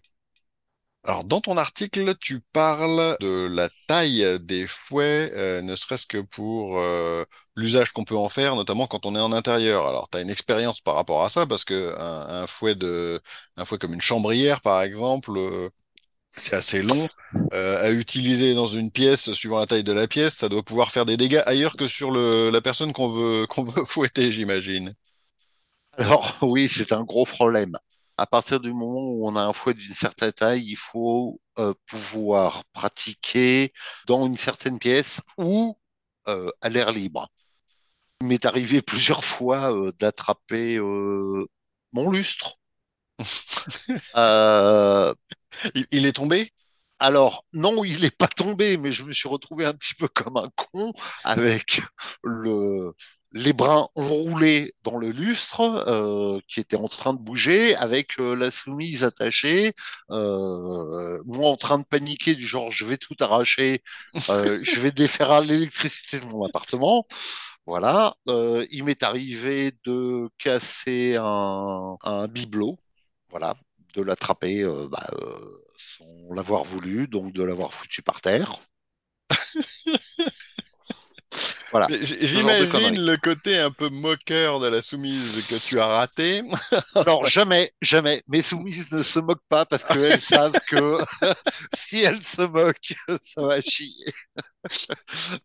Alors, 1.04 1.24
dans 1.24 1.40
ton 1.40 1.56
article, 1.56 2.14
tu 2.20 2.40
parles 2.52 3.16
de 3.20 3.46
la 3.50 3.68
taille 3.86 4.38
des 4.40 4.66
fouets, 4.66 5.62
ne 5.62 5.74
serait-ce 5.76 6.06
que 6.06 6.18
pour 6.18 6.78
l'usage 7.58 7.92
qu'on 7.92 8.04
peut 8.04 8.16
en 8.16 8.28
faire, 8.28 8.56
notamment 8.56 8.86
quand 8.86 9.06
on 9.06 9.14
est 9.16 9.20
en 9.20 9.32
intérieur. 9.32 9.86
Alors, 9.86 10.08
tu 10.10 10.18
as 10.18 10.20
une 10.22 10.30
expérience 10.30 10.80
par 10.80 10.94
rapport 10.94 11.24
à 11.24 11.28
ça, 11.28 11.46
parce 11.46 11.64
que 11.64 11.94
un, 11.98 12.46
fouet 12.46 12.74
de, 12.74 13.20
un 13.56 13.64
fouet 13.64 13.78
comme 13.78 13.94
une 13.94 14.00
chambrière, 14.00 14.60
par 14.60 14.82
exemple, 14.82 15.32
euh, 15.36 15.68
c'est 16.28 16.54
assez 16.54 16.82
long. 16.82 17.08
à 17.52 17.90
utiliser 17.90 18.54
dans 18.54 18.68
une 18.68 18.90
pièce, 18.90 19.32
suivant 19.32 19.58
la 19.60 19.66
taille 19.66 19.84
de 19.84 19.92
la 19.92 20.08
pièce, 20.08 20.36
ça 20.36 20.48
doit 20.48 20.62
pouvoir 20.62 20.90
faire 20.90 21.06
des 21.06 21.16
dégâts 21.16 21.42
ailleurs 21.46 21.76
que 21.76 21.88
sur 21.88 22.10
la 22.10 22.60
personne 22.60 22.92
qu'on 22.92 23.08
veut, 23.08 23.46
qu'on 23.48 23.64
veut 23.64 23.84
fouetter, 23.84 24.32
j'imagine. 24.32 24.94
Alors, 25.98 26.36
oui, 26.42 26.68
c'est 26.68 26.92
un 26.92 27.04
gros 27.04 27.24
problème 27.26 27.76
à 28.18 28.26
partir 28.26 28.60
du 28.60 28.72
moment 28.72 29.06
où 29.06 29.26
on 29.26 29.36
a 29.36 29.42
un 29.42 29.52
fouet 29.52 29.74
d'une 29.74 29.94
certaine 29.94 30.32
taille, 30.32 30.64
il 30.66 30.76
faut 30.76 31.40
euh, 31.58 31.72
pouvoir 31.86 32.64
pratiquer 32.72 33.72
dans 34.06 34.26
une 34.26 34.36
certaine 34.36 34.78
pièce 34.78 35.22
ou 35.38 35.78
euh, 36.26 36.50
à 36.60 36.68
l'air 36.68 36.90
libre. 36.90 37.28
Il 38.20 38.28
m'est 38.28 38.46
arrivé 38.46 38.82
plusieurs 38.82 39.24
fois 39.24 39.72
euh, 39.74 39.92
d'attraper 39.98 40.78
mon 40.80 42.10
lustre. 42.10 42.58
il, 45.74 45.86
il, 45.90 46.06
est 46.06 46.12
tombé? 46.12 46.52
alors, 47.00 47.44
non, 47.52 47.84
il 47.84 48.00
n'est 48.00 48.10
pas 48.10 48.28
tombé, 48.28 48.76
mais 48.76 48.92
je 48.92 49.04
me 49.04 49.12
suis 49.12 49.28
retrouvé 49.28 49.64
un 49.64 49.74
petit 49.74 49.94
peu 49.94 50.08
comme 50.08 50.36
un 50.36 50.48
con 50.56 50.92
avec 51.24 51.80
le, 52.24 52.92
les 53.32 53.52
brins 53.52 53.88
enroulés 53.94 54.74
dans 54.82 54.98
le 54.98 55.10
lustre, 55.10 55.60
euh, 55.60 56.40
qui 56.48 56.60
était 56.60 56.76
en 56.76 56.88
train 56.88 57.14
de 57.14 57.20
bouger, 57.20 57.76
avec 57.76 58.18
euh, 58.18 58.34
la 58.34 58.50
soumise 58.50 59.04
attachée, 59.04 59.74
euh, 60.10 61.20
moi 61.26 61.50
en 61.50 61.56
train 61.56 61.78
de 61.78 61.84
paniquer 61.84 62.34
du 62.34 62.46
genre 62.46 62.70
je 62.72 62.84
vais 62.84 62.96
tout 62.96 63.14
arracher, 63.20 63.82
euh, 64.30 64.58
je 64.64 64.80
vais 64.80 64.90
défaire 64.92 65.40
l'électricité 65.40 66.20
de 66.20 66.26
mon 66.26 66.44
appartement. 66.46 67.06
Voilà, 67.68 68.16
euh, 68.30 68.64
il 68.70 68.84
m'est 68.84 69.02
arrivé 69.02 69.72
de 69.84 70.30
casser 70.38 71.16
un, 71.20 72.26
bibelot, 72.26 72.78
voilà, 73.28 73.56
de 73.94 74.00
l'attraper 74.00 74.62
euh, 74.62 74.88
bah, 74.88 75.06
euh, 75.12 75.38
sans 75.76 76.32
l'avoir 76.34 76.64
voulu, 76.64 77.08
donc 77.08 77.34
de 77.34 77.42
l'avoir 77.42 77.74
foutu 77.74 78.00
par 78.00 78.22
terre. 78.22 78.58
Voilà. 81.70 81.86
J'imagine 82.02 83.04
le 83.04 83.16
côté 83.18 83.58
un 83.58 83.70
peu 83.70 83.90
moqueur 83.90 84.58
de 84.58 84.68
la 84.68 84.80
soumise 84.80 85.46
que 85.48 85.56
tu 85.56 85.78
as 85.78 85.86
raté. 85.86 86.42
Alors 86.94 87.26
jamais, 87.28 87.70
jamais. 87.82 88.22
Mes 88.26 88.40
soumises 88.40 88.90
ne 88.92 89.02
se 89.02 89.18
moquent 89.18 89.44
pas 89.50 89.66
parce 89.66 89.84
qu'elles 89.84 90.20
savent 90.22 90.58
que 90.68 90.98
si 91.76 92.02
elles 92.02 92.22
se 92.22 92.42
moquent, 92.42 92.94
ça 93.22 93.42
va 93.42 93.60
chier. 93.60 94.12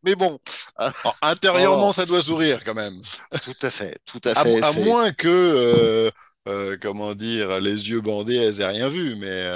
Mais 0.03 0.15
bon, 0.15 0.39
euh, 0.79 0.89
Alors, 1.03 1.17
intérieurement, 1.21 1.89
Oh. 1.89 1.93
ça 1.93 2.05
doit 2.05 2.23
sourire 2.23 2.63
quand 2.63 2.73
même. 2.73 3.01
tout 3.43 3.53
à 3.61 3.69
fait, 3.69 3.97
tout 4.05 4.21
à 4.23 4.34
fait. 4.36 4.61
à 4.63 4.71
moins 4.71 5.11
que, 5.11 5.27
euh, 5.27 6.11
euh, 6.47 6.77
comment 6.81 7.13
dire, 7.13 7.59
les 7.59 7.89
yeux 7.89 8.01
bandés, 8.01 8.38
elles 8.38 8.61
aient 8.61 8.65
rien 8.67 8.88
vu. 8.88 9.15
Mais, 9.15 9.51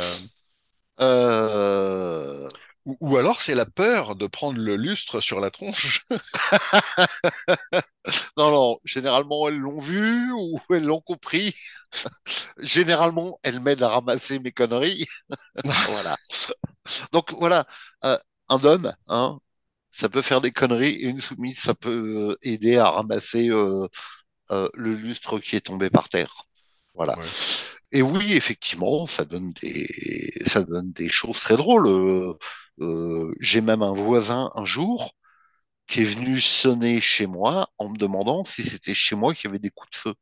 Euh, 1.00 2.50
ou, 2.88 2.98
ou 3.02 3.18
alors, 3.18 3.42
c'est 3.44 3.56
la 3.56 3.66
peur 3.68 4.16
de 4.16 4.28
prendre 4.28 4.60
le 4.60 4.76
lustre 4.78 5.22
sur 5.22 5.40
la 5.40 5.52
tronche. 5.52 6.06
Non, 8.38 8.52
non, 8.52 8.80
généralement 8.86 9.48
elles 9.50 9.58
l'ont 9.60 9.80
vu 9.80 10.32
ou 10.32 10.60
elles 10.74 10.86
l'ont 10.86 11.02
compris. 11.02 11.54
Généralement, 12.60 13.40
elles 13.44 13.60
m'aident 13.60 13.84
à 13.84 13.90
ramasser 13.90 14.40
mes 14.40 14.52
conneries. 14.52 15.06
Voilà. 15.66 16.16
Donc 17.12 17.34
voilà, 17.34 17.68
euh, 18.06 18.18
un 18.50 18.64
homme, 18.64 18.94
hein, 19.08 19.40
ça 19.90 20.10
peut 20.10 20.22
faire 20.22 20.42
des 20.42 20.52
conneries 20.52 20.96
et 20.96 21.04
une 21.08 21.20
soumise, 21.22 21.60
ça 21.60 21.74
peut 21.76 22.32
euh, 22.32 22.38
aider 22.42 22.78
à 22.78 22.90
ramasser 22.92 23.50
euh, 23.50 23.88
le 24.50 24.96
lustre 24.96 25.40
qui 25.40 25.56
est 25.56 25.62
tombé 25.68 25.90
par 25.90 26.10
terre. 26.10 26.46
Voilà. 26.94 27.18
Ouais. 27.18 27.26
Et 27.92 28.02
oui, 28.02 28.34
effectivement, 28.34 29.08
ça 29.08 29.24
donne 29.26 29.54
des, 29.54 29.88
ça 30.46 30.62
donne 30.62 30.92
des 30.92 31.10
choses 31.10 31.40
très 31.40 31.56
drôles. 31.58 31.88
Euh, 31.88 32.34
euh, 32.82 33.34
j'ai 33.40 33.62
même 33.62 33.82
un 33.82 33.94
voisin 33.94 34.52
un 34.56 34.66
jour 34.66 35.14
qui 35.88 36.02
est 36.02 36.06
venu 36.06 36.42
sonner 36.42 37.02
chez 37.02 37.28
moi 37.28 37.70
en 37.80 37.90
me 37.90 37.98
demandant 37.98 38.44
si 38.46 38.64
c'était 38.64 38.96
chez 38.96 39.16
moi 39.16 39.34
qu'il 39.36 39.46
y 39.48 39.50
avait 39.50 39.60
des 39.60 39.72
coups 39.72 39.92
de 39.92 39.98
feu. 39.98 40.16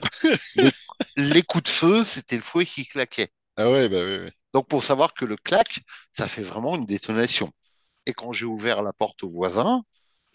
Les, 0.56 0.72
les 1.16 1.42
coups 1.42 1.64
de 1.64 1.68
feu, 1.68 2.04
c'était 2.04 2.36
le 2.36 2.42
fouet 2.42 2.66
qui 2.66 2.86
claquait. 2.86 3.30
Ah 3.56 3.70
ouais, 3.70 3.88
bah 3.88 4.04
oui, 4.04 4.18
oui. 4.24 4.30
Donc 4.52 4.68
pour 4.68 4.82
savoir 4.84 5.14
que 5.14 5.24
le 5.24 5.36
clac, 5.36 5.80
ça 6.12 6.26
fait 6.26 6.42
vraiment 6.42 6.76
une 6.76 6.86
détonation. 6.86 7.50
Et 8.06 8.12
quand 8.14 8.32
j'ai 8.32 8.46
ouvert 8.46 8.82
la 8.82 8.92
porte 8.92 9.24
au 9.24 9.30
voisin, 9.30 9.84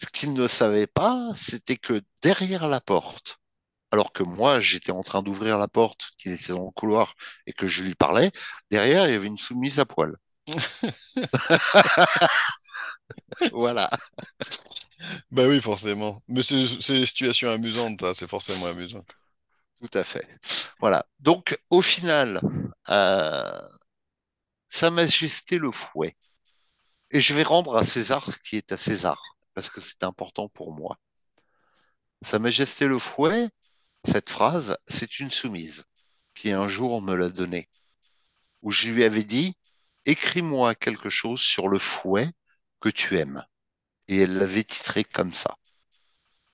ce 0.02 0.06
qu'il 0.08 0.34
ne 0.34 0.48
savait 0.48 0.86
pas, 0.88 1.30
c'était 1.34 1.76
que 1.78 2.02
derrière 2.22 2.68
la 2.68 2.80
porte, 2.80 3.38
alors 3.90 4.12
que 4.12 4.22
moi 4.22 4.60
j'étais 4.60 4.92
en 4.92 5.02
train 5.02 5.22
d'ouvrir 5.22 5.58
la 5.58 5.68
porte, 5.68 6.10
qu'il 6.18 6.32
était 6.32 6.52
dans 6.52 6.66
le 6.66 6.70
couloir 6.72 7.14
et 7.46 7.52
que 7.52 7.66
je 7.66 7.82
lui 7.82 7.94
parlais, 7.94 8.30
derrière 8.70 9.06
il 9.06 9.12
y 9.12 9.16
avait 9.16 9.26
une 9.26 9.38
soumise 9.38 9.80
à 9.80 9.86
poil. 9.86 10.16
Voilà. 13.52 13.88
Bah 15.30 15.46
oui, 15.48 15.60
forcément. 15.60 16.20
Mais 16.28 16.42
c'est 16.42 16.56
des 16.94 17.06
situations 17.06 17.50
amusantes, 17.50 18.00
ça, 18.00 18.14
c'est 18.14 18.28
forcément 18.28 18.66
amusant. 18.66 19.02
Tout 19.80 19.98
à 19.98 20.04
fait. 20.04 20.26
Voilà. 20.80 21.06
Donc, 21.20 21.58
au 21.70 21.80
final, 21.80 22.40
euh, 22.90 23.60
Sa 24.70 24.90
Majesté 24.90 25.58
le 25.58 25.70
fouet. 25.70 26.16
Et 27.10 27.20
je 27.20 27.34
vais 27.34 27.42
rendre 27.44 27.76
à 27.76 27.84
César 27.84 28.30
ce 28.32 28.38
qui 28.38 28.56
est 28.56 28.72
à 28.72 28.76
César, 28.76 29.20
parce 29.54 29.70
que 29.70 29.80
c'est 29.80 30.02
important 30.04 30.48
pour 30.48 30.74
moi. 30.74 30.98
Sa 32.22 32.38
Majesté 32.38 32.86
le 32.86 32.98
fouet, 32.98 33.50
cette 34.04 34.30
phrase, 34.30 34.76
c'est 34.88 35.20
une 35.20 35.30
soumise 35.30 35.84
qui 36.34 36.52
un 36.52 36.68
jour 36.68 37.02
me 37.02 37.14
l'a 37.14 37.28
donnée, 37.28 37.68
où 38.62 38.70
je 38.70 38.88
lui 38.88 39.04
avais 39.04 39.24
dit, 39.24 39.54
écris-moi 40.06 40.74
quelque 40.74 41.10
chose 41.10 41.40
sur 41.40 41.68
le 41.68 41.78
fouet 41.78 42.30
que 42.80 42.88
tu 42.88 43.18
aimes. 43.18 43.44
Et 44.08 44.18
elle 44.18 44.38
l'avait 44.38 44.64
titré 44.64 45.04
comme 45.04 45.30
ça. 45.30 45.56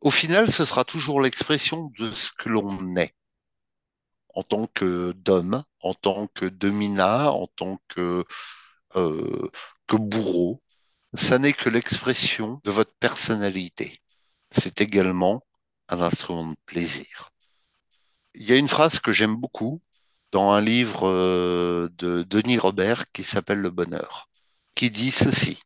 Au 0.00 0.10
final, 0.10 0.52
ce 0.52 0.64
sera 0.64 0.84
toujours 0.84 1.20
l'expression 1.20 1.90
de 1.98 2.10
ce 2.12 2.30
que 2.36 2.48
l'on 2.48 2.96
est 2.96 3.14
en 4.36 4.42
tant 4.42 4.66
que 4.66 5.12
d'homme, 5.12 5.64
en 5.80 5.94
tant 5.94 6.26
que 6.28 6.44
domina, 6.44 7.32
en 7.32 7.46
tant 7.48 7.80
que, 7.88 8.24
euh, 8.96 9.50
que 9.86 9.96
bourreau. 9.96 10.62
Ça 11.14 11.38
n'est 11.38 11.54
que 11.54 11.70
l'expression 11.70 12.60
de 12.64 12.70
votre 12.70 12.94
personnalité. 13.00 14.00
C'est 14.50 14.80
également 14.82 15.42
un 15.88 16.02
instrument 16.02 16.50
de 16.50 16.56
plaisir. 16.66 17.30
Il 18.38 18.48
y 18.48 18.52
a 18.52 18.56
une 18.56 18.68
phrase 18.68 19.00
que 19.00 19.12
j'aime 19.12 19.34
beaucoup 19.34 19.80
dans 20.30 20.52
un 20.52 20.60
livre 20.60 21.08
euh, 21.08 21.88
de 21.96 22.22
Denis 22.22 22.58
Robert 22.58 23.10
qui 23.12 23.24
s'appelle 23.24 23.60
Le 23.60 23.70
Bonheur, 23.70 24.28
qui 24.74 24.90
dit 24.90 25.10
ceci. 25.10 25.58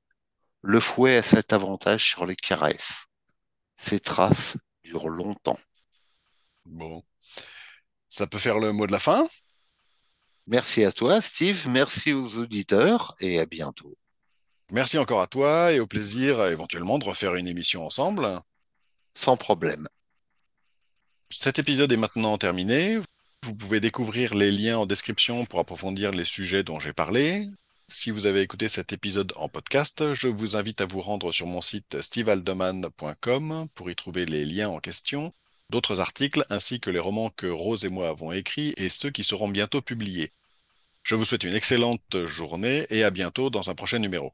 Le 0.62 0.78
fouet 0.78 1.16
a 1.16 1.22
cet 1.24 1.52
avantage 1.52 2.04
sur 2.04 2.26
les 2.26 2.36
caresses. 2.36 3.06
Ses 3.74 3.98
traces 3.98 4.56
durent 4.84 5.08
longtemps. 5.08 5.58
Bon. 6.64 7.02
Ça 8.08 8.28
peut 8.28 8.38
faire 8.38 8.60
le 8.60 8.72
mot 8.72 8.86
de 8.86 8.92
la 8.92 9.00
fin? 9.00 9.26
Merci 10.46 10.84
à 10.84 10.92
toi, 10.92 11.20
Steve. 11.20 11.66
Merci 11.68 12.12
aux 12.12 12.36
auditeurs 12.36 13.14
et 13.18 13.40
à 13.40 13.46
bientôt. 13.46 13.96
Merci 14.70 14.96
encore 14.98 15.22
à 15.22 15.26
toi 15.26 15.72
et 15.72 15.80
au 15.80 15.88
plaisir 15.88 16.38
euh, 16.38 16.52
éventuellement 16.52 17.00
de 17.00 17.04
refaire 17.04 17.34
une 17.34 17.48
émission 17.48 17.84
ensemble. 17.84 18.28
Sans 19.14 19.36
problème. 19.36 19.88
Cet 21.32 21.58
épisode 21.58 21.92
est 21.92 21.96
maintenant 21.96 22.36
terminé. 22.38 22.98
Vous 23.44 23.54
pouvez 23.54 23.80
découvrir 23.80 24.34
les 24.34 24.50
liens 24.50 24.78
en 24.78 24.86
description 24.86 25.44
pour 25.46 25.60
approfondir 25.60 26.10
les 26.10 26.24
sujets 26.24 26.64
dont 26.64 26.80
j'ai 26.80 26.92
parlé. 26.92 27.46
Si 27.88 28.10
vous 28.10 28.26
avez 28.26 28.42
écouté 28.42 28.68
cet 28.68 28.92
épisode 28.92 29.32
en 29.36 29.48
podcast, 29.48 30.12
je 30.12 30.28
vous 30.28 30.56
invite 30.56 30.80
à 30.80 30.86
vous 30.86 31.00
rendre 31.00 31.32
sur 31.32 31.46
mon 31.46 31.60
site 31.60 32.02
stevealdeman.com 32.02 33.68
pour 33.74 33.90
y 33.90 33.94
trouver 33.94 34.26
les 34.26 34.44
liens 34.44 34.68
en 34.68 34.80
question, 34.80 35.32
d'autres 35.70 36.00
articles 36.00 36.44
ainsi 36.50 36.80
que 36.80 36.90
les 36.90 36.98
romans 36.98 37.30
que 37.30 37.46
Rose 37.46 37.84
et 37.84 37.88
moi 37.88 38.08
avons 38.08 38.32
écrits 38.32 38.74
et 38.76 38.88
ceux 38.88 39.10
qui 39.10 39.24
seront 39.24 39.48
bientôt 39.48 39.80
publiés. 39.80 40.32
Je 41.04 41.14
vous 41.14 41.24
souhaite 41.24 41.44
une 41.44 41.54
excellente 41.54 42.26
journée 42.26 42.86
et 42.90 43.04
à 43.04 43.10
bientôt 43.10 43.50
dans 43.50 43.70
un 43.70 43.74
prochain 43.74 44.00
numéro. 44.00 44.32